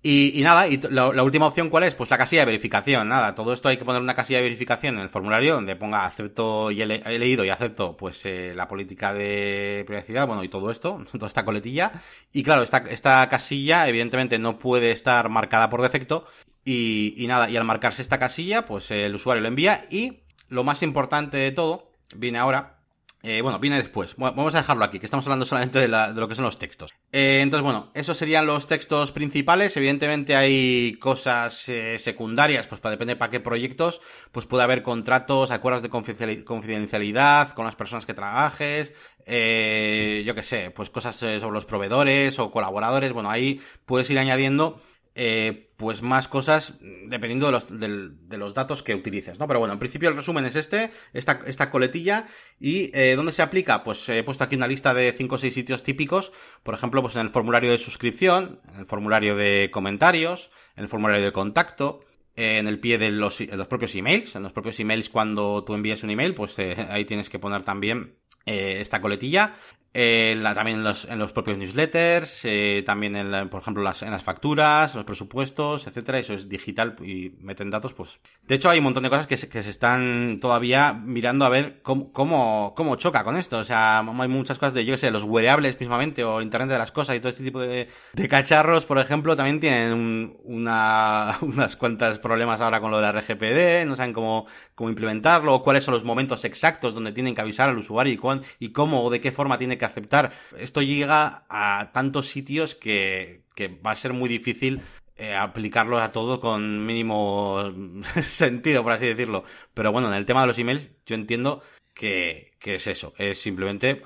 Y, 0.02 0.40
nada, 0.42 0.66
y 0.66 0.78
la, 0.78 1.22
última 1.22 1.46
opción 1.46 1.68
cuál 1.68 1.84
es? 1.84 1.94
Pues 1.94 2.08
la 2.08 2.16
casilla 2.16 2.42
de 2.42 2.46
verificación. 2.46 3.08
Nada, 3.08 3.34
todo 3.34 3.52
esto 3.52 3.68
hay 3.68 3.76
que 3.76 3.84
poner 3.84 4.00
una 4.00 4.14
casilla 4.14 4.38
de 4.38 4.44
verificación 4.44 4.96
en 4.96 5.02
el 5.02 5.10
formulario 5.10 5.54
donde 5.54 5.76
ponga 5.76 6.06
acepto 6.06 6.70
y 6.70 6.80
he, 6.80 6.86
leído 7.18 7.44
y 7.44 7.50
acepto 7.50 7.98
pues 7.98 8.24
eh, 8.24 8.54
la 8.54 8.66
política 8.66 9.12
de 9.12 9.84
privacidad, 9.86 10.26
bueno, 10.26 10.42
y 10.42 10.48
todo 10.48 10.70
esto, 10.70 11.04
toda 11.12 11.26
esta 11.26 11.44
coletilla. 11.44 11.92
Y 12.32 12.42
claro, 12.42 12.62
esta, 12.62 12.78
esta 12.78 13.28
casilla 13.28 13.86
evidentemente 13.88 14.38
no 14.38 14.58
puede 14.58 14.90
estar 14.90 15.28
marcada 15.28 15.68
por 15.68 15.82
defecto. 15.82 16.24
Y, 16.64 17.14
y 17.22 17.26
nada, 17.26 17.50
y 17.50 17.56
al 17.56 17.64
marcarse 17.64 18.00
esta 18.00 18.18
casilla, 18.18 18.64
pues 18.64 18.90
el 18.90 19.14
usuario 19.14 19.42
lo 19.42 19.48
envía 19.48 19.84
y 19.90 20.22
lo 20.48 20.64
más 20.64 20.82
importante 20.82 21.36
de 21.36 21.52
todo 21.52 21.92
viene 22.14 22.38
ahora, 22.38 22.79
eh, 23.22 23.42
bueno, 23.42 23.58
viene 23.58 23.76
después. 23.76 24.14
vamos 24.16 24.54
a 24.54 24.58
dejarlo 24.58 24.84
aquí, 24.84 24.98
que 24.98 25.04
estamos 25.04 25.26
hablando 25.26 25.44
solamente 25.44 25.78
de, 25.78 25.88
lo 25.88 26.26
que 26.26 26.34
son 26.34 26.44
los 26.46 26.58
textos. 26.58 26.94
Eh, 27.12 27.40
entonces, 27.42 27.62
bueno, 27.62 27.90
esos 27.92 28.16
serían 28.16 28.46
los 28.46 28.66
textos 28.66 29.12
principales. 29.12 29.76
Evidentemente 29.76 30.36
hay 30.36 30.94
cosas 30.94 31.68
eh, 31.68 31.98
secundarias, 31.98 32.66
pues 32.66 32.80
para 32.80 32.92
depende 32.92 33.16
para 33.16 33.30
qué 33.30 33.40
proyectos, 33.40 34.00
pues 34.32 34.46
puede 34.46 34.64
haber 34.64 34.82
contratos, 34.82 35.50
acuerdos 35.50 35.82
de 35.82 36.44
confidencialidad 36.44 37.52
con 37.52 37.66
las 37.66 37.76
personas 37.76 38.06
que 38.06 38.14
trabajes, 38.14 38.94
yo 39.26 40.34
qué 40.34 40.42
sé, 40.42 40.70
pues 40.70 40.88
cosas 40.90 41.14
sobre 41.14 41.50
los 41.50 41.66
proveedores 41.66 42.38
o 42.38 42.50
colaboradores. 42.50 43.12
Bueno, 43.12 43.30
ahí 43.30 43.60
puedes 43.84 44.08
ir 44.10 44.18
añadiendo 44.18 44.80
eh, 45.14 45.68
pues 45.76 46.02
más 46.02 46.28
cosas 46.28 46.78
dependiendo 47.06 47.46
de 47.46 47.52
los, 47.52 47.80
de, 47.80 48.38
los, 48.38 48.54
datos 48.54 48.82
que 48.82 48.94
utilices, 48.94 49.38
¿no? 49.38 49.48
Pero 49.48 49.58
bueno, 49.58 49.72
en 49.72 49.78
principio 49.78 50.08
el 50.08 50.16
resumen 50.16 50.44
es 50.44 50.54
este, 50.54 50.90
esta, 51.12 51.40
esta 51.46 51.70
coletilla, 51.70 52.26
y 52.60 52.90
eh, 52.94 53.14
¿dónde 53.16 53.32
se 53.32 53.42
aplica? 53.42 53.82
Pues 53.82 54.08
he 54.08 54.22
puesto 54.22 54.44
aquí 54.44 54.56
una 54.56 54.68
lista 54.68 54.94
de 54.94 55.12
5 55.12 55.34
o 55.34 55.38
6 55.38 55.52
sitios 55.52 55.82
típicos, 55.82 56.32
por 56.62 56.74
ejemplo, 56.74 57.02
pues 57.02 57.16
en 57.16 57.22
el 57.22 57.30
formulario 57.30 57.70
de 57.70 57.78
suscripción, 57.78 58.60
en 58.72 58.80
el 58.80 58.86
formulario 58.86 59.34
de 59.34 59.70
comentarios, 59.72 60.50
en 60.76 60.84
el 60.84 60.88
formulario 60.88 61.24
de 61.24 61.32
contacto, 61.32 62.04
en 62.36 62.68
el 62.68 62.78
pie 62.78 62.98
de 62.98 63.10
los, 63.10 63.40
los, 63.40 63.68
propios 63.68 63.94
emails, 63.96 64.34
en 64.36 64.42
los 64.42 64.52
propios 64.52 64.78
emails 64.80 65.10
cuando 65.10 65.64
tú 65.64 65.74
envías 65.74 66.02
un 66.02 66.10
email, 66.10 66.34
pues 66.34 66.58
eh, 66.58 66.74
ahí 66.88 67.04
tienes 67.04 67.28
que 67.28 67.38
poner 67.38 67.64
también 67.64 68.14
eh, 68.46 68.78
esta 68.80 69.00
coletilla. 69.00 69.54
Eh, 69.92 70.36
la, 70.40 70.54
también 70.54 70.78
en 70.78 70.84
los, 70.84 71.04
en 71.06 71.18
los, 71.18 71.32
propios 71.32 71.58
newsletters, 71.58 72.42
eh, 72.44 72.84
también 72.86 73.16
en 73.16 73.48
por 73.48 73.60
ejemplo 73.60 73.82
las, 73.82 74.02
en 74.02 74.12
las 74.12 74.22
facturas, 74.22 74.94
los 74.94 75.04
presupuestos, 75.04 75.88
etcétera, 75.88 76.20
eso 76.20 76.32
es 76.32 76.48
digital 76.48 76.94
y 77.02 77.32
meten 77.40 77.70
datos, 77.70 77.92
pues. 77.92 78.20
De 78.46 78.54
hecho, 78.54 78.70
hay 78.70 78.78
un 78.78 78.84
montón 78.84 79.02
de 79.02 79.10
cosas 79.10 79.26
que 79.26 79.36
se, 79.36 79.48
que 79.48 79.64
se 79.64 79.70
están 79.70 80.38
todavía 80.40 80.92
mirando 80.92 81.44
a 81.44 81.48
ver 81.48 81.80
cómo, 81.82 82.12
cómo, 82.12 82.72
cómo, 82.76 82.94
choca 82.96 83.24
con 83.24 83.36
esto. 83.36 83.58
O 83.58 83.64
sea, 83.64 83.98
hay 83.98 84.28
muchas 84.28 84.58
cosas 84.58 84.74
de, 84.74 84.84
yo 84.84 84.94
qué 84.94 84.98
sé, 84.98 85.10
los 85.10 85.24
wearables 85.24 85.78
mismamente, 85.80 86.22
o 86.22 86.40
Internet 86.40 86.70
de 86.70 86.78
las 86.78 86.92
cosas 86.92 87.16
y 87.16 87.18
todo 87.18 87.30
este 87.30 87.42
tipo 87.42 87.58
de, 87.60 87.88
de 88.12 88.28
cacharros, 88.28 88.86
por 88.86 89.00
ejemplo, 89.00 89.34
también 89.34 89.58
tienen 89.58 90.36
una, 90.44 91.36
unas 91.42 91.76
cuantas 91.76 92.20
problemas 92.20 92.60
ahora 92.60 92.80
con 92.80 92.92
lo 92.92 92.98
de 92.98 93.02
la 93.02 93.12
RGPD, 93.12 93.86
no 93.88 93.96
saben 93.96 94.12
cómo, 94.12 94.46
cómo 94.76 94.88
implementarlo, 94.88 95.52
o 95.52 95.62
cuáles 95.62 95.82
son 95.82 95.94
los 95.94 96.04
momentos 96.04 96.44
exactos 96.44 96.94
donde 96.94 97.10
tienen 97.10 97.34
que 97.34 97.40
avisar 97.40 97.68
al 97.68 97.78
usuario 97.78 98.12
y, 98.12 98.16
cuán, 98.16 98.42
y 98.60 98.70
cómo 98.70 99.02
o 99.02 99.10
de 99.10 99.20
qué 99.20 99.32
forma 99.32 99.58
tiene 99.58 99.78
que 99.79 99.79
aceptar. 99.84 100.32
Esto 100.58 100.82
llega 100.82 101.44
a 101.48 101.90
tantos 101.92 102.28
sitios 102.28 102.74
que, 102.74 103.42
va 103.84 103.92
a 103.92 103.96
ser 103.96 104.12
muy 104.12 104.28
difícil 104.28 104.80
eh, 105.16 105.34
aplicarlo 105.34 105.98
a 105.98 106.10
todo 106.10 106.40
con 106.40 106.86
mínimo 106.86 107.72
sentido, 108.22 108.82
por 108.82 108.92
así 108.92 109.06
decirlo. 109.06 109.44
Pero 109.74 109.92
bueno, 109.92 110.08
en 110.08 110.14
el 110.14 110.26
tema 110.26 110.40
de 110.40 110.46
los 110.46 110.58
emails, 110.58 110.88
yo 111.04 111.14
entiendo 111.14 111.62
que, 111.94 112.52
es 112.64 112.86
eso, 112.86 113.12
es 113.18 113.40
simplemente 113.40 114.02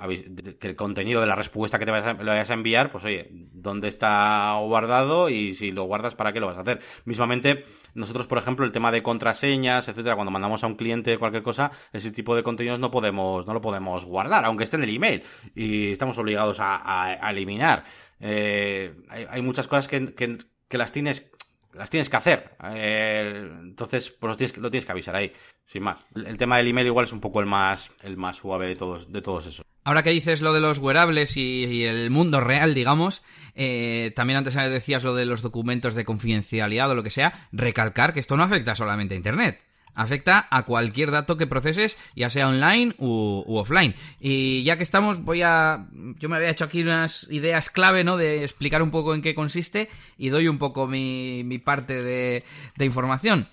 que 0.59 0.66
el 0.66 0.75
contenido 0.75 1.20
de 1.20 1.29
la 1.29 1.37
respuesta 1.37 1.79
que 1.79 1.85
te 1.85 1.93
vayas 1.93 2.09
a, 2.09 2.12
vayas 2.14 2.51
a 2.51 2.55
enviar, 2.55 2.91
pues 2.91 3.05
oye, 3.05 3.29
¿dónde 3.31 3.89
está 3.89 4.59
guardado? 4.61 5.29
Y 5.29 5.55
si 5.55 5.70
lo 5.70 5.85
guardas, 5.85 6.16
¿para 6.16 6.33
qué 6.33 6.41
lo 6.41 6.49
vas 6.49 6.59
a 6.59 6.62
hacer? 6.62 6.81
Mismamente, 7.05 7.64
nosotros, 7.95 8.26
por 8.26 8.38
ejemplo, 8.38 8.64
el 8.64 8.72
tema 8.72 8.90
de 8.90 9.03
contraseñas, 9.03 9.88
etcétera, 9.88 10.14
cuando 10.14 10.30
mandamos 10.30 10.64
a 10.64 10.66
un 10.66 10.74
cliente 10.74 11.18
cualquier 11.18 11.42
cosa, 11.42 11.70
ese 11.92 12.11
tipo 12.11 12.34
de 12.36 12.42
contenidos 12.42 12.80
no 12.80 12.90
podemos, 12.90 13.47
no 13.47 13.55
lo 13.55 13.61
podemos 13.61 14.05
guardar, 14.05 14.45
aunque 14.45 14.64
esté 14.64 14.76
en 14.76 14.84
el 14.84 14.95
email, 14.95 15.22
y 15.55 15.92
estamos 15.92 16.18
obligados 16.18 16.59
a, 16.61 17.18
eliminar. 17.30 17.84
Eh, 18.20 18.92
hay, 19.09 19.42
muchas 19.42 19.66
cosas 19.66 19.88
que, 19.88 20.14
que 20.14 20.78
las 20.78 20.92
tienes 20.92 21.30
las 21.75 21.91
tienes 21.91 22.09
que 22.09 22.16
hacer. 22.16 22.57
Eh, 22.75 23.49
entonces, 23.62 24.11
pues 24.11 24.31
lo 24.31 24.70
tienes, 24.70 24.85
que 24.85 24.93
avisar 24.93 25.16
ahí, 25.16 25.33
sin 25.66 25.83
más. 25.83 25.99
El, 26.14 26.37
tema 26.39 26.59
del 26.59 26.68
email 26.68 26.87
igual 26.87 27.07
es 27.07 27.12
un 27.12 27.20
poco 27.20 27.41
el 27.41 27.47
más, 27.47 27.91
el 28.03 28.16
más 28.16 28.37
suave 28.37 28.68
de 28.68 28.77
todos, 28.77 29.12
de 29.12 29.22
todos 29.22 29.47
esos. 29.47 29.64
Ahora 29.85 30.03
que 30.03 30.11
dices 30.11 30.41
lo 30.41 30.53
de 30.55 30.61
los 30.61 30.79
wearables 30.79 31.37
y, 31.37 31.85
el 31.85 32.11
mundo 32.11 32.41
real, 32.41 32.72
digamos, 32.72 33.22
eh, 33.55 34.12
también 34.16 34.39
antes 34.39 34.55
decías 34.55 35.05
lo 35.05 35.14
de 35.14 35.27
los 35.27 35.43
documentos 35.43 35.95
de 35.95 36.05
confidencialidad 36.05 36.91
o 36.91 36.95
lo 36.95 37.03
que 37.03 37.11
sea, 37.11 37.49
recalcar 37.53 38.14
que 38.14 38.20
esto 38.20 38.37
no 38.37 38.45
afecta 38.45 38.75
solamente 38.75 39.14
a 39.14 39.18
Internet 39.18 39.61
afecta 39.95 40.47
a 40.51 40.64
cualquier 40.64 41.11
dato 41.11 41.36
que 41.36 41.47
proceses, 41.47 41.97
ya 42.14 42.30
sea 42.30 42.49
online 42.49 42.95
u, 42.99 43.45
offline. 43.49 43.95
Y 44.20 44.62
ya 44.64 44.76
que 44.76 44.82
estamos, 44.82 45.22
voy 45.22 45.42
a. 45.42 45.86
Yo 46.18 46.28
me 46.28 46.36
había 46.36 46.51
hecho 46.51 46.64
aquí 46.64 46.82
unas 46.82 47.26
ideas 47.30 47.70
clave, 47.70 48.05
¿no? 48.05 48.16
De 48.16 48.42
explicar 48.42 48.82
un 48.82 48.90
poco 48.90 49.14
en 49.14 49.22
qué 49.22 49.34
consiste 49.34 49.88
y 50.18 50.28
doy 50.28 50.49
un 50.49 50.59
poco 50.59 50.86
mi, 50.86 51.59
parte 51.64 52.03
de 52.03 52.45
información 52.78 53.49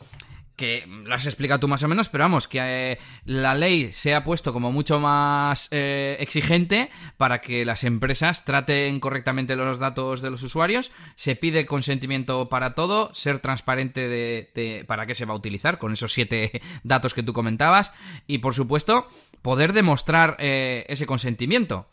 que 0.55 0.85
lo 0.87 1.13
has 1.13 1.25
explicado 1.25 1.61
tú 1.61 1.67
más 1.67 1.83
o 1.83 1.87
menos, 1.87 2.09
pero 2.09 2.23
vamos, 2.23 2.47
que 2.47 2.59
eh, 2.61 2.99
la 3.25 3.55
ley 3.55 3.91
se 3.91 4.13
ha 4.13 4.23
puesto 4.23 4.53
como 4.53 4.71
mucho 4.71 4.99
más 4.99 5.67
eh, 5.71 6.17
exigente 6.19 6.89
para 7.17 7.41
que 7.41 7.65
las 7.65 7.83
empresas 7.83 8.45
traten 8.45 8.99
correctamente 8.99 9.55
los 9.55 9.79
datos 9.79 10.21
de 10.21 10.29
los 10.29 10.43
usuarios, 10.43 10.91
se 11.15 11.35
pide 11.35 11.65
consentimiento 11.65 12.49
para 12.49 12.75
todo, 12.75 13.13
ser 13.13 13.39
transparente 13.39 14.07
de, 14.07 14.85
para 14.87 15.05
qué 15.05 15.15
se 15.15 15.25
va 15.25 15.33
a 15.33 15.37
utilizar 15.37 15.77
con 15.79 15.93
esos 15.93 16.13
siete 16.13 16.61
datos 16.83 17.13
que 17.13 17.23
tú 17.23 17.33
comentabas 17.33 17.91
y 18.27 18.39
por 18.39 18.53
supuesto 18.53 19.07
poder 19.41 19.73
demostrar 19.73 20.35
eh, 20.39 20.85
ese 20.87 21.05
consentimiento. 21.05 21.89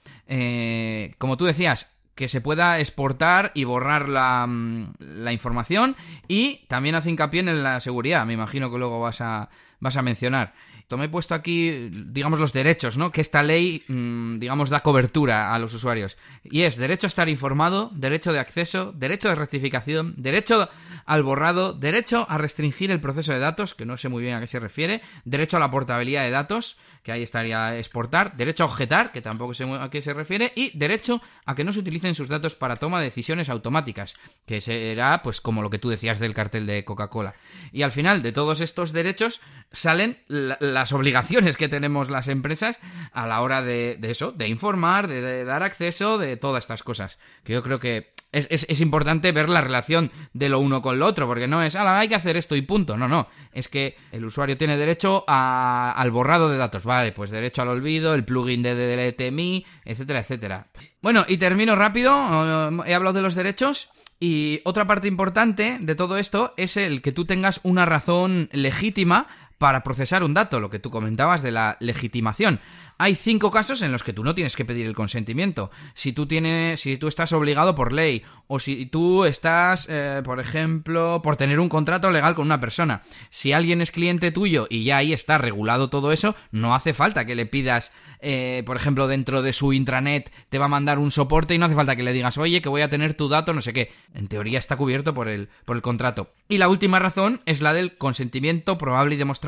como 1.18 1.36
tú 1.36 1.46
decías, 1.46 1.97
que 2.18 2.26
se 2.26 2.40
pueda 2.40 2.80
exportar 2.80 3.52
y 3.54 3.62
borrar 3.62 4.08
la, 4.08 4.44
mm, 4.44 4.94
la, 4.98 5.32
información 5.32 5.94
y 6.26 6.66
también 6.66 6.96
hace 6.96 7.10
hincapié 7.10 7.38
en 7.38 7.62
la 7.62 7.78
seguridad, 7.78 8.26
me 8.26 8.32
imagino 8.32 8.72
que 8.72 8.78
luego 8.78 8.98
vas 8.98 9.20
a, 9.20 9.50
vas 9.78 9.96
a 9.96 10.02
mencionar. 10.02 10.52
Tomé 10.88 11.04
he 11.04 11.08
puesto 11.10 11.34
aquí, 11.36 11.90
digamos, 11.92 12.40
los 12.40 12.52
derechos, 12.52 12.96
¿no? 12.96 13.12
Que 13.12 13.20
esta 13.20 13.42
ley, 13.42 13.84
mm, 13.86 14.38
digamos, 14.38 14.68
da 14.68 14.80
cobertura 14.80 15.54
a 15.54 15.58
los 15.60 15.74
usuarios. 15.74 16.16
Y 16.42 16.62
es 16.62 16.76
derecho 16.76 17.06
a 17.06 17.12
estar 17.12 17.28
informado, 17.28 17.92
derecho 17.94 18.32
de 18.32 18.40
acceso, 18.40 18.90
derecho 18.92 19.28
de 19.28 19.36
rectificación, 19.36 20.14
derecho 20.16 20.68
al 21.04 21.22
borrado, 21.22 21.74
derecho 21.74 22.26
a 22.28 22.38
restringir 22.38 22.90
el 22.90 23.00
proceso 23.00 23.32
de 23.32 23.38
datos, 23.38 23.74
que 23.74 23.84
no 23.84 23.96
sé 23.96 24.08
muy 24.08 24.22
bien 24.24 24.34
a 24.34 24.40
qué 24.40 24.46
se 24.46 24.58
refiere, 24.58 25.02
derecho 25.24 25.58
a 25.58 25.60
la 25.60 25.70
portabilidad 25.70 26.24
de 26.24 26.30
datos, 26.30 26.78
que 27.08 27.12
ahí 27.12 27.22
estaría 27.22 27.78
exportar, 27.78 28.36
derecho 28.36 28.64
a 28.64 28.66
objetar, 28.66 29.12
que 29.12 29.22
tampoco 29.22 29.54
sé 29.54 29.64
a 29.64 29.88
qué 29.88 30.02
se 30.02 30.12
refiere, 30.12 30.52
y 30.54 30.76
derecho 30.76 31.22
a 31.46 31.54
que 31.54 31.64
no 31.64 31.72
se 31.72 31.80
utilicen 31.80 32.14
sus 32.14 32.28
datos 32.28 32.54
para 32.54 32.76
toma 32.76 32.98
de 32.98 33.06
decisiones 33.06 33.48
automáticas, 33.48 34.14
que 34.44 34.60
será 34.60 35.22
pues 35.22 35.40
como 35.40 35.62
lo 35.62 35.70
que 35.70 35.78
tú 35.78 35.88
decías 35.88 36.18
del 36.18 36.34
cartel 36.34 36.66
de 36.66 36.84
Coca-Cola. 36.84 37.34
Y 37.72 37.80
al 37.80 37.92
final 37.92 38.20
de 38.20 38.32
todos 38.32 38.60
estos 38.60 38.92
derechos 38.92 39.40
salen 39.72 40.18
las 40.28 40.92
obligaciones 40.92 41.56
que 41.56 41.70
tenemos 41.70 42.10
las 42.10 42.28
empresas 42.28 42.78
a 43.12 43.26
la 43.26 43.40
hora 43.40 43.62
de, 43.62 43.98
eso, 44.02 44.32
de 44.32 44.48
informar, 44.48 45.08
de, 45.08 45.44
dar 45.44 45.62
acceso, 45.62 46.18
de 46.18 46.36
todas 46.36 46.64
estas 46.64 46.82
cosas, 46.82 47.18
que 47.42 47.54
yo 47.54 47.62
creo 47.62 47.78
que 47.78 48.12
es, 48.32 48.80
importante 48.80 49.32
ver 49.32 49.48
la 49.48 49.60
relación 49.60 50.10
de 50.32 50.48
lo 50.48 50.60
uno 50.60 50.82
con 50.82 50.98
lo 50.98 51.06
otro, 51.06 51.26
porque 51.26 51.46
no 51.46 51.62
es, 51.62 51.76
ah, 51.76 51.98
hay 51.98 52.08
que 52.08 52.14
hacer 52.14 52.36
esto 52.36 52.56
y 52.56 52.62
punto. 52.62 52.96
No, 52.96 53.08
no. 53.08 53.28
Es 53.52 53.68
que 53.68 53.96
el 54.12 54.24
usuario 54.24 54.56
tiene 54.56 54.76
derecho 54.76 55.24
al 55.26 56.10
borrado 56.10 56.50
de 56.50 56.58
datos. 56.58 56.84
Vale, 56.84 57.12
pues 57.12 57.30
derecho 57.30 57.62
al 57.62 57.68
olvido, 57.68 58.14
el 58.14 58.24
plugin 58.24 58.62
de 58.62 58.74
DLTMI, 58.74 59.64
etcétera, 59.84 60.20
etcétera. 60.20 60.66
Bueno, 61.00 61.24
y 61.26 61.38
termino 61.38 61.74
rápido. 61.76 62.84
He 62.84 62.94
hablado 62.94 63.14
de 63.14 63.22
los 63.22 63.34
derechos. 63.34 63.90
Y 64.20 64.62
otra 64.64 64.86
parte 64.86 65.06
importante 65.06 65.78
de 65.80 65.94
todo 65.94 66.18
esto 66.18 66.52
es 66.56 66.76
el 66.76 67.02
que 67.02 67.12
tú 67.12 67.24
tengas 67.24 67.60
una 67.62 67.86
razón 67.86 68.48
legítima 68.52 69.28
para 69.58 69.82
procesar 69.82 70.22
un 70.22 70.34
dato, 70.34 70.60
lo 70.60 70.70
que 70.70 70.78
tú 70.78 70.90
comentabas 70.90 71.42
de 71.42 71.50
la 71.50 71.76
legitimación. 71.80 72.60
Hay 73.00 73.14
cinco 73.14 73.52
casos 73.52 73.82
en 73.82 73.92
los 73.92 74.02
que 74.02 74.12
tú 74.12 74.24
no 74.24 74.34
tienes 74.34 74.56
que 74.56 74.64
pedir 74.64 74.86
el 74.86 74.94
consentimiento. 74.94 75.70
Si 75.94 76.12
tú 76.12 76.26
tienes, 76.26 76.80
si 76.80 76.96
tú 76.96 77.06
estás 77.06 77.32
obligado 77.32 77.76
por 77.76 77.92
ley, 77.92 78.24
o 78.48 78.58
si 78.58 78.86
tú 78.86 79.24
estás, 79.24 79.86
eh, 79.88 80.22
por 80.24 80.40
ejemplo, 80.40 81.20
por 81.22 81.36
tener 81.36 81.60
un 81.60 81.68
contrato 81.68 82.10
legal 82.10 82.34
con 82.34 82.46
una 82.46 82.58
persona. 82.58 83.02
Si 83.30 83.52
alguien 83.52 83.82
es 83.82 83.92
cliente 83.92 84.32
tuyo 84.32 84.66
y 84.68 84.84
ya 84.84 84.96
ahí 84.96 85.12
está 85.12 85.38
regulado 85.38 85.90
todo 85.90 86.12
eso, 86.12 86.34
no 86.50 86.74
hace 86.74 86.94
falta 86.94 87.24
que 87.24 87.36
le 87.36 87.46
pidas, 87.46 87.92
eh, 88.20 88.62
por 88.66 88.76
ejemplo, 88.76 89.06
dentro 89.06 89.42
de 89.42 89.52
su 89.52 89.72
intranet 89.72 90.32
te 90.48 90.58
va 90.58 90.64
a 90.64 90.68
mandar 90.68 90.98
un 90.98 91.10
soporte 91.10 91.54
y 91.54 91.58
no 91.58 91.66
hace 91.66 91.74
falta 91.74 91.94
que 91.94 92.02
le 92.02 92.12
digas, 92.12 92.38
oye, 92.38 92.62
que 92.62 92.68
voy 92.68 92.82
a 92.82 92.90
tener 92.90 93.14
tu 93.14 93.28
dato, 93.28 93.52
no 93.52 93.60
sé 93.60 93.72
qué. 93.72 93.92
En 94.14 94.28
teoría 94.28 94.58
está 94.58 94.76
cubierto 94.76 95.14
por 95.14 95.28
el, 95.28 95.50
por 95.64 95.76
el 95.76 95.82
contrato. 95.82 96.32
Y 96.48 96.56
la 96.58 96.68
última 96.68 96.98
razón 96.98 97.42
es 97.44 97.60
la 97.60 97.74
del 97.74 97.96
consentimiento 97.96 98.78
probable 98.78 99.14
y 99.14 99.18
demostrable, 99.18 99.47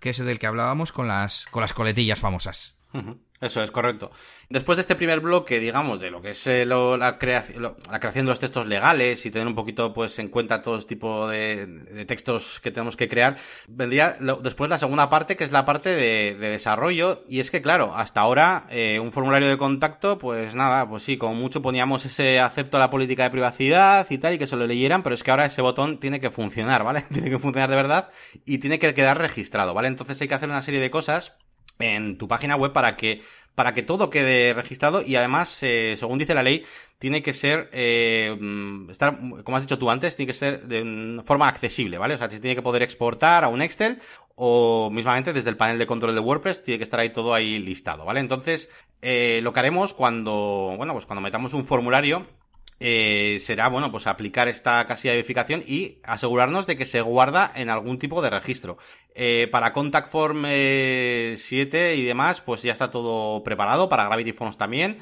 que 0.00 0.10
es 0.10 0.18
el 0.20 0.26
del 0.26 0.38
que 0.38 0.46
hablábamos 0.46 0.92
con 0.92 1.08
las, 1.08 1.46
con 1.50 1.60
las 1.60 1.72
coletillas 1.72 2.18
famosas. 2.18 2.76
Eso 3.40 3.62
es 3.62 3.70
correcto. 3.72 4.12
Después 4.48 4.76
de 4.76 4.82
este 4.82 4.94
primer 4.94 5.18
bloque, 5.18 5.58
digamos, 5.58 6.00
de 6.00 6.10
lo 6.10 6.22
que 6.22 6.30
es 6.30 6.46
eh, 6.46 6.64
la, 6.64 7.18
creación, 7.18 7.74
la 7.90 8.00
creación 8.00 8.26
de 8.26 8.30
los 8.30 8.38
textos 8.38 8.68
legales 8.68 9.26
y 9.26 9.30
tener 9.32 9.48
un 9.48 9.56
poquito 9.56 9.92
pues 9.92 10.18
en 10.20 10.28
cuenta 10.28 10.62
todo 10.62 10.76
este 10.76 10.94
tipo 10.94 11.28
de, 11.28 12.04
textos 12.06 12.60
que 12.60 12.70
tenemos 12.70 12.96
que 12.96 13.08
crear, 13.08 13.36
vendría 13.66 14.16
después 14.40 14.70
la 14.70 14.78
segunda 14.78 15.10
parte, 15.10 15.36
que 15.36 15.42
es 15.42 15.50
la 15.50 15.64
parte 15.64 15.90
de, 15.96 16.36
desarrollo. 16.36 17.24
Y 17.28 17.40
es 17.40 17.50
que, 17.50 17.60
claro, 17.60 17.94
hasta 17.96 18.20
ahora 18.20 18.66
eh, 18.70 19.00
un 19.00 19.10
formulario 19.10 19.48
de 19.48 19.58
contacto, 19.58 20.16
pues 20.16 20.54
nada, 20.54 20.88
pues 20.88 21.02
sí, 21.02 21.18
como 21.18 21.34
mucho 21.34 21.60
poníamos 21.60 22.04
ese 22.04 22.38
acepto 22.38 22.76
a 22.76 22.80
la 22.80 22.90
política 22.90 23.24
de 23.24 23.30
privacidad 23.30 24.06
y 24.10 24.18
tal, 24.18 24.34
y 24.34 24.38
que 24.38 24.46
se 24.46 24.56
lo 24.56 24.66
leyeran, 24.66 25.02
pero 25.02 25.16
es 25.16 25.24
que 25.24 25.32
ahora 25.32 25.46
ese 25.46 25.60
botón 25.60 25.98
tiene 25.98 26.20
que 26.20 26.30
funcionar, 26.30 26.84
¿vale? 26.84 27.04
tiene 27.12 27.30
que 27.30 27.38
funcionar 27.40 27.68
de 27.68 27.76
verdad 27.76 28.10
y 28.44 28.58
tiene 28.58 28.78
que 28.78 28.94
quedar 28.94 29.18
registrado, 29.18 29.74
¿vale? 29.74 29.88
Entonces 29.88 30.20
hay 30.20 30.28
que 30.28 30.34
hacer 30.34 30.48
una 30.48 30.62
serie 30.62 30.80
de 30.80 30.90
cosas 30.90 31.36
en 31.78 32.18
tu 32.18 32.28
página 32.28 32.56
web 32.56 32.72
para 32.72 32.96
que 32.96 33.22
para 33.54 33.72
que 33.72 33.82
todo 33.82 34.10
quede 34.10 34.52
registrado 34.52 35.02
y 35.02 35.16
además, 35.16 35.62
eh, 35.62 35.94
según 35.96 36.18
dice 36.18 36.34
la 36.34 36.42
ley, 36.42 36.64
tiene 36.98 37.22
que 37.22 37.32
ser, 37.32 37.70
eh, 37.72 38.36
mm, 38.38 38.90
estar, 38.90 39.16
como 39.44 39.56
has 39.56 39.62
dicho 39.62 39.78
tú 39.78 39.90
antes, 39.90 40.16
tiene 40.16 40.32
que 40.32 40.38
ser 40.38 40.66
de 40.66 41.22
forma 41.24 41.48
accesible, 41.48 41.98
¿vale? 41.98 42.14
O 42.14 42.18
sea, 42.18 42.28
se 42.28 42.40
tiene 42.40 42.56
que 42.56 42.62
poder 42.62 42.82
exportar 42.82 43.44
a 43.44 43.48
un 43.48 43.62
Excel 43.62 44.00
o 44.36 44.90
mismamente 44.90 45.32
desde 45.32 45.50
el 45.50 45.56
panel 45.56 45.78
de 45.78 45.86
control 45.86 46.14
de 46.14 46.20
WordPress 46.20 46.62
tiene 46.64 46.78
que 46.78 46.84
estar 46.84 46.98
ahí 46.98 47.10
todo 47.10 47.34
ahí 47.34 47.58
listado, 47.58 48.04
¿vale? 48.04 48.20
Entonces, 48.20 48.70
eh, 49.02 49.40
lo 49.42 49.52
que 49.52 49.60
haremos 49.60 49.94
cuando, 49.94 50.74
bueno, 50.76 50.92
pues 50.92 51.06
cuando 51.06 51.20
metamos 51.20 51.54
un 51.54 51.64
formulario, 51.64 52.26
eh, 52.80 53.38
será, 53.40 53.68
bueno, 53.68 53.90
pues 53.90 54.06
aplicar 54.06 54.48
esta 54.48 54.84
casilla 54.86 55.12
de 55.12 55.18
verificación 55.18 55.62
y 55.66 55.98
asegurarnos 56.02 56.66
de 56.66 56.76
que 56.76 56.86
se 56.86 57.00
guarda 57.00 57.50
en 57.54 57.70
algún 57.70 57.98
tipo 57.98 58.20
de 58.20 58.30
registro. 58.30 58.78
Eh, 59.14 59.48
para 59.50 59.72
Contact 59.72 60.08
Form 60.08 60.42
7 60.42 61.32
eh, 61.32 61.96
y 61.96 62.04
demás, 62.04 62.40
pues 62.40 62.62
ya 62.62 62.72
está 62.72 62.90
todo 62.90 63.42
preparado, 63.44 63.88
para 63.88 64.04
Gravity 64.04 64.32
Forms 64.32 64.58
también. 64.58 64.98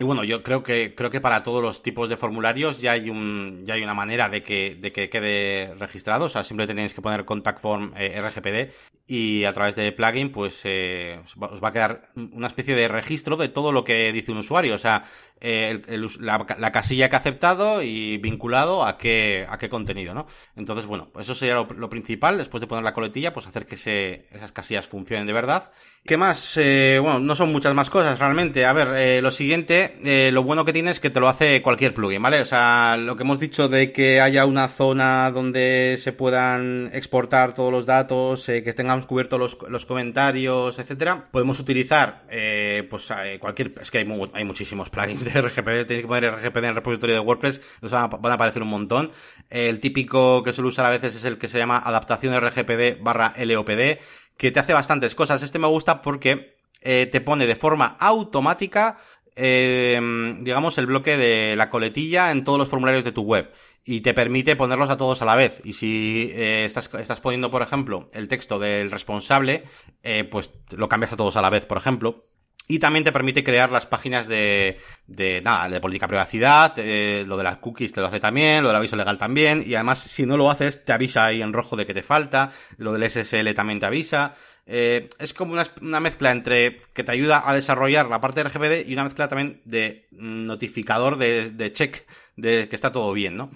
Y 0.00 0.04
bueno, 0.04 0.22
yo 0.22 0.44
creo 0.44 0.62
que, 0.62 0.94
creo 0.94 1.10
que 1.10 1.20
para 1.20 1.42
todos 1.42 1.60
los 1.60 1.82
tipos 1.82 2.08
de 2.08 2.16
formularios 2.16 2.80
ya 2.80 2.92
hay 2.92 3.10
un, 3.10 3.64
ya 3.64 3.74
hay 3.74 3.82
una 3.82 3.94
manera 3.94 4.28
de 4.28 4.44
que, 4.44 4.76
de 4.76 4.92
que 4.92 5.10
quede 5.10 5.74
registrado. 5.74 6.26
O 6.26 6.28
sea, 6.28 6.44
simplemente 6.44 6.74
tenéis 6.74 6.94
que 6.94 7.02
poner 7.02 7.24
contact 7.24 7.60
form 7.60 7.92
eh, 7.96 8.20
RGPD 8.20 8.72
y 9.08 9.44
a 9.44 9.52
través 9.52 9.74
de 9.74 9.90
plugin, 9.90 10.30
pues, 10.30 10.60
eh, 10.64 11.18
os 11.24 11.64
va 11.64 11.68
a 11.68 11.72
quedar 11.72 12.10
una 12.14 12.46
especie 12.46 12.76
de 12.76 12.88
registro 12.88 13.36
de 13.36 13.48
todo 13.48 13.72
lo 13.72 13.82
que 13.82 14.12
dice 14.12 14.30
un 14.30 14.38
usuario. 14.38 14.74
O 14.74 14.78
sea, 14.78 15.04
eh, 15.40 15.82
la, 16.20 16.72
casilla 16.72 17.08
que 17.08 17.16
ha 17.16 17.18
aceptado 17.18 17.82
y 17.82 18.18
vinculado 18.18 18.84
a 18.84 18.98
qué, 18.98 19.46
a 19.48 19.56
qué 19.56 19.70
contenido, 19.70 20.12
¿no? 20.12 20.26
Entonces, 20.56 20.84
bueno, 20.84 21.10
eso 21.18 21.34
sería 21.34 21.54
lo, 21.54 21.88
principal. 21.88 22.36
Después 22.36 22.60
de 22.60 22.66
poner 22.66 22.84
la 22.84 22.92
coletilla, 22.92 23.32
pues 23.32 23.46
hacer 23.46 23.66
que 23.66 23.78
se, 23.78 24.28
esas 24.30 24.52
casillas 24.52 24.86
funcionen 24.86 25.26
de 25.26 25.32
verdad. 25.32 25.72
¿Qué 26.04 26.16
más? 26.16 26.54
bueno, 26.56 27.18
no 27.18 27.34
son 27.34 27.52
muchas 27.52 27.74
más 27.74 27.90
cosas 27.90 28.18
realmente. 28.18 28.64
A 28.64 28.72
ver, 28.72 29.22
lo 29.22 29.30
siguiente 29.30 29.98
eh, 30.04 30.30
lo 30.32 30.42
bueno 30.42 30.64
que 30.64 30.72
tiene 30.72 30.90
es 30.90 31.00
que 31.00 31.10
te 31.10 31.20
lo 31.20 31.28
hace 31.28 31.62
cualquier 31.62 31.94
plugin, 31.94 32.22
¿vale? 32.22 32.40
O 32.40 32.44
sea, 32.44 32.96
lo 32.96 33.16
que 33.16 33.22
hemos 33.22 33.40
dicho 33.40 33.68
de 33.68 33.92
que 33.92 34.20
haya 34.20 34.46
una 34.46 34.68
zona 34.68 35.30
donde 35.30 35.96
se 35.98 36.12
puedan 36.12 36.90
exportar 36.92 37.54
todos 37.54 37.72
los 37.72 37.86
datos, 37.86 38.48
eh, 38.48 38.62
que 38.62 38.72
tengamos 38.72 39.06
cubiertos 39.06 39.38
los, 39.38 39.58
los, 39.68 39.86
comentarios, 39.86 40.78
etcétera, 40.78 41.24
podemos 41.30 41.60
utilizar, 41.60 42.24
eh, 42.30 42.86
pues, 42.88 43.12
cualquier, 43.40 43.74
es 43.80 43.90
que 43.90 43.98
hay, 43.98 44.44
muchísimos 44.44 44.90
plugins 44.90 45.24
de 45.24 45.30
RGPD, 45.40 45.86
tenéis 45.86 46.02
que 46.02 46.08
poner 46.08 46.32
RGPD 46.32 46.58
en 46.58 46.64
el 46.64 46.74
repositorio 46.74 47.14
de 47.14 47.20
WordPress, 47.20 47.60
nos 47.82 47.92
van 47.92 48.04
a, 48.04 48.06
van 48.08 48.32
a 48.32 48.34
aparecer 48.34 48.62
un 48.62 48.68
montón. 48.68 49.10
El 49.50 49.80
típico 49.80 50.42
que 50.42 50.52
suelo 50.52 50.68
usar 50.68 50.86
a 50.86 50.90
veces 50.90 51.14
es 51.16 51.24
el 51.24 51.38
que 51.38 51.48
se 51.48 51.58
llama 51.58 51.78
adaptación 51.78 52.38
RGPD 52.38 53.02
barra 53.02 53.34
LOPD, 53.38 53.98
que 54.38 54.50
te 54.50 54.60
hace 54.60 54.72
bastantes 54.72 55.14
cosas. 55.14 55.42
Este 55.42 55.58
me 55.58 55.66
gusta 55.66 56.00
porque 56.00 56.56
te 56.80 57.20
pone 57.20 57.46
de 57.46 57.56
forma 57.56 57.96
automática 57.98 58.98
eh, 59.40 60.00
digamos, 60.40 60.78
el 60.78 60.86
bloque 60.86 61.16
de 61.16 61.54
la 61.54 61.70
coletilla 61.70 62.32
en 62.32 62.42
todos 62.42 62.58
los 62.58 62.68
formularios 62.68 63.04
de 63.04 63.12
tu 63.12 63.22
web 63.22 63.52
y 63.84 64.00
te 64.00 64.12
permite 64.12 64.56
ponerlos 64.56 64.90
a 64.90 64.96
todos 64.96 65.22
a 65.22 65.24
la 65.24 65.36
vez. 65.36 65.60
Y 65.64 65.74
si 65.74 66.32
eh, 66.34 66.64
estás, 66.64 66.90
estás 66.98 67.20
poniendo, 67.20 67.48
por 67.48 67.62
ejemplo, 67.62 68.08
el 68.12 68.26
texto 68.26 68.58
del 68.58 68.90
responsable, 68.90 69.62
eh, 70.02 70.24
pues 70.24 70.50
lo 70.70 70.88
cambias 70.88 71.12
a 71.12 71.16
todos 71.16 71.36
a 71.36 71.42
la 71.42 71.50
vez, 71.50 71.64
por 71.66 71.78
ejemplo. 71.78 72.26
Y 72.70 72.78
también 72.78 73.02
te 73.02 73.12
permite 73.12 73.42
crear 73.42 73.70
las 73.70 73.86
páginas 73.86 74.28
de, 74.28 74.78
de 75.06 75.40
nada, 75.40 75.70
de 75.70 75.80
política 75.80 76.06
privacidad, 76.06 76.74
eh, 76.76 77.24
lo 77.26 77.38
de 77.38 77.44
las 77.44 77.56
cookies 77.56 77.94
te 77.94 78.02
lo 78.02 78.08
hace 78.08 78.20
también, 78.20 78.62
lo 78.62 78.68
del 78.68 78.76
aviso 78.76 78.94
legal 78.94 79.16
también, 79.16 79.64
y 79.66 79.74
además 79.74 80.00
si 80.00 80.26
no 80.26 80.36
lo 80.36 80.50
haces 80.50 80.84
te 80.84 80.92
avisa 80.92 81.24
ahí 81.24 81.40
en 81.40 81.54
rojo 81.54 81.76
de 81.76 81.86
que 81.86 81.94
te 81.94 82.02
falta, 82.02 82.52
lo 82.76 82.92
del 82.92 83.10
SSL 83.10 83.54
también 83.54 83.80
te 83.80 83.86
avisa, 83.86 84.34
eh, 84.70 85.08
es 85.18 85.32
como 85.32 85.54
una, 85.54 86.00
mezcla 86.00 86.30
entre 86.30 86.82
que 86.92 87.02
te 87.02 87.10
ayuda 87.10 87.48
a 87.48 87.54
desarrollar 87.54 88.06
la 88.10 88.20
parte 88.20 88.42
de 88.44 88.50
RGPD 88.50 88.86
y 88.86 88.92
una 88.92 89.04
mezcla 89.04 89.26
también 89.26 89.62
de 89.64 90.06
notificador 90.10 91.16
de, 91.16 91.72
check 91.72 92.06
de 92.36 92.68
que 92.68 92.76
está 92.76 92.92
todo 92.92 93.14
bien, 93.14 93.34
¿no? 93.34 93.50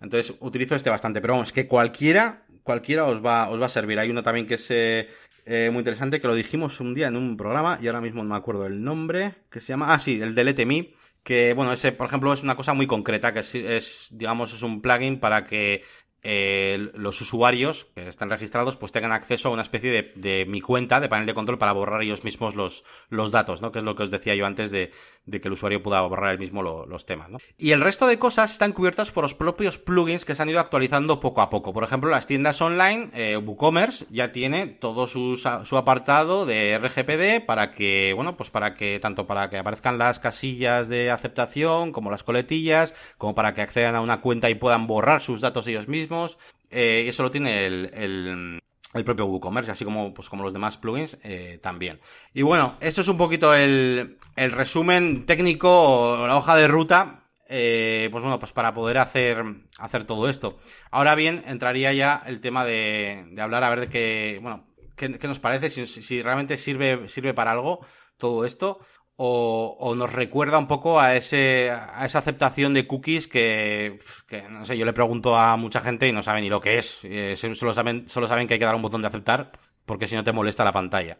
Entonces 0.00 0.34
utilizo 0.40 0.74
este 0.74 0.88
bastante, 0.88 1.20
pero 1.20 1.34
vamos, 1.34 1.52
que 1.52 1.68
cualquiera, 1.68 2.44
cualquiera 2.62 3.04
os 3.04 3.22
va, 3.22 3.50
os 3.50 3.60
va 3.60 3.66
a 3.66 3.68
servir. 3.68 3.98
Hay 3.98 4.08
uno 4.08 4.22
también 4.22 4.46
que 4.46 4.54
es 4.54 4.66
eh, 4.70 5.10
eh, 5.46 5.70
muy 5.70 5.80
interesante, 5.80 6.20
que 6.20 6.26
lo 6.26 6.34
dijimos 6.34 6.80
un 6.80 6.94
día 6.94 7.08
en 7.08 7.16
un 7.16 7.36
programa 7.36 7.78
y 7.80 7.86
ahora 7.86 8.00
mismo 8.00 8.22
no 8.22 8.30
me 8.30 8.36
acuerdo 8.36 8.66
el 8.66 8.82
nombre, 8.82 9.34
que 9.50 9.60
se 9.60 9.68
llama, 9.68 9.92
ah 9.92 9.98
sí, 9.98 10.20
el 10.20 10.34
Delete 10.34 10.66
Me, 10.66 10.88
que 11.22 11.54
bueno, 11.54 11.72
ese 11.72 11.92
por 11.92 12.06
ejemplo 12.06 12.32
es 12.32 12.42
una 12.42 12.56
cosa 12.56 12.74
muy 12.74 12.86
concreta, 12.86 13.32
que 13.32 13.40
es 13.40 14.08
digamos, 14.12 14.54
es 14.54 14.62
un 14.62 14.80
plugin 14.80 15.20
para 15.20 15.46
que 15.46 15.82
eh, 16.26 16.90
los 16.94 17.20
usuarios 17.20 17.84
que 17.94 18.08
están 18.08 18.30
registrados 18.30 18.78
pues 18.78 18.92
tengan 18.92 19.12
acceso 19.12 19.50
a 19.50 19.52
una 19.52 19.60
especie 19.60 19.90
de, 19.90 20.12
de, 20.16 20.46
mi 20.46 20.62
cuenta 20.62 20.98
de 20.98 21.10
panel 21.10 21.26
de 21.26 21.34
control 21.34 21.58
para 21.58 21.72
borrar 21.72 22.02
ellos 22.02 22.24
mismos 22.24 22.54
los, 22.54 22.82
los 23.10 23.30
datos, 23.30 23.60
¿no? 23.60 23.70
Que 23.70 23.80
es 23.80 23.84
lo 23.84 23.94
que 23.94 24.04
os 24.04 24.10
decía 24.10 24.34
yo 24.34 24.46
antes 24.46 24.70
de, 24.70 24.90
de 25.26 25.40
que 25.40 25.48
el 25.48 25.54
usuario 25.54 25.82
pueda 25.82 26.00
borrar 26.02 26.32
él 26.32 26.38
mismo 26.38 26.62
los 26.62 27.06
temas, 27.06 27.30
¿no? 27.30 27.38
Y 27.56 27.72
el 27.72 27.80
resto 27.80 28.06
de 28.06 28.18
cosas 28.18 28.52
están 28.52 28.72
cubiertas 28.72 29.10
por 29.10 29.24
los 29.24 29.34
propios 29.34 29.78
plugins 29.78 30.24
que 30.24 30.34
se 30.34 30.42
han 30.42 30.48
ido 30.48 30.60
actualizando 30.60 31.20
poco 31.20 31.40
a 31.40 31.48
poco. 31.48 31.72
Por 31.72 31.84
ejemplo, 31.84 32.10
las 32.10 32.26
tiendas 32.26 32.60
online, 32.60 33.10
eh, 33.14 33.36
WooCommerce 33.36 34.06
ya 34.10 34.32
tiene 34.32 34.66
todo 34.66 35.06
su, 35.06 35.36
su 35.36 35.76
apartado 35.76 36.46
de 36.46 36.78
RGPD 36.78 37.46
para 37.46 37.72
que, 37.72 38.12
bueno, 38.14 38.36
pues 38.36 38.50
para 38.50 38.74
que, 38.74 39.00
tanto 39.00 39.26
para 39.26 39.48
que 39.48 39.58
aparezcan 39.58 39.98
las 39.98 40.18
casillas 40.18 40.88
de 40.88 41.10
aceptación 41.10 41.92
como 41.92 42.10
las 42.10 42.22
coletillas, 42.22 42.94
como 43.18 43.34
para 43.34 43.54
que 43.54 43.62
accedan 43.62 43.94
a 43.94 44.00
una 44.00 44.20
cuenta 44.20 44.50
y 44.50 44.54
puedan 44.54 44.86
borrar 44.86 45.22
sus 45.22 45.40
datos 45.40 45.66
ellos 45.66 45.88
mismos 45.88 46.38
eh, 46.74 47.08
eso 47.08 47.22
lo 47.22 47.30
tiene 47.30 47.66
el, 47.66 47.90
el, 47.94 48.60
propio 49.02 49.26
WooCommerce, 49.26 49.72
así 49.72 49.84
como, 49.84 50.14
pues, 50.14 50.28
como 50.28 50.44
los 50.44 50.52
demás 50.52 50.78
plugins 50.78 51.18
eh, 51.24 51.58
también. 51.60 52.00
Y 52.32 52.42
bueno, 52.42 52.76
esto 52.80 53.00
es 53.00 53.08
un 53.08 53.18
poquito 53.18 53.54
el, 53.54 54.18
el 54.36 54.52
resumen 54.52 55.26
técnico 55.26 55.68
o 55.68 56.26
la 56.28 56.36
hoja 56.36 56.54
de 56.54 56.68
ruta 56.68 57.24
eh, 57.48 58.08
pues 58.10 58.22
bueno, 58.22 58.38
pues 58.38 58.52
para 58.52 58.72
poder 58.72 58.98
hacer, 58.98 59.44
hacer 59.78 60.04
todo 60.04 60.28
esto. 60.28 60.58
Ahora 60.90 61.14
bien, 61.14 61.42
entraría 61.46 61.92
ya 61.92 62.22
el 62.26 62.40
tema 62.40 62.64
de, 62.64 63.26
de 63.30 63.42
hablar 63.42 63.64
a 63.64 63.70
ver 63.70 63.80
de 63.80 63.88
qué, 63.88 64.38
bueno, 64.42 64.66
qué, 64.96 65.08
nos 65.08 65.40
parece, 65.40 65.70
si, 65.70 65.86
si, 65.86 66.22
realmente 66.22 66.56
sirve, 66.56 67.08
sirve 67.08 67.34
para 67.34 67.52
algo 67.52 67.84
todo 68.16 68.44
esto, 68.44 68.78
o, 69.16 69.94
nos 69.96 70.12
recuerda 70.12 70.58
un 70.58 70.66
poco 70.66 71.00
a 71.00 71.14
ese 71.16 71.70
a 71.70 72.04
esa 72.04 72.18
aceptación 72.18 72.74
de 72.74 72.86
cookies 72.86 73.28
que, 73.28 73.96
no 74.50 74.64
sé 74.64 74.76
yo 74.76 74.84
le 74.84 74.92
pregunto 74.92 75.36
a 75.36 75.56
mucha 75.56 75.80
gente 75.80 76.08
y 76.08 76.12
no 76.12 76.22
saben 76.22 76.42
ni 76.42 76.50
lo 76.50 76.60
que 76.60 76.78
es. 76.78 77.00
Eh, 77.04 77.34
solo 77.36 77.72
saben 77.72 78.08
solo 78.08 78.26
saben 78.26 78.48
que 78.48 78.54
hay 78.54 78.60
que 78.60 78.66
dar 78.66 78.74
un 78.74 78.82
botón 78.82 79.02
de 79.02 79.08
aceptar 79.08 79.52
porque 79.86 80.06
si 80.06 80.16
no 80.16 80.24
te 80.24 80.32
molesta 80.32 80.64
la 80.64 80.72
pantalla. 80.72 81.18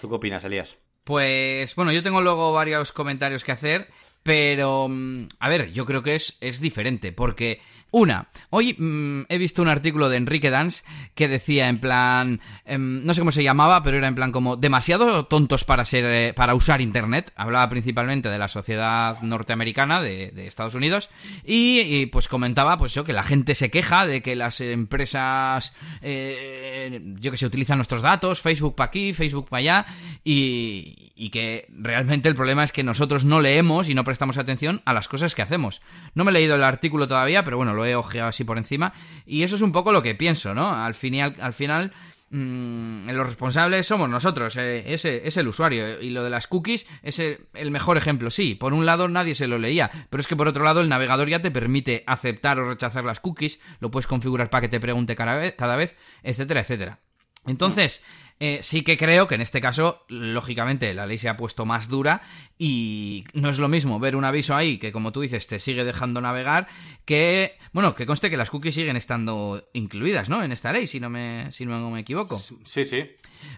Tú 0.00 0.08
qué 0.08 0.14
opinas 0.14 0.44
Elías 0.44 0.78
pues 1.04 1.76
bueno 1.76 1.92
yo 1.92 2.02
tengo 2.02 2.20
luego 2.20 2.52
varios 2.52 2.90
comentarios 2.90 3.44
que 3.44 3.52
hacer 3.52 3.88
Pero, 4.24 4.88
mm, 4.88 5.28
a 5.38 5.48
ver, 5.48 5.70
yo 5.70 5.86
creo 5.86 6.02
que 6.02 6.16
es, 6.16 6.36
es 6.40 6.60
diferente, 6.60 7.12
porque 7.12 7.60
una, 7.92 8.28
hoy 8.50 8.74
mm, 8.78 9.22
he 9.28 9.38
visto 9.38 9.62
un 9.62 9.68
artículo 9.68 10.08
de 10.08 10.16
Enrique 10.16 10.50
Dance 10.50 10.84
que 11.14 11.28
decía 11.28 11.68
en 11.68 11.78
plan, 11.78 12.40
em, 12.64 13.04
no 13.04 13.14
sé 13.14 13.20
cómo 13.20 13.32
se 13.32 13.42
llamaba, 13.42 13.82
pero 13.82 13.96
era 13.96 14.08
en 14.08 14.14
plan 14.14 14.32
como 14.32 14.56
demasiado 14.56 15.26
tontos 15.26 15.64
para 15.64 15.84
ser, 15.84 16.04
eh, 16.04 16.34
para 16.34 16.54
usar 16.54 16.80
Internet. 16.80 17.32
Hablaba 17.36 17.68
principalmente 17.68 18.28
de 18.28 18.38
la 18.38 18.48
sociedad 18.48 19.20
norteamericana 19.22 20.02
de, 20.02 20.46
Estados 20.46 20.74
Unidos 20.74 21.10
y, 21.44 22.06
pues 22.06 22.28
comentaba 22.28 22.76
pues 22.76 22.94
yo 22.94 23.04
que 23.04 23.12
la 23.12 23.22
gente 23.22 23.54
se 23.54 23.70
queja 23.70 24.06
de 24.06 24.22
que 24.22 24.36
las 24.36 24.60
empresas, 24.60 25.74
eh, 26.02 27.00
yo 27.18 27.30
que 27.30 27.36
sé, 27.36 27.46
utilizan 27.46 27.78
nuestros 27.78 28.02
datos, 28.02 28.40
Facebook 28.40 28.74
para 28.76 28.88
aquí, 28.88 29.12
Facebook 29.12 29.48
para 29.48 29.60
allá 29.60 29.86
y, 30.22 31.12
y 31.16 31.30
que 31.30 31.66
realmente 31.70 32.28
el 32.28 32.34
problema 32.34 32.62
es 32.62 32.72
que 32.72 32.82
nosotros 32.82 33.24
no 33.24 33.40
leemos 33.40 33.88
y 33.88 33.94
no 33.94 34.04
prestamos 34.04 34.38
atención 34.38 34.82
a 34.84 34.92
las 34.92 35.08
cosas 35.08 35.34
que 35.34 35.42
hacemos. 35.42 35.80
No 36.14 36.24
me 36.24 36.30
he 36.30 36.34
leído 36.34 36.54
el 36.54 36.62
artículo 36.62 37.08
todavía, 37.08 37.42
pero 37.42 37.56
bueno, 37.56 37.74
lo 37.76 37.86
he 37.86 37.94
ojeado 37.94 38.28
así 38.28 38.42
por 38.42 38.58
encima. 38.58 38.92
Y 39.24 39.44
eso 39.44 39.54
es 39.54 39.62
un 39.62 39.70
poco 39.70 39.92
lo 39.92 40.02
que 40.02 40.14
pienso, 40.16 40.54
¿no? 40.54 40.74
Al 40.74 40.94
final, 40.94 41.36
al 41.40 41.52
final 41.52 41.92
mmm, 42.30 43.08
los 43.10 43.26
responsables 43.26 43.86
somos 43.86 44.08
nosotros, 44.08 44.56
eh, 44.56 44.82
es, 44.92 45.36
el 45.36 45.48
usuario. 45.48 46.00
Y 46.00 46.10
lo 46.10 46.24
de 46.24 46.30
las 46.30 46.46
cookies 46.46 46.86
es 47.02 47.20
el, 47.20 47.70
mejor 47.70 47.96
ejemplo. 47.96 48.30
Sí, 48.30 48.54
por 48.54 48.74
un 48.74 48.86
lado 48.86 49.08
nadie 49.08 49.34
se 49.34 49.46
lo 49.46 49.58
leía, 49.58 49.90
pero 50.10 50.20
es 50.20 50.26
que 50.26 50.36
por 50.36 50.48
otro 50.48 50.64
lado 50.64 50.80
el 50.80 50.88
navegador 50.88 51.28
ya 51.28 51.42
te 51.42 51.50
permite 51.50 52.02
aceptar 52.06 52.58
o 52.58 52.68
rechazar 52.68 53.04
las 53.04 53.20
cookies, 53.20 53.60
lo 53.80 53.90
puedes 53.90 54.06
configurar 54.06 54.50
para 54.50 54.62
que 54.62 54.68
te 54.68 54.80
pregunte 54.80 55.14
cada 55.14 55.36
vez, 55.36 55.54
cada 55.56 55.76
vez 55.76 55.96
etcétera, 56.22 56.60
etcétera. 56.60 56.98
Entonces... 57.46 58.02
Eh, 58.38 58.60
sí 58.62 58.82
que 58.82 58.98
creo 58.98 59.26
que 59.26 59.34
en 59.34 59.40
este 59.40 59.62
caso, 59.62 60.04
lógicamente, 60.08 60.92
la 60.92 61.06
ley 61.06 61.16
se 61.16 61.30
ha 61.30 61.38
puesto 61.38 61.64
más 61.64 61.88
dura 61.88 62.20
y 62.58 63.24
no 63.32 63.48
es 63.48 63.58
lo 63.58 63.68
mismo 63.68 63.98
ver 63.98 64.14
un 64.14 64.26
aviso 64.26 64.54
ahí 64.54 64.76
que, 64.76 64.92
como 64.92 65.10
tú 65.10 65.22
dices, 65.22 65.46
te 65.46 65.58
sigue 65.58 65.84
dejando 65.84 66.20
navegar 66.20 66.68
que, 67.06 67.56
bueno, 67.72 67.94
que 67.94 68.04
conste 68.04 68.28
que 68.28 68.36
las 68.36 68.50
cookies 68.50 68.74
siguen 68.74 68.96
estando 68.96 69.66
incluidas, 69.72 70.28
¿no? 70.28 70.42
En 70.42 70.52
esta 70.52 70.70
ley, 70.70 70.86
si 70.86 71.00
no 71.00 71.08
me, 71.08 71.50
si 71.52 71.64
no 71.64 71.90
me 71.90 72.00
equivoco. 72.00 72.38
Sí, 72.64 72.84
sí. 72.84 73.04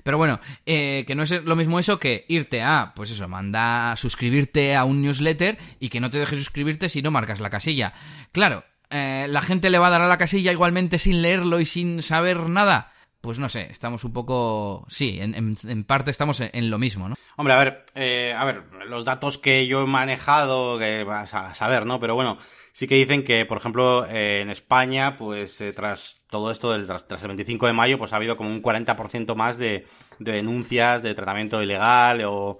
Pero 0.04 0.16
bueno, 0.16 0.38
eh, 0.64 1.04
que 1.06 1.14
no 1.16 1.24
es 1.24 1.30
lo 1.30 1.56
mismo 1.56 1.80
eso 1.80 1.98
que 1.98 2.24
irte 2.28 2.62
a, 2.62 2.92
pues 2.94 3.10
eso, 3.10 3.26
manda 3.26 3.96
suscribirte 3.96 4.76
a 4.76 4.84
un 4.84 5.02
newsletter 5.02 5.58
y 5.80 5.88
que 5.88 6.00
no 6.00 6.10
te 6.10 6.18
deje 6.18 6.36
suscribirte 6.36 6.88
si 6.88 7.02
no 7.02 7.10
marcas 7.10 7.40
la 7.40 7.50
casilla. 7.50 7.94
Claro, 8.30 8.64
eh, 8.90 9.26
la 9.28 9.42
gente 9.42 9.70
le 9.70 9.78
va 9.78 9.88
a 9.88 9.90
dar 9.90 10.02
a 10.02 10.08
la 10.08 10.18
casilla 10.18 10.52
igualmente 10.52 11.00
sin 11.00 11.20
leerlo 11.20 11.58
y 11.58 11.66
sin 11.66 12.00
saber 12.02 12.48
nada 12.48 12.92
pues 13.20 13.38
no 13.38 13.48
sé, 13.48 13.68
estamos 13.70 14.04
un 14.04 14.12
poco, 14.12 14.86
sí, 14.88 15.18
en, 15.20 15.84
parte 15.84 16.10
estamos 16.10 16.40
en, 16.40 16.70
lo 16.70 16.78
mismo, 16.78 17.08
¿no? 17.08 17.16
Hombre, 17.36 17.54
a 17.54 17.58
ver, 17.58 17.84
eh, 17.94 18.32
a 18.36 18.44
ver, 18.44 18.62
los 18.86 19.04
datos 19.04 19.38
que 19.38 19.66
yo 19.66 19.82
he 19.82 19.86
manejado, 19.86 20.78
que 20.78 21.02
vas 21.02 21.34
a 21.34 21.54
saber, 21.54 21.84
¿no? 21.84 21.98
Pero 21.98 22.14
bueno, 22.14 22.38
sí 22.72 22.86
que 22.86 22.94
dicen 22.94 23.24
que, 23.24 23.44
por 23.44 23.58
ejemplo, 23.58 24.06
eh, 24.06 24.40
en 24.42 24.50
España, 24.50 25.16
pues 25.16 25.60
eh, 25.60 25.72
tras 25.72 26.22
todo 26.30 26.52
esto, 26.52 26.72
del, 26.72 26.86
tras, 26.86 27.22
el 27.22 27.28
25 27.28 27.66
de 27.66 27.72
mayo, 27.72 27.98
pues 27.98 28.12
ha 28.12 28.16
habido 28.16 28.36
como 28.36 28.50
un 28.50 28.62
40% 28.62 29.34
más 29.34 29.58
de 29.58 29.86
denuncias 30.20 31.02
de 31.02 31.14
tratamiento 31.14 31.60
ilegal 31.60 32.22
o 32.24 32.58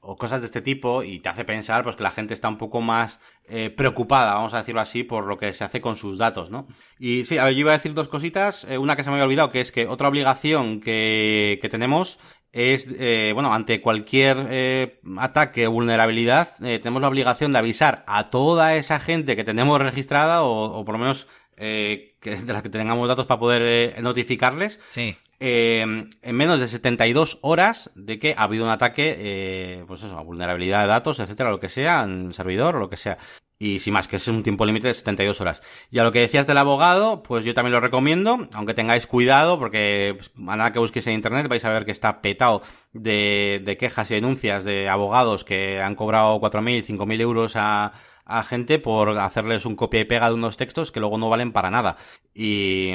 o 0.00 0.16
cosas 0.16 0.40
de 0.40 0.46
este 0.46 0.62
tipo 0.62 1.02
y 1.02 1.20
te 1.20 1.28
hace 1.28 1.44
pensar 1.44 1.82
pues 1.82 1.96
que 1.96 2.02
la 2.02 2.10
gente 2.10 2.34
está 2.34 2.48
un 2.48 2.58
poco 2.58 2.80
más 2.80 3.20
eh, 3.48 3.70
preocupada, 3.70 4.34
vamos 4.34 4.54
a 4.54 4.58
decirlo 4.58 4.80
así, 4.80 5.02
por 5.02 5.26
lo 5.26 5.38
que 5.38 5.52
se 5.52 5.64
hace 5.64 5.80
con 5.80 5.96
sus 5.96 6.18
datos, 6.18 6.50
¿no? 6.50 6.66
Y 6.98 7.24
sí, 7.24 7.38
a 7.38 7.44
ver, 7.44 7.54
yo 7.54 7.60
iba 7.60 7.72
a 7.72 7.76
decir 7.76 7.94
dos 7.94 8.08
cositas, 8.08 8.64
eh, 8.64 8.78
una 8.78 8.96
que 8.96 9.02
se 9.02 9.10
me 9.10 9.14
había 9.14 9.24
olvidado, 9.24 9.50
que 9.50 9.60
es 9.60 9.72
que 9.72 9.86
otra 9.86 10.08
obligación 10.08 10.80
que, 10.80 11.58
que 11.60 11.68
tenemos 11.68 12.18
es, 12.52 12.88
eh, 12.98 13.32
bueno, 13.34 13.52
ante 13.52 13.82
cualquier 13.82 14.98
ataque 15.18 15.66
o 15.66 15.72
vulnerabilidad, 15.72 16.56
tenemos 16.58 17.02
la 17.02 17.08
obligación 17.08 17.52
de 17.52 17.58
avisar 17.58 18.04
a 18.06 18.30
toda 18.30 18.74
esa 18.76 19.00
gente 19.00 19.36
que 19.36 19.44
tenemos 19.44 19.78
registrada 19.80 20.42
o, 20.42 20.82
por 20.84 20.94
lo 20.94 20.98
menos 20.98 21.28
que, 21.56 22.14
de 22.22 22.52
las 22.52 22.62
que 22.62 22.70
tengamos 22.70 23.06
datos 23.06 23.26
para 23.26 23.40
poder 23.40 24.02
notificarles. 24.02 24.80
Sí. 24.88 25.18
Eh, 25.40 25.82
en 25.82 26.36
menos 26.36 26.58
de 26.58 26.66
72 26.66 27.38
horas 27.42 27.90
de 27.94 28.18
que 28.18 28.34
ha 28.36 28.42
habido 28.42 28.64
un 28.64 28.70
ataque, 28.70 29.16
eh, 29.18 29.84
pues 29.86 30.02
eso, 30.02 30.22
vulnerabilidad 30.24 30.82
de 30.82 30.88
datos, 30.88 31.20
etcétera, 31.20 31.50
lo 31.50 31.60
que 31.60 31.68
sea, 31.68 32.02
en 32.02 32.32
servidor 32.32 32.74
lo 32.74 32.88
que 32.88 32.96
sea. 32.96 33.18
Y 33.60 33.80
sin 33.80 33.92
más, 33.92 34.06
que 34.06 34.16
es 34.16 34.28
un 34.28 34.44
tiempo 34.44 34.64
límite 34.64 34.86
de 34.86 34.94
72 34.94 35.40
horas. 35.40 35.62
Y 35.90 35.98
a 35.98 36.04
lo 36.04 36.12
que 36.12 36.20
decías 36.20 36.46
del 36.46 36.58
abogado, 36.58 37.24
pues 37.24 37.44
yo 37.44 37.54
también 37.54 37.72
lo 37.72 37.80
recomiendo, 37.80 38.48
aunque 38.52 38.74
tengáis 38.74 39.08
cuidado, 39.08 39.58
porque 39.58 40.14
pues, 40.16 40.30
a 40.48 40.56
nada 40.56 40.70
que 40.70 40.78
busquéis 40.78 41.08
en 41.08 41.14
internet 41.14 41.48
vais 41.48 41.64
a 41.64 41.70
ver 41.70 41.84
que 41.84 41.90
está 41.90 42.20
petado 42.20 42.62
de, 42.92 43.60
de 43.64 43.76
quejas 43.76 44.10
y 44.12 44.14
denuncias 44.14 44.62
de 44.64 44.88
abogados 44.88 45.44
que 45.44 45.80
han 45.80 45.96
cobrado 45.96 46.40
4.000, 46.40 46.84
5.000 46.84 47.20
euros 47.20 47.52
a, 47.56 47.92
a 48.28 48.42
gente 48.44 48.78
por 48.78 49.18
hacerles 49.18 49.64
un 49.64 49.74
copia 49.74 50.00
y 50.00 50.04
pega 50.04 50.28
de 50.28 50.34
unos 50.34 50.56
textos 50.56 50.92
que 50.92 51.00
luego 51.00 51.18
no 51.18 51.30
valen 51.30 51.52
para 51.52 51.70
nada. 51.70 51.96
Y, 52.34 52.92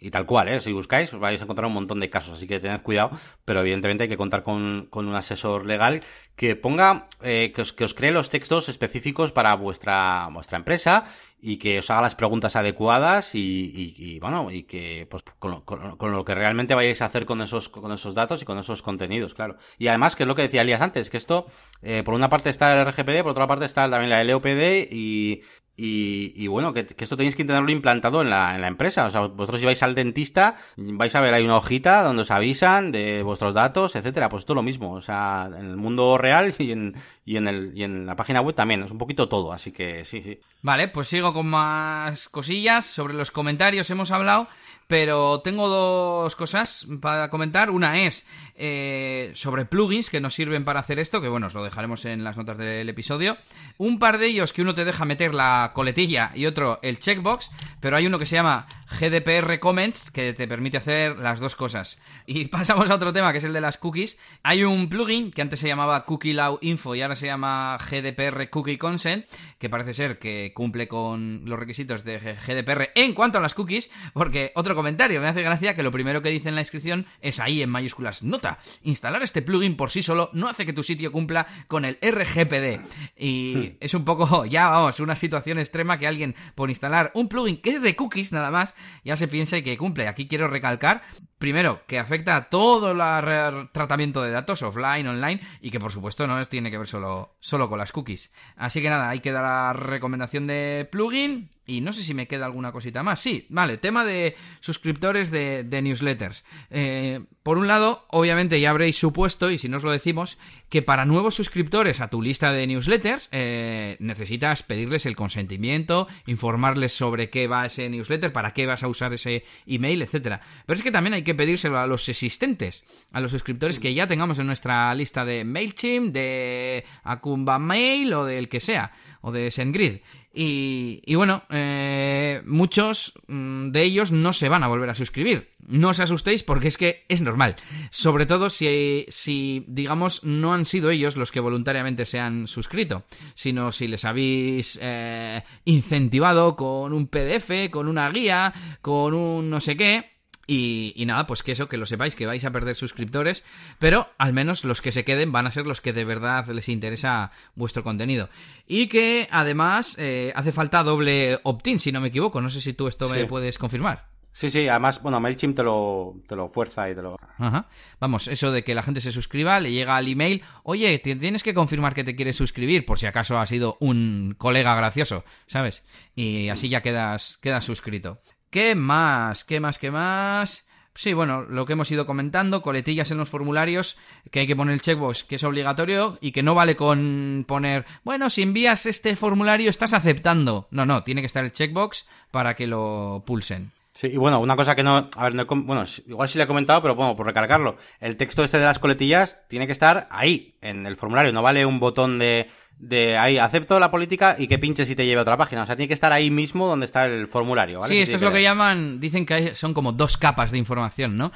y 0.00 0.10
tal 0.10 0.24
cual, 0.24 0.48
¿eh? 0.48 0.60
Si 0.60 0.72
buscáis, 0.72 1.12
vais 1.12 1.40
a 1.40 1.44
encontrar 1.44 1.66
un 1.66 1.74
montón 1.74 2.00
de 2.00 2.08
casos, 2.08 2.34
así 2.34 2.46
que 2.46 2.60
tened 2.60 2.80
cuidado, 2.80 3.10
pero 3.44 3.60
evidentemente 3.60 4.04
hay 4.04 4.08
que 4.08 4.16
contar 4.16 4.42
con, 4.42 4.86
con 4.88 5.08
un 5.08 5.14
asesor 5.14 5.66
legal 5.66 6.00
que 6.36 6.56
ponga, 6.56 7.08
eh, 7.22 7.52
que, 7.54 7.62
os, 7.62 7.72
que 7.72 7.84
os 7.84 7.92
cree 7.92 8.12
los 8.12 8.30
textos 8.30 8.68
específicos 8.68 9.32
para 9.32 9.54
vuestra, 9.56 10.28
vuestra 10.32 10.56
empresa 10.56 11.04
y 11.40 11.58
que 11.58 11.78
os 11.78 11.90
haga 11.90 12.02
las 12.02 12.14
preguntas 12.14 12.56
adecuadas 12.56 13.34
y, 13.34 13.94
y, 13.96 14.18
bueno, 14.18 14.50
y 14.50 14.64
que 14.64 15.06
pues 15.08 15.22
con 15.38 15.50
lo, 15.52 15.64
con, 15.64 16.12
lo, 16.12 16.24
que 16.24 16.34
realmente 16.34 16.74
vayáis 16.74 17.00
a 17.02 17.06
hacer 17.06 17.26
con 17.26 17.40
esos, 17.40 17.68
con 17.68 17.92
esos 17.92 18.14
datos 18.14 18.42
y 18.42 18.44
con 18.44 18.58
esos 18.58 18.82
contenidos, 18.82 19.34
claro. 19.34 19.56
Y 19.78 19.88
además, 19.88 20.16
que 20.16 20.24
es 20.24 20.26
lo 20.26 20.34
que 20.34 20.42
decía 20.42 20.62
Elías 20.62 20.80
antes, 20.80 21.10
que 21.10 21.16
esto, 21.16 21.46
eh, 21.82 22.02
por 22.04 22.14
una 22.14 22.28
parte 22.28 22.50
está 22.50 22.80
el 22.80 22.86
RGPD, 22.86 23.22
por 23.22 23.32
otra 23.32 23.46
parte 23.46 23.66
está 23.66 23.88
también 23.88 24.10
la 24.10 24.24
LOPD 24.24 24.88
y, 24.90 25.42
y, 25.80 26.32
y, 26.34 26.48
bueno, 26.48 26.74
que, 26.74 26.80
esto 26.80 27.16
tenéis 27.16 27.36
que 27.36 27.44
tenerlo 27.44 27.70
implantado 27.70 28.20
en 28.20 28.30
la, 28.30 28.56
en 28.56 28.62
la 28.62 28.66
empresa. 28.66 29.06
O 29.06 29.10
sea, 29.12 29.20
vosotros 29.20 29.60
si 29.60 29.64
vais 29.66 29.80
al 29.84 29.94
dentista, 29.94 30.56
vais 30.76 31.14
a 31.14 31.20
ver, 31.20 31.32
hay 31.32 31.44
una 31.44 31.56
hojita 31.56 32.02
donde 32.02 32.22
os 32.22 32.32
avisan 32.32 32.90
de 32.90 33.22
vuestros 33.22 33.54
datos, 33.54 33.94
etcétera. 33.94 34.28
Pues 34.28 34.40
esto 34.40 34.54
es 34.54 34.56
lo 34.56 34.64
mismo. 34.64 34.92
O 34.92 35.00
sea, 35.00 35.48
en 35.56 35.66
el 35.66 35.76
mundo 35.76 36.18
real 36.18 36.52
y 36.58 36.72
en, 36.72 36.96
y 37.24 37.36
en, 37.36 37.46
el, 37.46 37.70
y 37.76 37.84
en 37.84 38.06
la 38.06 38.16
página 38.16 38.40
web 38.40 38.56
también. 38.56 38.82
Es 38.82 38.90
un 38.90 38.98
poquito 38.98 39.28
todo, 39.28 39.52
así 39.52 39.70
que 39.70 40.04
sí, 40.04 40.20
sí. 40.20 40.40
Vale, 40.62 40.88
pues 40.88 41.06
sigo 41.06 41.32
con 41.32 41.46
más 41.46 42.28
cosillas. 42.28 42.84
Sobre 42.84 43.14
los 43.14 43.30
comentarios 43.30 43.88
hemos 43.90 44.10
hablado. 44.10 44.48
Pero 44.88 45.40
tengo 45.42 45.68
dos 45.68 46.34
cosas 46.34 46.86
para 47.00 47.28
comentar. 47.28 47.70
Una 47.70 48.00
es 48.00 48.26
eh, 48.56 49.30
sobre 49.34 49.66
plugins 49.66 50.10
que 50.10 50.20
nos 50.20 50.34
sirven 50.34 50.64
para 50.64 50.80
hacer 50.80 50.98
esto, 50.98 51.20
que 51.20 51.28
bueno, 51.28 51.46
os 51.46 51.54
lo 51.54 51.62
dejaremos 51.62 52.06
en 52.06 52.24
las 52.24 52.36
notas 52.36 52.58
del 52.58 52.88
episodio. 52.88 53.36
Un 53.76 53.98
par 53.98 54.18
de 54.18 54.26
ellos 54.26 54.52
que 54.52 54.62
uno 54.62 54.74
te 54.74 54.86
deja 54.86 55.04
meter 55.04 55.34
la 55.34 55.72
coletilla 55.74 56.32
y 56.34 56.46
otro 56.46 56.80
el 56.82 56.98
checkbox, 56.98 57.50
pero 57.80 57.96
hay 57.96 58.06
uno 58.06 58.18
que 58.18 58.26
se 58.26 58.36
llama 58.36 58.66
GDPR 58.90 59.58
Comments 59.60 60.10
que 60.10 60.32
te 60.32 60.48
permite 60.48 60.78
hacer 60.78 61.18
las 61.18 61.38
dos 61.38 61.54
cosas. 61.54 61.98
Y 62.26 62.44
pasamos 62.48 62.90
a 62.90 62.94
otro 62.94 63.12
tema 63.12 63.30
que 63.32 63.38
es 63.38 63.44
el 63.44 63.52
de 63.52 63.60
las 63.60 63.76
cookies. 63.76 64.18
Hay 64.42 64.64
un 64.64 64.88
plugin 64.88 65.30
que 65.30 65.42
antes 65.42 65.60
se 65.60 65.68
llamaba 65.68 66.04
Cookie 66.04 66.32
Law 66.32 66.58
Info 66.62 66.94
y 66.94 67.02
ahora 67.02 67.14
se 67.14 67.26
llama 67.26 67.76
GDPR 67.78 68.48
Cookie 68.50 68.78
Consent, 68.78 69.26
que 69.58 69.68
parece 69.68 69.92
ser 69.92 70.18
que 70.18 70.52
cumple 70.54 70.88
con 70.88 71.42
los 71.44 71.58
requisitos 71.58 72.04
de 72.04 72.18
GDPR 72.18 72.90
en 72.94 73.12
cuanto 73.12 73.38
a 73.38 73.40
las 73.40 73.54
cookies, 73.54 73.90
porque 74.14 74.52
otro 74.54 74.74
comentario. 74.78 75.20
Me 75.20 75.26
hace 75.26 75.42
gracia 75.42 75.74
que 75.74 75.82
lo 75.82 75.90
primero 75.90 76.22
que 76.22 76.28
dice 76.28 76.48
en 76.48 76.54
la 76.54 76.60
inscripción 76.60 77.04
es 77.20 77.40
ahí 77.40 77.62
en 77.62 77.68
mayúsculas. 77.68 78.22
Nota, 78.22 78.60
instalar 78.84 79.24
este 79.24 79.42
plugin 79.42 79.76
por 79.76 79.90
sí 79.90 80.04
solo 80.04 80.30
no 80.34 80.46
hace 80.46 80.64
que 80.64 80.72
tu 80.72 80.84
sitio 80.84 81.10
cumpla 81.10 81.48
con 81.66 81.84
el 81.84 81.98
RGPD. 82.00 82.86
Y 83.16 83.54
hmm. 83.56 83.76
es 83.80 83.94
un 83.94 84.04
poco, 84.04 84.44
ya 84.46 84.68
vamos, 84.68 85.00
una 85.00 85.16
situación 85.16 85.58
extrema 85.58 85.98
que 85.98 86.06
alguien 86.06 86.36
por 86.54 86.70
instalar 86.70 87.10
un 87.14 87.28
plugin 87.28 87.60
que 87.60 87.70
es 87.70 87.82
de 87.82 87.96
cookies 87.96 88.30
nada 88.30 88.52
más, 88.52 88.76
ya 89.04 89.16
se 89.16 89.26
piensa 89.26 89.58
y 89.58 89.62
que 89.62 89.76
cumple. 89.76 90.06
Aquí 90.06 90.28
quiero 90.28 90.46
recalcar, 90.46 91.02
primero, 91.38 91.82
que 91.86 91.98
afecta 91.98 92.36
a 92.36 92.48
todo 92.48 92.90
el 92.92 93.68
tratamiento 93.70 94.22
de 94.22 94.30
datos 94.30 94.62
offline, 94.62 95.06
online, 95.06 95.40
y 95.60 95.70
que 95.70 95.80
por 95.80 95.92
supuesto 95.92 96.26
no 96.26 96.46
tiene 96.48 96.70
que 96.70 96.78
ver 96.78 96.88
solo, 96.88 97.36
solo 97.40 97.68
con 97.68 97.78
las 97.78 97.92
cookies. 97.92 98.30
Así 98.56 98.82
que 98.82 98.90
nada, 98.90 99.08
hay 99.08 99.20
que 99.20 99.32
dar 99.32 99.44
la 99.44 99.72
recomendación 99.72 100.46
de 100.46 100.88
plugin 100.90 101.50
y 101.68 101.82
no 101.82 101.92
sé 101.92 102.02
si 102.02 102.14
me 102.14 102.26
queda 102.26 102.46
alguna 102.46 102.72
cosita 102.72 103.02
más. 103.02 103.20
Sí, 103.20 103.46
vale, 103.50 103.76
tema 103.76 104.04
de 104.04 104.34
suscriptores 104.60 105.30
de, 105.30 105.64
newsletters. 105.82 106.42
Eh, 106.70 107.20
por 107.42 107.58
un 107.58 107.68
lado, 107.68 108.06
obviamente 108.08 108.58
ya 108.58 108.70
habréis 108.70 108.96
supuesto, 108.96 109.50
y 109.50 109.58
si 109.58 109.68
no 109.68 109.76
os 109.76 109.84
lo 109.84 109.90
decimos, 109.90 110.38
que 110.68 110.82
para 110.82 111.04
nuevos 111.04 111.34
suscriptores 111.34 112.00
a 112.00 112.08
tu 112.08 112.22
lista 112.22 112.52
de 112.52 112.66
newsletters 112.66 113.28
eh, 113.32 113.96
necesitas 114.00 114.62
pedirles 114.62 115.06
el 115.06 115.16
consentimiento, 115.16 116.08
informarles 116.26 116.92
sobre 116.92 117.30
qué 117.30 117.46
va 117.46 117.66
ese 117.66 117.88
newsletter, 117.88 118.32
para 118.32 118.52
qué 118.52 118.66
vas 118.66 118.82
a 118.82 118.88
usar 118.88 119.12
ese 119.12 119.44
email, 119.66 120.02
etcétera. 120.02 120.40
Pero 120.66 120.76
es 120.76 120.82
que 120.82 120.92
también 120.92 121.14
hay 121.14 121.22
que 121.22 121.34
pedírselo 121.34 121.78
a 121.78 121.86
los 121.86 122.08
existentes, 122.08 122.84
a 123.12 123.20
los 123.20 123.30
suscriptores 123.30 123.78
que 123.78 123.94
ya 123.94 124.06
tengamos 124.06 124.38
en 124.38 124.46
nuestra 124.46 124.94
lista 124.94 125.24
de 125.24 125.44
MailChimp, 125.44 126.12
de 126.12 126.84
Akumba 127.02 127.58
Mail 127.58 128.12
o 128.12 128.24
del 128.24 128.48
que 128.48 128.60
sea, 128.60 128.92
de 129.32 129.50
SendGrid. 129.50 129.98
Y, 130.32 131.02
y 131.04 131.14
bueno, 131.16 131.42
eh, 131.50 132.42
muchos 132.46 133.12
mm, 133.26 133.70
de 133.70 133.82
ellos 133.82 134.12
no 134.12 134.32
se 134.32 134.48
van 134.48 134.62
a 134.62 134.68
volver 134.68 134.90
a 134.90 134.94
suscribir. 134.94 135.50
No 135.66 135.88
os 135.88 136.00
asustéis 136.00 136.42
porque 136.42 136.68
es 136.68 136.76
que 136.76 137.04
es 137.08 137.22
normal. 137.22 137.56
Sobre 137.90 138.26
todo 138.26 138.50
si, 138.50 139.06
si, 139.08 139.64
digamos, 139.66 140.22
no 140.24 140.54
han 140.54 140.64
sido 140.64 140.90
ellos 140.90 141.16
los 141.16 141.32
que 141.32 141.40
voluntariamente 141.40 142.04
se 142.04 142.20
han 142.20 142.46
suscrito, 142.46 143.04
sino 143.34 143.72
si 143.72 143.88
les 143.88 144.04
habéis 144.04 144.78
eh, 144.80 145.42
incentivado 145.64 146.56
con 146.56 146.92
un 146.92 147.08
PDF, 147.08 147.70
con 147.70 147.88
una 147.88 148.08
guía, 148.10 148.78
con 148.80 149.14
un 149.14 149.50
no 149.50 149.60
sé 149.60 149.76
qué. 149.76 150.17
Y, 150.50 151.04
nada, 151.06 151.26
pues 151.26 151.42
que 151.42 151.52
eso, 151.52 151.68
que 151.68 151.76
lo 151.76 151.84
sepáis, 151.84 152.16
que 152.16 152.24
vais 152.24 152.42
a 152.42 152.50
perder 152.50 152.74
suscriptores, 152.74 153.44
pero 153.78 154.08
al 154.16 154.32
menos 154.32 154.64
los 154.64 154.80
que 154.80 154.92
se 154.92 155.04
queden 155.04 155.30
van 155.30 155.46
a 155.46 155.50
ser 155.50 155.66
los 155.66 155.82
que 155.82 155.92
de 155.92 156.06
verdad 156.06 156.46
les 156.48 156.70
interesa 156.70 157.32
vuestro 157.54 157.84
contenido. 157.84 158.30
Y 158.66 158.86
que 158.86 159.28
además 159.30 159.94
eh, 159.98 160.32
hace 160.34 160.52
falta 160.52 160.82
doble 160.82 161.38
opt-in, 161.42 161.78
si 161.78 161.92
no 161.92 162.00
me 162.00 162.08
equivoco. 162.08 162.40
No 162.40 162.48
sé 162.48 162.62
si 162.62 162.72
tú 162.72 162.88
esto 162.88 163.10
me 163.10 163.26
puedes 163.26 163.58
confirmar. 163.58 164.06
Sí, 164.32 164.50
sí, 164.50 164.68
además, 164.68 165.02
bueno, 165.02 165.20
MailChimp 165.20 165.56
te 165.56 165.64
lo, 165.64 166.14
te 166.26 166.36
lo 166.36 166.48
fuerza 166.48 166.88
y 166.88 166.94
te 166.94 167.02
lo... 167.02 167.16
Ajá. 167.38 167.66
Vamos, 167.98 168.28
eso 168.28 168.52
de 168.52 168.62
que 168.62 168.74
la 168.74 168.84
gente 168.84 169.00
se 169.00 169.10
suscriba, 169.10 169.58
le 169.58 169.72
llega 169.72 169.96
al 169.96 170.06
email, 170.06 170.44
oye, 170.62 170.98
tienes 171.00 171.42
que 171.42 171.54
confirmar 171.54 171.92
que 171.92 172.04
te 172.04 172.14
quieres 172.14 172.36
suscribir, 172.36 172.86
por 172.86 172.98
si 172.98 173.06
acaso 173.06 173.38
ha 173.38 173.46
sido 173.46 173.76
un 173.80 174.36
colega 174.38 174.76
gracioso, 174.76 175.24
¿sabes? 175.46 175.84
Y 176.14 176.50
así 176.50 176.68
ya 176.68 176.82
quedas, 176.82 177.38
quedas 177.42 177.64
suscrito. 177.64 178.20
¿Qué 178.50 178.74
más? 178.74 179.44
¿Qué 179.44 179.60
más? 179.60 179.78
¿Qué 179.78 179.90
más? 179.90 180.66
Sí, 180.94 181.12
bueno, 181.12 181.42
lo 181.42 181.64
que 181.64 181.74
hemos 181.74 181.90
ido 181.92 182.06
comentando, 182.06 182.60
coletillas 182.60 183.10
en 183.10 183.18
los 183.18 183.28
formularios, 183.28 183.96
que 184.32 184.40
hay 184.40 184.46
que 184.46 184.56
poner 184.56 184.74
el 184.74 184.80
checkbox, 184.80 185.22
que 185.22 185.36
es 185.36 185.44
obligatorio, 185.44 186.18
y 186.20 186.32
que 186.32 186.42
no 186.42 186.56
vale 186.56 186.74
con 186.74 187.44
poner, 187.46 187.84
bueno, 188.02 188.30
si 188.30 188.42
envías 188.42 188.84
este 188.84 189.14
formulario 189.14 189.70
estás 189.70 189.92
aceptando. 189.92 190.66
No, 190.72 190.86
no, 190.86 191.04
tiene 191.04 191.20
que 191.20 191.26
estar 191.26 191.44
el 191.44 191.52
checkbox 191.52 192.08
para 192.32 192.56
que 192.56 192.66
lo 192.66 193.22
pulsen. 193.24 193.70
Sí, 193.92 194.08
y 194.08 194.16
bueno, 194.16 194.40
una 194.40 194.56
cosa 194.56 194.74
que 194.74 194.82
no, 194.82 195.08
a 195.16 195.24
ver, 195.24 195.34
no 195.34 195.44
bueno, 195.46 195.84
igual 196.06 196.28
sí 196.28 196.38
le 196.38 196.44
he 196.44 196.48
comentado, 196.48 196.80
pero 196.82 196.94
bueno, 196.94 197.16
por 197.16 197.26
recargarlo, 197.26 197.76
el 198.00 198.16
texto 198.16 198.42
este 198.42 198.58
de 198.58 198.64
las 198.64 198.78
coletillas 198.78 199.38
tiene 199.48 199.66
que 199.66 199.72
estar 199.72 200.08
ahí, 200.10 200.54
en 200.60 200.86
el 200.86 200.96
formulario, 200.96 201.32
no 201.32 201.42
vale 201.42 201.66
un 201.66 201.80
botón 201.80 202.18
de 202.18 202.48
de 202.78 203.18
ahí 203.18 203.38
acepto 203.38 203.80
la 203.80 203.90
política 203.90 204.36
y 204.38 204.46
que 204.46 204.58
pinches 204.58 204.88
y 204.88 204.94
te 204.94 205.04
lleve 205.04 205.18
a 205.18 205.22
otra 205.22 205.36
página. 205.36 205.62
O 205.62 205.66
sea, 205.66 205.74
tiene 205.74 205.88
que 205.88 205.94
estar 205.94 206.12
ahí 206.12 206.30
mismo 206.30 206.68
donde 206.68 206.86
está 206.86 207.06
el 207.06 207.26
formulario, 207.26 207.80
¿vale? 207.80 207.92
Sí, 207.92 208.00
esto 208.00 208.16
es 208.16 208.22
lo 208.22 208.32
que 208.32 208.42
llaman, 208.42 209.00
dicen 209.00 209.26
que 209.26 209.54
son 209.54 209.74
como 209.74 209.92
dos 209.92 210.16
capas 210.16 210.52
de 210.52 210.58
información, 210.58 211.16
¿no? 211.16 211.32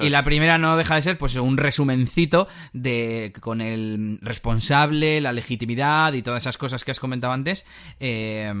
Y, 0.00 0.10
la 0.10 0.22
primera 0.22 0.58
no 0.58 0.76
deja 0.76 0.96
de 0.96 1.02
ser 1.02 1.16
pues 1.16 1.34
un 1.36 1.56
resumencito 1.56 2.48
de 2.74 3.32
con 3.40 3.62
el 3.62 4.18
responsable, 4.20 5.20
la 5.22 5.32
legitimidad 5.32 6.12
y 6.12 6.22
todas 6.22 6.42
esas 6.42 6.58
cosas 6.58 6.84
que 6.84 6.90
has 6.90 7.00
comentado 7.00 7.32
antes, 7.32 7.64
eh, 7.98 8.52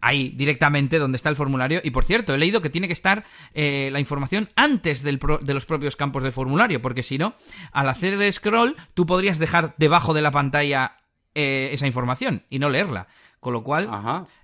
ahí 0.00 0.28
directamente 0.36 0.98
donde 0.98 1.16
está 1.16 1.28
el 1.28 1.36
formulario. 1.36 1.80
Y 1.82 1.90
por 1.90 2.04
cierto, 2.04 2.34
he 2.34 2.38
leído 2.38 2.60
que 2.60 2.70
tiene 2.70 2.86
que 2.86 2.92
estar 2.92 3.24
eh, 3.54 3.90
la 3.92 3.98
información 3.98 4.48
antes 4.54 5.02
del 5.02 5.18
de 5.42 5.54
los 5.54 5.66
propios 5.66 5.96
campos 5.96 6.22
del 6.22 6.32
formulario, 6.32 6.80
porque 6.80 7.02
si 7.02 7.18
no, 7.18 7.34
al 7.72 7.88
hacer 7.88 8.14
el 8.14 8.32
scroll, 8.32 8.76
tú 8.94 9.06
podrías 9.06 9.38
dejar 9.38 9.74
debajo 9.76 10.14
de 10.14 10.22
la 10.22 10.30
pantalla 10.30 10.99
eh, 11.34 11.70
esa 11.72 11.86
información 11.86 12.44
y 12.48 12.58
no 12.58 12.68
leerla. 12.68 13.08
Con 13.40 13.54
lo 13.54 13.64
cual, 13.64 13.88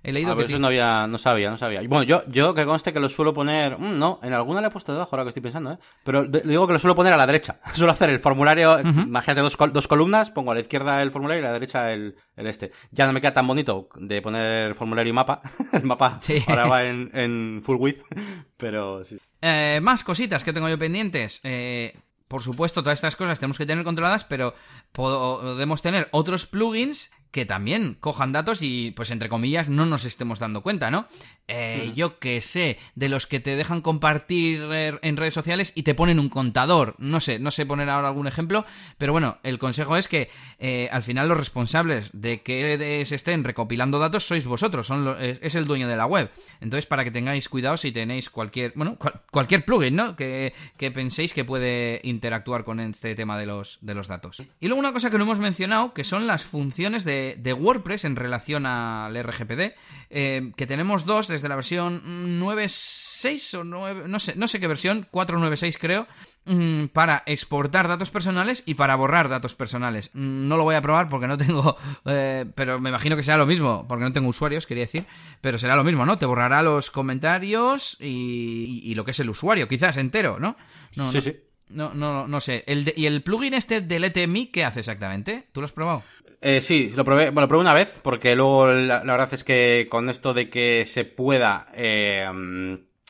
he 0.01 0.11
leído 0.11 0.35
que. 0.35 0.45
Eso 0.45 0.57
no, 0.57 0.67
había, 0.67 1.05
no 1.05 1.19
sabía, 1.19 1.51
no 1.51 1.57
sabía. 1.57 1.81
Bueno, 1.87 2.01
yo, 2.01 2.23
yo 2.29 2.55
que 2.55 2.65
conste 2.65 2.91
que 2.91 2.99
lo 2.99 3.09
suelo 3.09 3.31
poner. 3.31 3.77
Mm, 3.77 3.99
no, 3.99 4.19
en 4.23 4.33
alguna 4.33 4.59
le 4.59 4.67
he 4.67 4.71
puesto 4.71 4.91
debajo, 4.91 5.11
ahora 5.11 5.23
que 5.23 5.29
estoy 5.29 5.43
pensando, 5.43 5.73
¿eh? 5.73 5.77
Pero 6.03 6.25
digo 6.25 6.65
que 6.65 6.73
lo 6.73 6.79
suelo 6.79 6.95
poner 6.95 7.13
a 7.13 7.17
la 7.17 7.27
derecha. 7.27 7.59
Suelo 7.73 7.91
hacer 7.91 8.09
el 8.09 8.19
formulario. 8.19 8.79
Imagínate 8.79 9.41
dos, 9.41 9.55
dos 9.71 9.87
columnas, 9.87 10.31
pongo 10.31 10.49
a 10.49 10.55
la 10.55 10.61
izquierda 10.61 10.99
el 11.03 11.11
formulario 11.11 11.43
y 11.43 11.45
a 11.45 11.49
la 11.49 11.53
derecha 11.53 11.93
el, 11.93 12.15
el 12.35 12.47
este. 12.47 12.71
Ya 12.89 13.05
no 13.05 13.13
me 13.13 13.21
queda 13.21 13.35
tan 13.35 13.45
bonito 13.45 13.87
de 13.97 14.19
poner 14.19 14.73
formulario 14.73 15.11
y 15.11 15.13
mapa. 15.13 15.43
el 15.73 15.83
mapa 15.83 16.19
ahora 16.47 16.65
va 16.65 16.83
en, 16.83 17.11
en, 17.13 17.61
full 17.63 17.77
width. 17.77 18.01
Pero 18.57 19.05
sí. 19.05 19.19
Eh, 19.43 19.79
más 19.79 20.03
cositas 20.03 20.43
que 20.43 20.53
tengo 20.53 20.69
yo 20.69 20.79
pendientes. 20.79 21.39
Eh, 21.43 21.95
por 22.27 22.43
supuesto, 22.43 22.83
todas 22.83 22.97
estas 22.97 23.15
cosas 23.15 23.39
tenemos 23.39 23.57
que 23.57 23.65
tener 23.65 23.83
controladas, 23.83 24.25
pero 24.25 24.53
podemos 24.91 25.81
tener 25.81 26.09
otros 26.11 26.45
plugins 26.45 27.11
que 27.37 27.45
también 27.45 27.95
cojan 27.99 28.31
datos 28.31 28.63
y, 28.63 28.89
pues, 28.95 29.11
entre 29.11 29.29
comillas, 29.29 29.69
no 29.69 29.85
nos 29.85 30.05
estemos 30.05 30.39
dando 30.39 30.63
cuenta, 30.63 30.89
¿no? 30.89 31.07
Eh, 31.47 31.93
yo 31.95 32.17
que 32.17 32.41
sé, 32.41 32.79
de 32.95 33.09
los 33.09 33.27
que 33.27 33.39
te 33.39 33.55
dejan 33.55 33.81
compartir 33.81 34.63
en 34.71 35.17
redes 35.17 35.35
sociales 35.35 35.71
y 35.75 35.83
te 35.83 35.93
ponen 35.93 36.19
un 36.19 36.29
contador. 36.29 36.95
No 36.97 37.19
sé, 37.19 37.37
no 37.37 37.51
sé 37.51 37.67
poner 37.67 37.91
ahora 37.91 38.07
algún 38.07 38.25
ejemplo, 38.25 38.65
pero 38.97 39.13
bueno, 39.13 39.37
el 39.43 39.59
consejo 39.59 39.97
es 39.97 40.07
que 40.07 40.29
eh, 40.57 40.89
al 40.91 41.03
final 41.03 41.27
los 41.27 41.37
responsables 41.37 42.09
de 42.11 42.41
que 42.41 43.03
se 43.05 43.13
estén 43.13 43.43
recopilando 43.43 43.99
datos 43.99 44.25
sois 44.25 44.45
vosotros, 44.45 44.87
son 44.87 45.15
es 45.19 45.53
el 45.53 45.67
dueño 45.67 45.87
de 45.87 45.95
la 45.95 46.07
web. 46.07 46.31
Entonces, 46.59 46.87
para 46.87 47.03
que 47.03 47.11
tengáis 47.11 47.47
cuidado 47.49 47.77
si 47.77 47.91
tenéis 47.91 48.31
cualquier, 48.31 48.73
bueno, 48.75 48.97
cualquier 49.29 49.63
plugin, 49.63 49.95
¿no? 49.95 50.15
Que, 50.15 50.53
que, 50.75 50.89
penséis 50.89 51.33
que 51.33 51.45
puede 51.45 52.01
interactuar 52.03 52.63
con 52.63 52.79
este 52.79 53.13
tema 53.13 53.37
de 53.37 53.45
los, 53.45 53.77
de 53.81 53.93
los 53.93 54.07
datos. 54.07 54.41
Y 54.59 54.67
luego 54.67 54.79
una 54.79 54.91
cosa 54.91 55.11
que 55.11 55.19
no 55.19 55.23
hemos 55.23 55.39
mencionado, 55.39 55.93
que 55.93 56.03
son 56.03 56.25
las 56.25 56.43
funciones 56.43 57.05
de 57.05 57.26
de, 57.35 57.53
WordPress 57.53 58.05
en 58.05 58.15
relación 58.15 58.65
al 58.65 59.15
RGPD, 59.21 59.73
eh, 60.09 60.51
que 60.55 60.67
tenemos 60.67 61.05
dos 61.05 61.27
desde 61.27 61.49
la 61.49 61.55
versión 61.55 62.39
9.6 62.39 63.59
o 63.59 63.63
9, 63.63 64.03
no 64.07 64.19
sé, 64.19 64.35
no 64.35 64.47
sé 64.47 64.59
qué 64.59 64.67
versión, 64.67 65.07
4.9.6 65.11 65.77
creo, 65.79 66.07
mm, 66.45 66.85
para 66.87 67.23
exportar 67.25 67.87
datos 67.87 68.09
personales 68.09 68.63
y 68.65 68.75
para 68.75 68.95
borrar 68.95 69.29
datos 69.29 69.55
personales. 69.55 70.11
Mm, 70.13 70.47
no 70.47 70.57
lo 70.57 70.63
voy 70.63 70.75
a 70.75 70.81
probar 70.81 71.09
porque 71.09 71.27
no 71.27 71.37
tengo, 71.37 71.77
eh, 72.05 72.45
pero 72.55 72.79
me 72.79 72.89
imagino 72.89 73.15
que 73.15 73.23
será 73.23 73.37
lo 73.37 73.45
mismo, 73.45 73.85
porque 73.87 74.05
no 74.05 74.13
tengo 74.13 74.29
usuarios, 74.29 74.65
quería 74.65 74.85
decir, 74.85 75.05
pero 75.41 75.57
será 75.57 75.75
lo 75.75 75.83
mismo, 75.83 76.05
¿no? 76.05 76.17
Te 76.17 76.25
borrará 76.25 76.61
los 76.61 76.91
comentarios 76.91 77.97
y, 77.99 78.93
lo 78.95 79.03
que 79.03 79.11
es 79.11 79.19
el 79.19 79.29
usuario, 79.29 79.67
quizás 79.67 79.97
entero, 79.97 80.39
¿no? 80.39 80.57
no 80.95 81.11
sí, 81.11 81.21
sí. 81.21 81.35
No, 81.69 81.93
no, 81.93 82.27
no 82.27 82.41
sé. 82.41 82.63
El 82.67 82.93
¿Y 82.95 83.07
el 83.07 83.21
plugin 83.23 83.53
este 83.53 83.81
del 83.81 84.05
ETMI 84.05 84.47
qué 84.47 84.63
hace 84.63 84.79
exactamente? 84.79 85.47
¿Tú 85.51 85.61
lo 85.61 85.65
has 85.65 85.73
probado? 85.73 86.03
Eh, 86.41 86.61
sí, 86.61 86.91
lo 86.95 87.03
probé, 87.03 87.25
bueno, 87.25 87.41
lo 87.41 87.47
probé 87.47 87.61
una 87.61 87.73
vez, 87.73 87.99
porque 88.03 88.35
luego 88.35 88.67
la, 88.67 88.99
verdad 88.99 89.33
es 89.33 89.43
que 89.43 89.87
con 89.89 90.09
esto 90.09 90.33
de 90.33 90.49
que 90.49 90.85
se 90.85 91.03
pueda, 91.03 91.67
eh, 91.73 92.27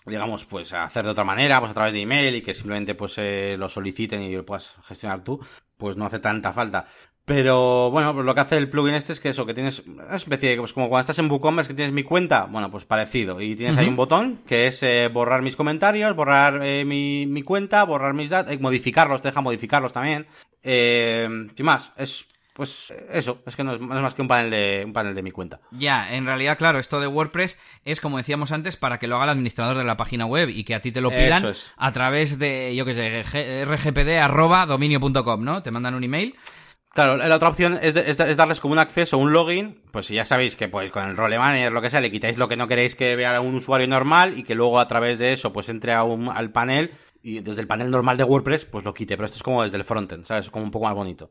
digamos, 0.06 0.46
pues 0.46 0.74
hacer 0.74 1.04
de 1.04 1.10
otra 1.12 1.24
manera, 1.24 1.60
pues 1.60 1.72
a 1.72 1.74
través 1.74 1.94
de 1.94 2.02
email 2.02 2.36
y 2.36 2.42
que 2.42 2.54
simplemente 2.54 2.96
pues 2.96 3.18
eh, 3.18 3.56
lo 3.58 3.68
soliciten 3.68 4.22
y 4.22 4.34
lo 4.34 4.46
puedas 4.46 4.76
gestionar 4.86 5.24
tú, 5.24 5.40
pues 5.78 5.98
no 5.98 6.06
hace 6.06 6.20
tanta 6.20 6.54
falta. 6.54 6.88
Pero 7.28 7.92
bueno, 7.92 8.14
pues 8.14 8.26
lo 8.26 8.34
que 8.34 8.40
hace 8.40 8.56
el 8.56 8.70
plugin 8.70 8.94
este 8.94 9.12
es 9.12 9.20
que 9.20 9.28
eso, 9.28 9.46
que 9.46 9.54
tienes 9.54 9.80
una 9.86 10.16
especie 10.16 10.52
de, 10.52 10.58
pues 10.60 10.72
como 10.72 10.88
cuando 10.88 11.02
estás 11.02 11.20
en 11.20 11.30
WooCommerce 11.30 11.68
que 11.68 11.76
tienes 11.76 11.94
mi 11.94 12.04
cuenta, 12.04 12.46
bueno, 12.46 12.72
pues 12.72 12.86
parecido. 12.86 13.42
Y 13.42 13.58
tienes 13.58 13.78
ahí 13.78 13.90
un 13.90 13.98
botón 13.98 14.44
que 14.48 14.68
es 14.68 14.82
eh, 14.82 15.10
borrar 15.12 15.42
mis 15.42 15.58
comentarios, 15.58 16.16
borrar 16.16 16.62
eh, 16.64 16.86
mi, 16.86 17.28
mi, 17.28 17.44
cuenta, 17.44 17.84
borrar 17.84 18.14
mis 18.14 18.30
datos, 18.30 18.54
eh, 18.54 18.60
modificarlos, 18.62 19.22
te 19.22 19.28
deja 19.28 19.42
modificarlos 19.42 19.92
también. 19.92 20.26
Eh, 20.64 21.28
sin 21.54 21.66
más, 21.66 21.92
es 21.98 22.30
pues 22.58 22.92
eso, 23.12 23.38
es 23.46 23.56
que 23.56 23.64
no 23.64 23.74
es, 23.74 23.80
más 23.80 24.16
que 24.16 24.24
un 24.24 24.28
panel 24.28 24.50
de 24.50 24.84
un 24.84 24.92
panel 24.92 25.14
de 25.14 25.22
mi 25.22 25.30
cuenta. 25.30 25.60
Ya, 25.70 26.12
en 26.12 26.26
realidad, 26.26 26.58
claro, 26.58 26.80
esto 26.80 27.00
de 27.00 27.06
WordPress 27.06 27.56
es 27.86 28.02
como 28.02 28.18
decíamos 28.18 28.52
antes 28.52 28.78
para 28.78 28.98
que 28.98 29.06
lo 29.06 29.16
haga 29.16 29.26
el 29.26 29.30
administrador 29.30 29.78
de 29.78 29.84
la 29.84 29.96
página 29.96 30.26
web 30.26 30.50
y 30.50 30.64
que 30.64 30.74
a 30.74 30.82
ti 30.82 30.92
te 30.92 31.00
lo 31.00 31.12
pidan 31.12 31.54
a 31.78 31.92
través 31.92 32.40
de, 32.40 32.76
yo 32.76 32.84
qué 32.84 32.96
sé, 32.96 33.64
rgpd@dominio.com, 33.64 35.44
¿no? 35.44 35.62
Te 35.62 35.70
mandan 35.70 35.94
un 35.94 36.04
email. 36.04 36.36
Claro, 36.98 37.16
la 37.16 37.36
otra 37.36 37.50
opción 37.50 37.78
es, 37.80 38.18
darles 38.18 38.60
como 38.60 38.72
un 38.72 38.80
acceso, 38.80 39.20
un 39.20 39.32
login, 39.32 39.80
pues 39.92 40.08
si 40.08 40.16
ya 40.16 40.26
sabéis 40.26 40.56
que 40.56 40.68
pues 40.68 40.92
con 40.92 41.08
el 41.08 41.16
role 41.16 41.38
manager, 41.38 41.72
lo 41.72 41.84
que 41.84 41.92
sea, 41.92 42.02
le 42.02 42.10
quitáis 42.10 42.40
lo 42.40 42.48
que 42.48 42.58
no 42.58 42.68
queréis 42.68 42.96
que 42.96 43.16
vea 43.16 43.40
un 43.40 43.54
usuario 43.54 43.88
normal 43.88 44.36
y 44.36 44.42
que 44.42 44.56
luego 44.56 44.80
a 44.80 44.88
través 44.88 45.20
de 45.20 45.34
eso 45.34 45.54
pues 45.54 45.70
entre 45.70 45.94
a 45.94 46.02
un, 46.02 46.28
al 46.28 46.50
panel 46.50 46.90
y 47.28 47.42
desde 47.42 47.60
el 47.60 47.68
panel 47.68 47.92
normal 47.92 48.16
de 48.16 48.24
WordPress, 48.24 48.64
pues 48.64 48.86
lo 48.86 48.94
quite. 48.94 49.18
Pero 49.18 49.26
esto 49.26 49.36
es 49.36 49.44
como 49.44 49.62
desde 49.62 49.76
el 49.76 49.84
frontend, 49.84 50.24
¿sabes? 50.24 50.50
Como 50.50 50.64
un 50.64 50.72
poco 50.72 50.86
más 50.86 50.96
bonito. 50.96 51.30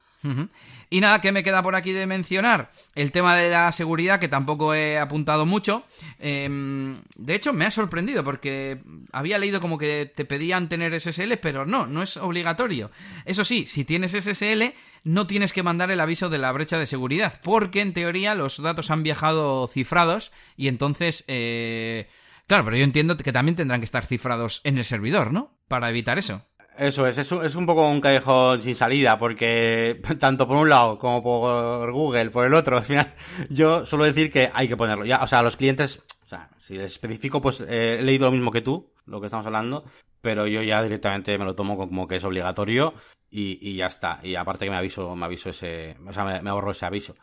Y 0.90 1.00
nada, 1.00 1.22
¿qué 1.22 1.32
me 1.32 1.42
queda 1.42 1.62
por 1.62 1.74
aquí 1.74 1.92
de 1.92 2.06
mencionar? 2.06 2.70
El 2.94 3.12
tema 3.12 3.34
de 3.34 3.48
la 3.48 3.72
seguridad, 3.72 4.20
que 4.20 4.28
tampoco 4.28 4.74
he 4.74 4.98
apuntado 4.98 5.46
mucho. 5.46 5.84
Em, 6.18 6.96
de 7.16 7.34
hecho, 7.34 7.54
me 7.54 7.64
ha 7.64 7.70
sorprendido 7.70 8.22
porque 8.24 8.82
había 9.10 9.38
leído 9.38 9.58
como 9.58 9.78
que 9.78 10.04
te 10.04 10.26
pedían 10.26 10.68
tener 10.68 10.92
SSL, 11.00 11.38
pero 11.40 11.64
no, 11.64 11.86
no 11.86 12.02
es 12.02 12.18
obligatorio. 12.18 12.90
Eso 13.24 13.42
sí, 13.42 13.64
si 13.66 13.86
tienes 13.86 14.12
SSL, 14.12 14.74
no 15.04 15.26
tienes 15.26 15.54
que 15.54 15.62
mandar 15.62 15.90
el 15.90 16.00
aviso 16.00 16.28
de 16.28 16.36
la 16.36 16.52
brecha 16.52 16.78
de 16.78 16.86
seguridad, 16.86 17.40
porque 17.42 17.80
en 17.80 17.94
teoría 17.94 18.34
los 18.34 18.60
datos 18.60 18.90
han 18.90 19.02
viajado 19.02 19.66
cifrados 19.66 20.30
y 20.58 20.68
entonces... 20.68 21.24
Eh, 21.26 22.06
Claro, 22.46 22.64
pero 22.64 22.76
yo 22.76 22.84
entiendo 22.84 23.16
que 23.16 23.32
también 23.32 23.56
tendrán 23.56 23.80
que 23.80 23.86
estar 23.86 24.06
cifrados 24.06 24.60
en 24.64 24.78
el 24.78 24.84
servidor, 24.84 25.32
¿no? 25.32 25.58
Para 25.68 25.90
evitar 25.90 26.18
eso. 26.18 26.46
Eso 26.78 27.06
es, 27.06 27.16
es 27.18 27.32
un, 27.32 27.66
poco 27.66 27.88
un 27.88 28.00
callejón 28.00 28.60
sin 28.60 28.74
salida, 28.74 29.18
porque 29.18 30.00
tanto 30.20 30.46
por 30.46 30.58
un 30.58 30.68
lado 30.68 30.98
como 30.98 31.22
por 31.22 31.90
Google, 31.90 32.30
por 32.30 32.46
el 32.46 32.54
otro, 32.54 32.76
al 32.76 32.84
final, 32.84 33.14
yo 33.50 33.84
suelo 33.86 34.04
decir 34.04 34.30
que 34.30 34.50
hay 34.52 34.68
que 34.68 34.76
ponerlo. 34.76 35.04
Ya, 35.04 35.22
o 35.22 35.26
sea, 35.26 35.42
los 35.42 35.56
clientes, 35.56 36.02
o 36.22 36.26
sea, 36.26 36.50
si 36.58 36.74
les 36.74 36.92
especifico, 36.92 37.40
pues 37.40 37.62
eh, 37.62 37.98
he 37.98 38.02
leído 38.02 38.26
lo 38.26 38.32
mismo 38.32 38.52
que 38.52 38.60
tú, 38.60 38.92
lo 39.06 39.20
que 39.20 39.26
estamos 39.26 39.46
hablando, 39.46 39.84
pero 40.20 40.46
yo 40.46 40.62
ya 40.62 40.82
directamente 40.82 41.38
me 41.38 41.44
lo 41.44 41.54
tomo 41.54 41.76
como 41.76 42.06
que 42.06 42.16
es 42.16 42.24
obligatorio 42.24 42.92
y, 43.30 43.76
ya 43.76 43.86
está. 43.86 44.20
Y 44.22 44.34
aparte 44.36 44.66
que 44.66 44.70
me 44.70 44.76
aviso, 44.76 45.16
me 45.16 45.24
aviso 45.24 45.50
ese, 45.50 45.96
o 46.06 46.12
sea, 46.12 46.24
me 46.24 46.50
ahorro 46.50 46.72
ese 46.72 46.86
aviso. 46.86 47.14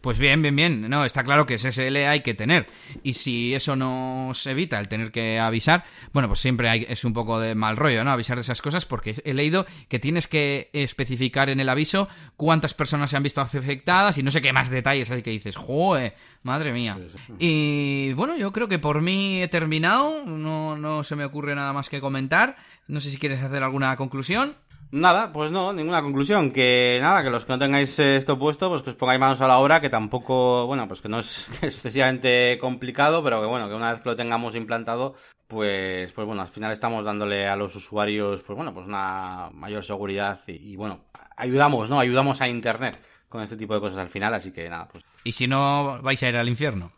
Pues 0.00 0.18
bien, 0.18 0.42
bien, 0.42 0.54
bien. 0.54 0.88
No, 0.88 1.04
está 1.04 1.24
claro 1.24 1.46
que 1.46 1.58
SSL 1.58 1.96
hay 1.96 2.20
que 2.20 2.34
tener. 2.34 2.68
Y 3.02 3.14
si 3.14 3.54
eso 3.54 3.76
nos 3.76 4.46
evita 4.46 4.78
el 4.78 4.88
tener 4.88 5.10
que 5.10 5.38
avisar, 5.38 5.84
bueno, 6.12 6.28
pues 6.28 6.40
siempre 6.40 6.68
hay, 6.68 6.86
es 6.88 7.04
un 7.04 7.12
poco 7.12 7.40
de 7.40 7.54
mal 7.54 7.76
rollo, 7.76 8.04
¿no? 8.04 8.10
Avisar 8.10 8.36
de 8.36 8.42
esas 8.42 8.62
cosas 8.62 8.86
porque 8.86 9.20
he 9.24 9.34
leído 9.34 9.66
que 9.88 9.98
tienes 9.98 10.28
que 10.28 10.70
especificar 10.72 11.50
en 11.50 11.60
el 11.60 11.68
aviso 11.68 12.08
cuántas 12.36 12.74
personas 12.74 13.10
se 13.10 13.16
han 13.16 13.22
visto 13.22 13.40
afectadas 13.40 14.18
y 14.18 14.22
no 14.22 14.30
sé 14.30 14.40
qué 14.40 14.52
más 14.52 14.70
detalles. 14.70 15.10
Así 15.10 15.22
que 15.22 15.30
dices, 15.30 15.56
¡joe! 15.56 16.14
Madre 16.44 16.72
mía. 16.72 16.96
Y 17.38 18.12
bueno, 18.12 18.36
yo 18.36 18.52
creo 18.52 18.68
que 18.68 18.78
por 18.78 19.00
mí 19.00 19.42
he 19.42 19.48
terminado. 19.48 20.24
No, 20.24 20.76
no 20.76 21.04
se 21.04 21.16
me 21.16 21.24
ocurre 21.24 21.54
nada 21.54 21.72
más 21.72 21.88
que 21.88 22.00
comentar. 22.00 22.56
No 22.86 23.00
sé 23.00 23.10
si 23.10 23.18
quieres 23.18 23.42
hacer 23.42 23.62
alguna 23.62 23.96
conclusión. 23.96 24.56
Nada, 24.90 25.32
pues 25.34 25.50
no, 25.50 25.72
ninguna 25.74 26.02
conclusión. 26.02 26.50
Que 26.50 26.98
nada, 27.02 27.22
que 27.22 27.28
los 27.28 27.44
que 27.44 27.52
no 27.52 27.58
tengáis 27.58 27.98
esto 27.98 28.38
puesto, 28.38 28.70
pues 28.70 28.82
que 28.82 28.90
os 28.90 28.96
pongáis 28.96 29.20
manos 29.20 29.40
a 29.42 29.46
la 29.46 29.58
obra, 29.58 29.82
que 29.82 29.90
tampoco, 29.90 30.66
bueno, 30.66 30.88
pues 30.88 31.02
que 31.02 31.10
no 31.10 31.20
es 31.20 31.48
excesivamente 31.62 32.58
complicado, 32.58 33.22
pero 33.22 33.40
que 33.42 33.46
bueno, 33.46 33.68
que 33.68 33.74
una 33.74 33.92
vez 33.92 34.00
que 34.00 34.08
lo 34.08 34.16
tengamos 34.16 34.54
implantado, 34.54 35.14
pues, 35.46 36.12
pues 36.12 36.26
bueno, 36.26 36.40
al 36.40 36.48
final 36.48 36.72
estamos 36.72 37.04
dándole 37.04 37.46
a 37.46 37.56
los 37.56 37.76
usuarios, 37.76 38.40
pues 38.40 38.56
bueno, 38.56 38.72
pues 38.72 38.86
una 38.86 39.50
mayor 39.52 39.84
seguridad 39.84 40.40
y 40.46 40.76
bueno, 40.76 41.00
ayudamos, 41.36 41.90
¿no? 41.90 42.00
Ayudamos 42.00 42.40
a 42.40 42.48
Internet 42.48 42.98
con 43.28 43.42
este 43.42 43.56
tipo 43.56 43.74
de 43.74 43.80
cosas 43.80 43.98
al 43.98 44.08
final, 44.08 44.32
así 44.34 44.52
que 44.52 44.68
nada, 44.68 44.88
pues. 44.88 45.04
Y 45.24 45.32
si 45.32 45.46
no, 45.46 46.00
vais 46.02 46.22
a 46.22 46.28
ir 46.28 46.36
al 46.36 46.48
infierno. 46.48 46.92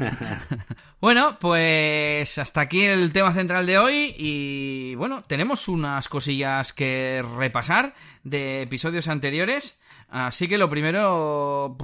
bueno, 1.00 1.38
pues 1.40 2.36
hasta 2.38 2.60
aquí 2.60 2.82
el 2.84 3.12
tema 3.12 3.32
central 3.32 3.66
de 3.66 3.78
hoy 3.78 4.14
y 4.18 4.94
bueno, 4.96 5.22
tenemos 5.26 5.68
unas 5.68 6.08
cosillas 6.08 6.72
que 6.72 7.24
repasar 7.36 7.94
de 8.24 8.62
episodios 8.62 9.08
anteriores. 9.08 9.80
Así 10.10 10.48
que 10.48 10.56
lo 10.56 10.70
primero, 10.70 11.76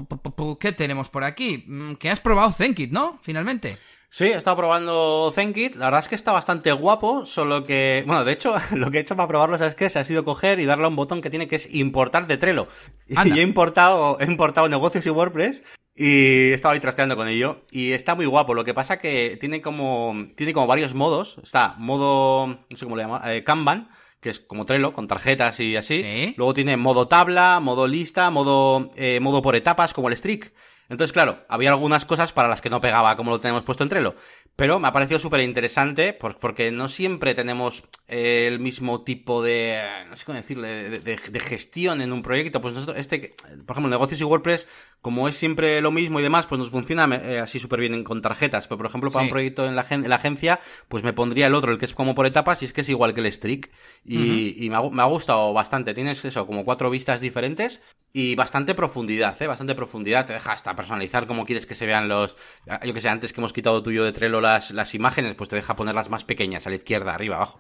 ¿qué 0.58 0.72
tenemos 0.72 1.10
por 1.10 1.24
aquí? 1.24 1.64
Mm, 1.66 1.94
que 1.94 2.10
has 2.10 2.20
probado 2.20 2.52
Zenkit, 2.52 2.90
¿no? 2.90 3.18
Finalmente. 3.22 3.76
Sí, 4.14 4.26
he 4.26 4.36
estado 4.36 4.56
probando 4.56 5.32
ZenKit. 5.34 5.74
La 5.74 5.86
verdad 5.86 6.02
es 6.02 6.08
que 6.08 6.14
está 6.14 6.30
bastante 6.30 6.70
guapo, 6.70 7.26
solo 7.26 7.64
que... 7.64 8.04
Bueno, 8.06 8.24
de 8.24 8.30
hecho, 8.30 8.54
lo 8.76 8.92
que 8.92 8.98
he 8.98 9.00
hecho 9.00 9.16
para 9.16 9.26
probarlo, 9.26 9.58
¿sabes 9.58 9.74
qué? 9.74 9.90
Se 9.90 9.98
ha 9.98 10.04
sido 10.04 10.24
coger 10.24 10.60
y 10.60 10.66
darle 10.66 10.84
a 10.84 10.88
un 10.88 10.94
botón 10.94 11.20
que 11.20 11.30
tiene 11.30 11.48
que 11.48 11.56
es 11.56 11.74
importar 11.74 12.28
de 12.28 12.36
Trello. 12.36 12.68
Y 13.08 13.40
he 13.40 13.42
importado, 13.42 14.16
he 14.20 14.26
importado 14.26 14.68
negocios 14.68 15.04
y 15.04 15.10
WordPress 15.10 15.64
y 15.96 16.50
he 16.50 16.54
estado 16.54 16.74
ahí 16.74 16.78
trasteando 16.78 17.16
con 17.16 17.26
ello. 17.26 17.64
Y 17.72 17.90
está 17.90 18.14
muy 18.14 18.26
guapo. 18.26 18.54
Lo 18.54 18.64
que 18.64 18.72
pasa 18.72 19.00
que 19.00 19.36
tiene 19.40 19.60
como... 19.60 20.28
Tiene 20.36 20.52
como 20.52 20.68
varios 20.68 20.94
modos. 20.94 21.38
Está 21.42 21.74
modo... 21.78 22.46
No 22.46 22.76
sé 22.76 22.84
cómo 22.84 22.94
le 22.94 23.02
llamo. 23.02 23.20
Eh, 23.24 23.42
Kanban 23.42 23.88
que 24.20 24.30
es 24.30 24.38
como 24.38 24.64
Trello, 24.64 24.92
con 24.92 25.08
tarjetas 25.08 25.58
y 25.58 25.76
así. 25.76 26.34
Luego 26.36 26.54
tiene 26.54 26.76
modo 26.76 27.08
tabla, 27.08 27.58
modo 27.60 27.88
lista, 27.88 28.30
modo, 28.30 28.90
eh, 28.94 29.18
modo 29.20 29.42
por 29.42 29.56
etapas, 29.56 29.92
como 29.92 30.08
el 30.08 30.16
Streak. 30.16 30.52
Entonces, 30.88 31.12
claro, 31.12 31.38
había 31.48 31.70
algunas 31.70 32.04
cosas 32.04 32.32
para 32.32 32.48
las 32.48 32.60
que 32.60 32.70
no 32.70 32.80
pegaba 32.80 33.16
como 33.16 33.30
lo 33.30 33.40
tenemos 33.40 33.64
puesto 33.64 33.82
en 33.82 33.88
Trello. 33.88 34.14
Pero 34.56 34.78
me 34.78 34.86
ha 34.86 34.92
parecido 34.92 35.18
súper 35.18 35.40
interesante 35.40 36.12
porque 36.12 36.70
no 36.70 36.88
siempre 36.88 37.34
tenemos 37.34 37.82
eh, 38.06 38.46
el 38.46 38.60
mismo 38.60 39.02
tipo 39.02 39.42
de, 39.42 39.82
no 40.08 40.16
sé 40.16 40.24
cómo 40.24 40.36
decirle, 40.36 40.90
de, 40.90 41.40
gestión 41.40 42.00
en 42.00 42.12
un 42.12 42.22
proyecto. 42.22 42.60
Pues 42.60 42.72
nosotros, 42.72 43.00
este, 43.00 43.34
por 43.66 43.74
ejemplo, 43.74 43.90
negocios 43.90 44.20
y 44.20 44.24
WordPress, 44.24 44.68
como 45.00 45.26
es 45.26 45.34
siempre 45.34 45.80
lo 45.80 45.90
mismo 45.90 46.20
y 46.20 46.22
demás, 46.22 46.46
pues 46.46 46.60
nos 46.60 46.70
funciona 46.70 47.12
eh, 47.16 47.40
así 47.40 47.58
súper 47.58 47.80
bien 47.80 48.04
con 48.04 48.22
tarjetas. 48.22 48.68
Pero, 48.68 48.78
por 48.78 48.86
ejemplo, 48.86 49.10
para 49.10 49.24
un 49.24 49.30
proyecto 49.30 49.66
en 49.66 49.74
la, 49.74 49.84
en 49.90 50.08
la, 50.08 50.16
agencia, 50.16 50.60
pues 50.88 51.02
me 51.02 51.12
pondría 51.12 51.48
el 51.48 51.54
otro, 51.54 51.72
el 51.72 51.78
que 51.78 51.86
es 51.86 51.94
como 51.94 52.14
por 52.14 52.26
etapas, 52.26 52.62
y 52.62 52.66
es 52.66 52.72
que 52.72 52.82
es 52.82 52.88
igual 52.88 53.12
que 53.12 53.22
el 53.22 53.32
Streak. 53.32 53.72
Y, 54.04 54.68
me, 54.70 54.76
ha, 54.76 54.82
me, 54.82 55.02
ha, 55.02 55.06
gustado 55.06 55.52
bastante. 55.52 55.94
Tienes 55.94 56.24
eso, 56.24 56.46
como 56.46 56.64
cuatro 56.64 56.90
vistas 56.90 57.20
diferentes 57.20 57.82
y 58.12 58.36
bastante 58.36 58.76
profundidad, 58.76 59.40
¿eh? 59.42 59.48
Bastante 59.48 59.74
profundidad. 59.74 60.26
Te 60.26 60.34
deja 60.34 60.52
hasta 60.52 60.76
personalizar 60.76 61.26
como 61.26 61.44
quieres 61.44 61.66
que 61.66 61.74
se 61.74 61.86
vean 61.86 62.08
los, 62.08 62.36
yo 62.84 62.94
que 62.94 63.00
sé, 63.00 63.08
antes 63.08 63.32
que 63.32 63.40
hemos 63.40 63.52
quitado 63.52 63.82
tuyo 63.82 64.04
de 64.04 64.12
Trello 64.12 64.40
las, 64.44 64.70
las 64.70 64.94
imágenes, 64.94 65.34
pues 65.34 65.48
te 65.48 65.56
deja 65.56 65.74
ponerlas 65.74 66.08
más 66.10 66.24
pequeñas, 66.24 66.66
a 66.66 66.70
la 66.70 66.76
izquierda, 66.76 67.14
arriba, 67.14 67.36
abajo. 67.36 67.58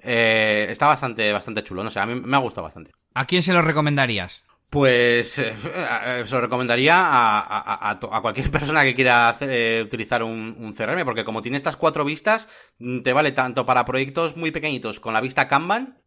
Eh, 0.00 0.66
está 0.68 0.86
bastante, 0.86 1.32
bastante 1.32 1.62
chulo, 1.62 1.84
no 1.84 1.90
sé, 1.90 2.00
a 2.00 2.06
mí 2.06 2.20
me 2.20 2.36
ha 2.36 2.40
gustado 2.40 2.64
bastante. 2.64 2.92
¿A 3.14 3.24
quién 3.26 3.42
se 3.42 3.52
lo 3.52 3.62
recomendarías? 3.62 4.44
Pues 4.68 5.38
eh, 5.38 5.54
se 6.24 6.34
lo 6.34 6.40
recomendaría 6.40 6.96
a, 6.96 7.90
a, 7.90 8.20
cualquier 8.20 8.50
persona 8.50 8.82
que 8.82 8.94
quiera 8.94 9.36
eh, 9.40 9.82
utilizar 9.84 10.22
un, 10.22 10.56
un, 10.58 10.74
CRM, 10.74 11.04
porque 11.04 11.24
como 11.24 11.42
tiene 11.42 11.56
estas 11.56 11.76
cuatro 11.76 12.04
vistas, 12.04 12.48
mm, 12.78 13.02
te 13.02 13.12
vale 13.12 13.32
tanto 13.32 13.64
para 13.66 13.84
proyectos 13.84 14.36
muy 14.36 14.50
pequeñitos 14.50 14.98
con 14.98 15.14
la 15.14 15.20
vista 15.20 15.46
Kanban, 15.46 16.00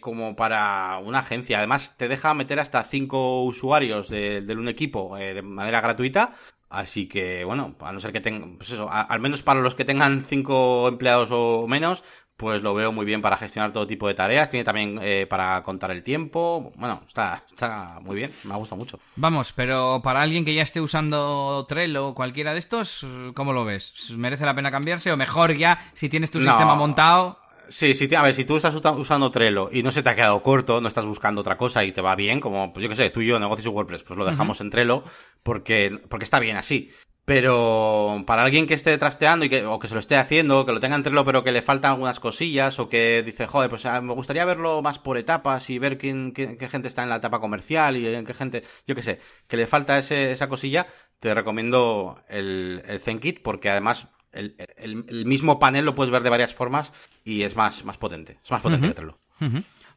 como 0.00 0.36
para 0.36 0.98
una 0.98 1.20
agencia. 1.20 1.58
Además, 1.58 1.96
te 1.96 2.08
deja 2.08 2.34
meter 2.34 2.60
hasta 2.60 2.82
cinco 2.84 3.42
usuarios 3.42 4.10
de, 4.10 4.44
un 4.50 4.68
equipo 4.68 5.16
de 5.16 5.40
manera 5.40 5.80
gratuita 5.80 6.34
Así 6.70 7.08
que, 7.08 7.44
bueno, 7.44 7.74
a 7.80 7.92
no 7.92 7.98
ser 7.98 8.12
que 8.12 8.20
tengan, 8.20 8.56
pues 8.56 8.70
eso, 8.70 8.88
al 8.88 9.18
menos 9.18 9.42
para 9.42 9.60
los 9.60 9.74
que 9.74 9.84
tengan 9.84 10.24
cinco 10.24 10.86
empleados 10.86 11.30
o 11.32 11.66
menos, 11.66 12.04
pues 12.36 12.62
lo 12.62 12.72
veo 12.72 12.92
muy 12.92 13.04
bien 13.04 13.20
para 13.20 13.36
gestionar 13.36 13.72
todo 13.72 13.88
tipo 13.88 14.06
de 14.06 14.14
tareas. 14.14 14.48
Tiene 14.48 14.64
también 14.64 14.98
eh, 15.02 15.26
para 15.28 15.62
contar 15.62 15.90
el 15.90 16.04
tiempo. 16.04 16.72
Bueno, 16.76 17.02
está, 17.08 17.44
está 17.50 17.98
muy 18.00 18.14
bien, 18.14 18.32
me 18.44 18.54
ha 18.54 18.56
gustado 18.56 18.78
mucho. 18.78 19.00
Vamos, 19.16 19.52
pero 19.52 20.00
para 20.02 20.22
alguien 20.22 20.44
que 20.44 20.54
ya 20.54 20.62
esté 20.62 20.80
usando 20.80 21.66
Trello 21.68 22.08
o 22.08 22.14
cualquiera 22.14 22.52
de 22.52 22.60
estos, 22.60 23.04
¿cómo 23.34 23.52
lo 23.52 23.64
ves? 23.64 24.12
¿Merece 24.16 24.46
la 24.46 24.54
pena 24.54 24.70
cambiarse? 24.70 25.10
O 25.10 25.16
mejor 25.16 25.56
ya, 25.56 25.78
si 25.92 26.08
tienes 26.08 26.30
tu 26.30 26.40
sistema 26.40 26.76
montado. 26.76 27.36
Sí, 27.70 27.94
sí, 27.94 28.12
a 28.16 28.22
ver, 28.22 28.34
si 28.34 28.44
tú 28.44 28.56
estás 28.56 28.74
usando 28.74 29.30
Trello 29.30 29.68
y 29.70 29.84
no 29.84 29.92
se 29.92 30.02
te 30.02 30.10
ha 30.10 30.16
quedado 30.16 30.42
corto, 30.42 30.80
no 30.80 30.88
estás 30.88 31.06
buscando 31.06 31.40
otra 31.40 31.56
cosa 31.56 31.84
y 31.84 31.92
te 31.92 32.00
va 32.00 32.16
bien, 32.16 32.40
como, 32.40 32.72
pues 32.72 32.82
yo 32.82 32.88
qué 32.88 32.96
sé, 32.96 33.10
tú 33.10 33.20
y 33.20 33.28
yo, 33.28 33.38
negocios 33.38 33.66
y 33.66 33.68
WordPress, 33.68 34.02
pues 34.02 34.18
lo 34.18 34.24
dejamos 34.24 34.60
en 34.60 34.70
Trello 34.70 35.04
porque, 35.44 35.96
porque 36.08 36.24
está 36.24 36.40
bien 36.40 36.56
así. 36.56 36.90
Pero 37.24 38.24
para 38.26 38.42
alguien 38.42 38.66
que 38.66 38.74
esté 38.74 38.98
trasteando 38.98 39.44
y 39.44 39.48
que, 39.48 39.64
o 39.64 39.78
que 39.78 39.86
se 39.86 39.94
lo 39.94 40.00
esté 40.00 40.16
haciendo, 40.16 40.66
que 40.66 40.72
lo 40.72 40.80
tenga 40.80 40.96
en 40.96 41.04
Trello 41.04 41.24
pero 41.24 41.44
que 41.44 41.52
le 41.52 41.62
faltan 41.62 41.92
algunas 41.92 42.18
cosillas 42.18 42.80
o 42.80 42.88
que 42.88 43.22
dice, 43.22 43.46
joder, 43.46 43.70
pues 43.70 43.86
ah, 43.86 44.00
me 44.00 44.14
gustaría 44.14 44.44
verlo 44.44 44.82
más 44.82 44.98
por 44.98 45.16
etapas 45.16 45.70
y 45.70 45.78
ver 45.78 45.96
quién, 45.96 46.32
qué, 46.32 46.68
gente 46.68 46.88
está 46.88 47.04
en 47.04 47.08
la 47.08 47.16
etapa 47.16 47.38
comercial 47.38 47.96
y 47.96 48.04
en 48.08 48.26
qué 48.26 48.34
gente, 48.34 48.64
yo 48.84 48.96
qué 48.96 49.02
sé, 49.02 49.20
que 49.46 49.56
le 49.56 49.68
falta 49.68 49.96
ese, 49.96 50.32
esa 50.32 50.48
cosilla, 50.48 50.88
te 51.20 51.32
recomiendo 51.34 52.20
el, 52.28 52.82
el 52.84 52.98
ZenKit 52.98 53.42
porque 53.42 53.70
además 53.70 54.08
el, 54.32 54.54
el, 54.76 55.26
mismo 55.26 55.58
panel 55.58 55.84
lo 55.84 55.94
puedes 55.94 56.10
ver 56.10 56.22
de 56.22 56.30
varias 56.30 56.54
formas 56.54 56.92
y 57.24 57.42
es 57.42 57.56
más, 57.56 57.84
más 57.84 57.98
potente. 57.98 58.36
Es 58.44 58.50
más 58.50 58.62
potente 58.62 58.88
que 58.88 58.94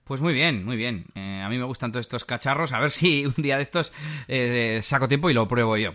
Pues 0.03 0.19
muy 0.19 0.33
bien, 0.33 0.65
muy 0.65 0.75
bien. 0.75 1.05
Eh, 1.15 1.41
a 1.45 1.47
mí 1.47 1.57
me 1.57 1.63
gustan 1.63 1.93
todos 1.93 2.05
estos 2.05 2.25
cacharros. 2.25 2.73
A 2.73 2.79
ver 2.79 2.91
si 2.91 3.25
un 3.25 3.35
día 3.37 3.55
de 3.55 3.63
estos 3.63 3.93
eh, 4.27 4.79
saco 4.83 5.07
tiempo 5.07 5.29
y 5.29 5.33
lo 5.33 5.47
pruebo 5.47 5.77
yo. 5.77 5.93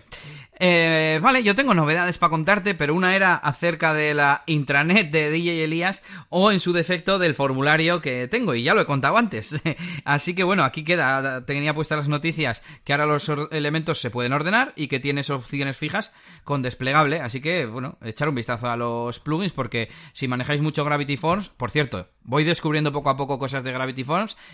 Eh, 0.61 1.19
vale, 1.21 1.41
yo 1.41 1.55
tengo 1.55 1.73
novedades 1.73 2.17
para 2.17 2.31
contarte, 2.31 2.75
pero 2.75 2.93
una 2.93 3.15
era 3.15 3.35
acerca 3.35 3.93
de 3.93 4.13
la 4.13 4.43
intranet 4.45 5.09
de 5.09 5.29
DJ 5.29 5.63
Elías 5.63 6.03
o 6.27 6.51
en 6.51 6.59
su 6.59 6.73
defecto 6.73 7.17
del 7.17 7.33
formulario 7.33 8.01
que 8.01 8.27
tengo 8.27 8.55
y 8.55 8.63
ya 8.63 8.73
lo 8.73 8.81
he 8.81 8.85
contado 8.85 9.15
antes. 9.15 9.55
Así 10.05 10.33
que 10.33 10.43
bueno, 10.43 10.63
aquí 10.63 10.83
queda, 10.83 11.45
tenía 11.45 11.73
puestas 11.73 11.99
las 11.99 12.09
noticias 12.09 12.61
que 12.83 12.91
ahora 12.91 13.05
los 13.05 13.31
elementos 13.51 14.01
se 14.01 14.09
pueden 14.09 14.33
ordenar 14.33 14.73
y 14.75 14.87
que 14.87 14.99
tienes 14.99 15.29
opciones 15.29 15.77
fijas 15.77 16.11
con 16.43 16.61
desplegable. 16.61 17.21
Así 17.21 17.39
que 17.39 17.65
bueno, 17.67 17.97
echar 18.01 18.27
un 18.27 18.35
vistazo 18.35 18.69
a 18.69 18.75
los 18.75 19.19
plugins 19.19 19.53
porque 19.53 19.89
si 20.13 20.27
manejáis 20.27 20.61
mucho 20.61 20.83
Gravity 20.83 21.15
Forms, 21.15 21.49
por 21.49 21.71
cierto, 21.71 22.09
voy 22.23 22.43
descubriendo 22.43 22.91
poco 22.91 23.09
a 23.09 23.15
poco 23.15 23.39
cosas 23.39 23.63
de 23.63 23.71
Gravity 23.71 23.98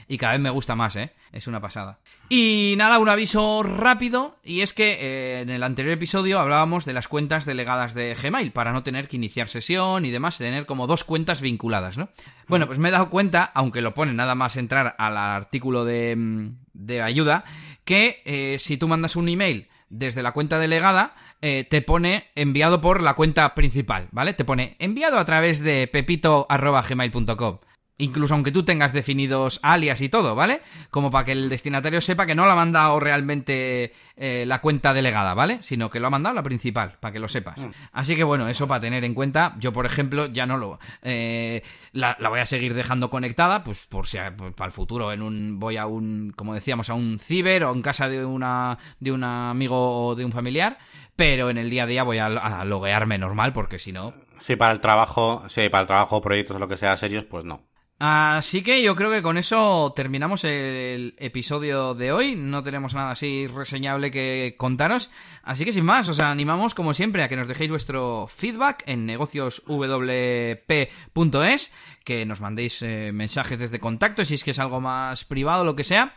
Y 0.07 0.17
cada 0.17 0.33
vez 0.33 0.41
me 0.41 0.49
gusta 0.49 0.75
más, 0.75 0.95
¿eh? 0.95 1.11
Es 1.31 1.47
una 1.47 1.59
pasada. 1.59 1.99
Y 2.29 2.75
nada, 2.77 2.97
un 2.99 3.09
aviso 3.09 3.61
rápido 3.61 4.37
y 4.43 4.61
es 4.61 4.73
que 4.73 4.97
eh, 4.99 5.41
en 5.41 5.49
el 5.49 5.63
anterior 5.63 5.93
episodio 5.93 6.39
hablábamos 6.39 6.85
de 6.85 6.93
las 6.93 7.07
cuentas 7.07 7.45
delegadas 7.45 7.93
de 7.93 8.15
Gmail 8.15 8.51
para 8.51 8.71
no 8.71 8.83
tener 8.83 9.07
que 9.07 9.17
iniciar 9.17 9.49
sesión 9.49 10.05
y 10.05 10.11
demás, 10.11 10.37
tener 10.37 10.65
como 10.65 10.87
dos 10.87 11.03
cuentas 11.03 11.41
vinculadas, 11.41 11.97
¿no? 11.97 12.09
Bueno, 12.47 12.67
pues 12.67 12.79
me 12.79 12.89
he 12.89 12.91
dado 12.91 13.09
cuenta, 13.09 13.43
aunque 13.53 13.81
lo 13.81 13.93
pone 13.93 14.13
nada 14.13 14.33
más 14.33 14.57
entrar 14.57 14.95
al 14.97 15.17
artículo 15.17 15.85
de, 15.85 16.15
mm, 16.15 17.01
ayuda, 17.03 17.43
que 17.83 18.21
eh, 18.25 18.57
si 18.59 18.77
tú 18.77 18.87
mandas 18.87 19.15
un 19.15 19.29
email 19.29 19.67
desde 19.89 20.23
la 20.23 20.31
cuenta 20.31 20.57
delegada, 20.57 21.15
eh, 21.41 21.67
te 21.69 21.81
pone 21.81 22.29
enviado 22.35 22.81
por 22.81 23.03
la 23.03 23.13
cuenta 23.13 23.53
principal, 23.53 24.07
¿vale? 24.11 24.33
Te 24.33 24.45
pone 24.45 24.75
enviado 24.79 25.19
a 25.19 25.25
través 25.25 25.59
de 25.59 25.87
pepito.gmail.com. 25.87 27.59
Incluso 27.97 28.33
aunque 28.33 28.51
tú 28.51 28.63
tengas 28.63 28.91
definidos 28.91 29.59
alias 29.63 30.01
y 30.01 30.09
todo, 30.09 30.35
¿vale? 30.35 30.61
Como 30.89 31.09
para 31.11 31.23
que 31.23 31.31
el 31.31 31.47
destinatario 31.47 32.01
sepa 32.01 32.25
que 32.25 32.35
no 32.35 32.45
la 32.45 32.51
ha 32.51 32.55
mandado 32.55 32.99
realmente 32.99 33.93
eh, 34.17 34.43
la 34.45 34.59
cuenta 34.59 34.93
delegada, 34.93 35.33
¿vale? 35.33 35.59
Sino 35.61 35.89
que 35.89 36.01
lo 36.01 36.07
ha 36.07 36.09
mandado 36.09 36.35
la 36.35 36.43
principal, 36.43 36.97
para 36.99 37.13
que 37.13 37.19
lo 37.19 37.29
sepas. 37.29 37.59
Mm. 37.59 37.69
Así 37.93 38.17
que 38.17 38.25
bueno, 38.25 38.49
eso 38.49 38.67
para 38.67 38.81
tener 38.81 39.05
en 39.05 39.13
cuenta. 39.13 39.55
Yo, 39.59 39.71
por 39.71 39.85
ejemplo, 39.85 40.25
ya 40.25 40.45
no 40.45 40.57
lo... 40.57 40.77
Eh, 41.03 41.63
la, 41.93 42.17
voy 42.29 42.41
a 42.41 42.45
seguir 42.45 42.73
dejando 42.73 43.09
conectada, 43.09 43.63
pues 43.63 43.85
por 43.85 44.07
si 44.07 44.17
pues, 44.35 44.53
para 44.53 44.67
el 44.67 44.73
futuro 44.73 45.13
en 45.13 45.21
un 45.21 45.59
voy 45.59 45.77
a 45.77 45.85
un, 45.85 46.33
como 46.35 46.53
decíamos, 46.53 46.89
a 46.89 46.95
un 46.95 47.17
ciber 47.19 47.63
o 47.63 47.73
en 47.73 47.81
casa 47.81 48.09
de 48.09 48.25
una 48.25 48.77
de 48.99 49.11
un 49.13 49.23
amigo 49.23 50.07
o 50.07 50.15
de 50.15 50.25
un 50.25 50.31
familiar 50.31 50.77
pero 51.15 51.49
en 51.49 51.57
el 51.57 51.69
día 51.69 51.83
a 51.83 51.87
día 51.87 52.03
voy 52.03 52.17
a, 52.17 52.65
loguearme 52.65 53.17
normal 53.17 53.53
porque 53.53 53.79
si 53.79 53.91
no 53.91 54.13
Sí, 54.37 54.57
para 54.57 54.73
el 54.73 54.79
trabajo, 54.79 55.43
sí, 55.47 55.69
para 55.69 55.81
el 55.81 55.87
trabajo, 55.87 56.19
proyectos 56.19 56.57
o 56.57 56.59
lo 56.59 56.67
que 56.67 56.75
sea 56.75 56.97
serios, 56.97 57.23
pues 57.23 57.45
no. 57.45 57.61
Así 57.97 58.61
que 58.61 58.83
yo 58.83 58.93
creo 58.93 59.09
que 59.09 59.21
con 59.21 59.37
eso 59.37 59.93
terminamos 59.95 60.43
el 60.43 61.15
episodio 61.17 61.93
de 61.93 62.11
hoy. 62.11 62.35
No 62.35 62.61
tenemos 62.61 62.93
nada 62.93 63.11
así 63.11 63.47
reseñable 63.47 64.11
que 64.11 64.55
contaros. 64.57 65.09
Así 65.43 65.63
que 65.63 65.71
sin 65.71 65.85
más, 65.85 66.09
os 66.09 66.19
animamos 66.19 66.73
como 66.73 66.93
siempre 66.93 67.23
a 67.23 67.29
que 67.29 67.37
nos 67.37 67.47
dejéis 67.47 67.71
vuestro 67.71 68.27
feedback 68.27 68.83
en 68.85 69.05
negocioswp.es, 69.05 71.73
que 72.03 72.25
nos 72.25 72.41
mandéis 72.41 72.81
eh, 72.81 73.11
mensajes 73.13 73.59
desde 73.59 73.79
contacto 73.79 74.25
si 74.25 74.33
es 74.33 74.43
que 74.43 74.51
es 74.51 74.59
algo 74.59 74.81
más 74.81 75.23
privado, 75.23 75.63
lo 75.63 75.77
que 75.77 75.85
sea. 75.85 76.15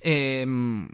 Eh, 0.00 0.44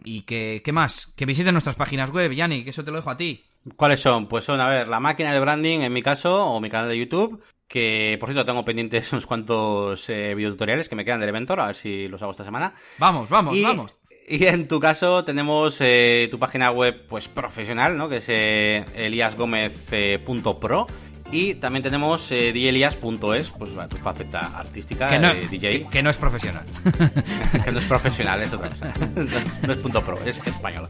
y 0.03 0.21
que, 0.21 0.61
¿qué 0.63 0.71
más? 0.71 1.13
Que 1.15 1.25
visiten 1.25 1.53
nuestras 1.53 1.77
páginas 1.77 2.11
web, 2.11 2.31
Yanni, 2.31 2.63
que 2.63 2.69
eso 2.69 2.83
te 2.83 2.91
lo 2.91 2.97
dejo 2.97 3.09
a 3.09 3.17
ti. 3.17 3.43
¿Cuáles 3.75 4.01
son? 4.01 4.27
Pues 4.27 4.45
son, 4.45 4.61
a 4.61 4.69
ver, 4.69 4.87
la 4.87 4.99
máquina 4.99 5.33
de 5.33 5.39
branding 5.39 5.79
en 5.79 5.91
mi 5.91 6.03
caso, 6.03 6.45
o 6.45 6.61
mi 6.61 6.69
canal 6.69 6.89
de 6.89 6.99
YouTube, 6.99 7.41
que 7.67 8.17
por 8.19 8.29
cierto 8.29 8.45
tengo 8.45 8.63
pendientes 8.65 9.11
unos 9.13 9.25
cuantos 9.25 10.09
eh, 10.09 10.33
videotutoriales 10.35 10.89
que 10.89 10.95
me 10.95 11.03
quedan 11.05 11.19
del 11.19 11.29
Elementor, 11.29 11.59
a 11.59 11.67
ver 11.67 11.75
si 11.75 12.07
los 12.07 12.21
hago 12.21 12.31
esta 12.31 12.43
semana. 12.45 12.73
Vamos, 12.97 13.29
vamos, 13.29 13.55
Y- 13.55 13.63
vamos. 13.63 13.95
Y 14.29 14.45
en 14.45 14.67
tu 14.67 14.81
caso 14.81 15.23
tenemos 15.23 15.77
eh, 15.79 16.27
tu 16.29 16.37
página 16.37 16.69
web 16.71 17.05
pues 17.07 17.29
profesional, 17.29 17.97
¿no? 17.97 18.09
Que 18.09 18.17
es 18.17 18.25
eh, 18.27 18.83
eliasgomez.pro 18.93 20.87
y 21.31 21.55
también 21.55 21.83
tenemos 21.83 22.31
eh, 22.31 22.51
dielias.es, 22.53 23.49
pues 23.51 23.71
tu 23.89 23.97
faceta 23.97 24.57
artística 24.57 25.09
Que 25.09 25.19
no, 25.19 25.33
de 25.33 25.47
DJ, 25.47 25.59
que- 25.83 25.87
que 25.89 26.03
no 26.03 26.09
es 26.09 26.17
profesional. 26.17 26.63
que 27.65 27.71
no 27.71 27.79
es 27.79 27.85
profesional, 27.85 28.41
es 28.41 28.53
otra 28.53 28.69
cosa. 28.69 28.93
no 29.67 29.73
es 29.73 29.79
punto 29.79 30.01
pro, 30.03 30.17
es 30.25 30.41
español. 30.45 30.89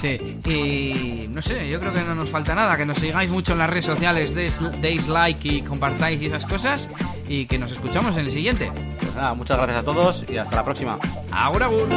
Sí, 0.00 0.38
y 0.48 1.28
no 1.28 1.42
sé, 1.42 1.68
yo 1.68 1.80
creo 1.80 1.92
que 1.92 2.00
no 2.02 2.14
nos 2.14 2.28
falta 2.30 2.54
nada, 2.54 2.76
que 2.76 2.86
nos 2.86 2.98
sigáis 2.98 3.30
mucho 3.30 3.52
en 3.52 3.58
las 3.58 3.70
redes 3.70 3.84
sociales, 3.86 4.34
deis, 4.34 4.60
deis 4.80 5.08
like 5.08 5.46
y 5.48 5.62
compartáis 5.62 6.20
y 6.22 6.26
esas 6.26 6.44
cosas, 6.46 6.88
y 7.28 7.46
que 7.46 7.58
nos 7.58 7.72
escuchamos 7.72 8.14
en 8.16 8.26
el 8.26 8.30
siguiente. 8.32 8.70
Pues 9.00 9.14
nada, 9.14 9.34
muchas 9.34 9.56
gracias 9.58 9.78
a 9.78 9.84
todos 9.84 10.24
y 10.28 10.36
hasta 10.36 10.56
la 10.56 10.64
próxima. 10.64 10.98
Agur, 11.32 11.62
agur. 11.62 11.88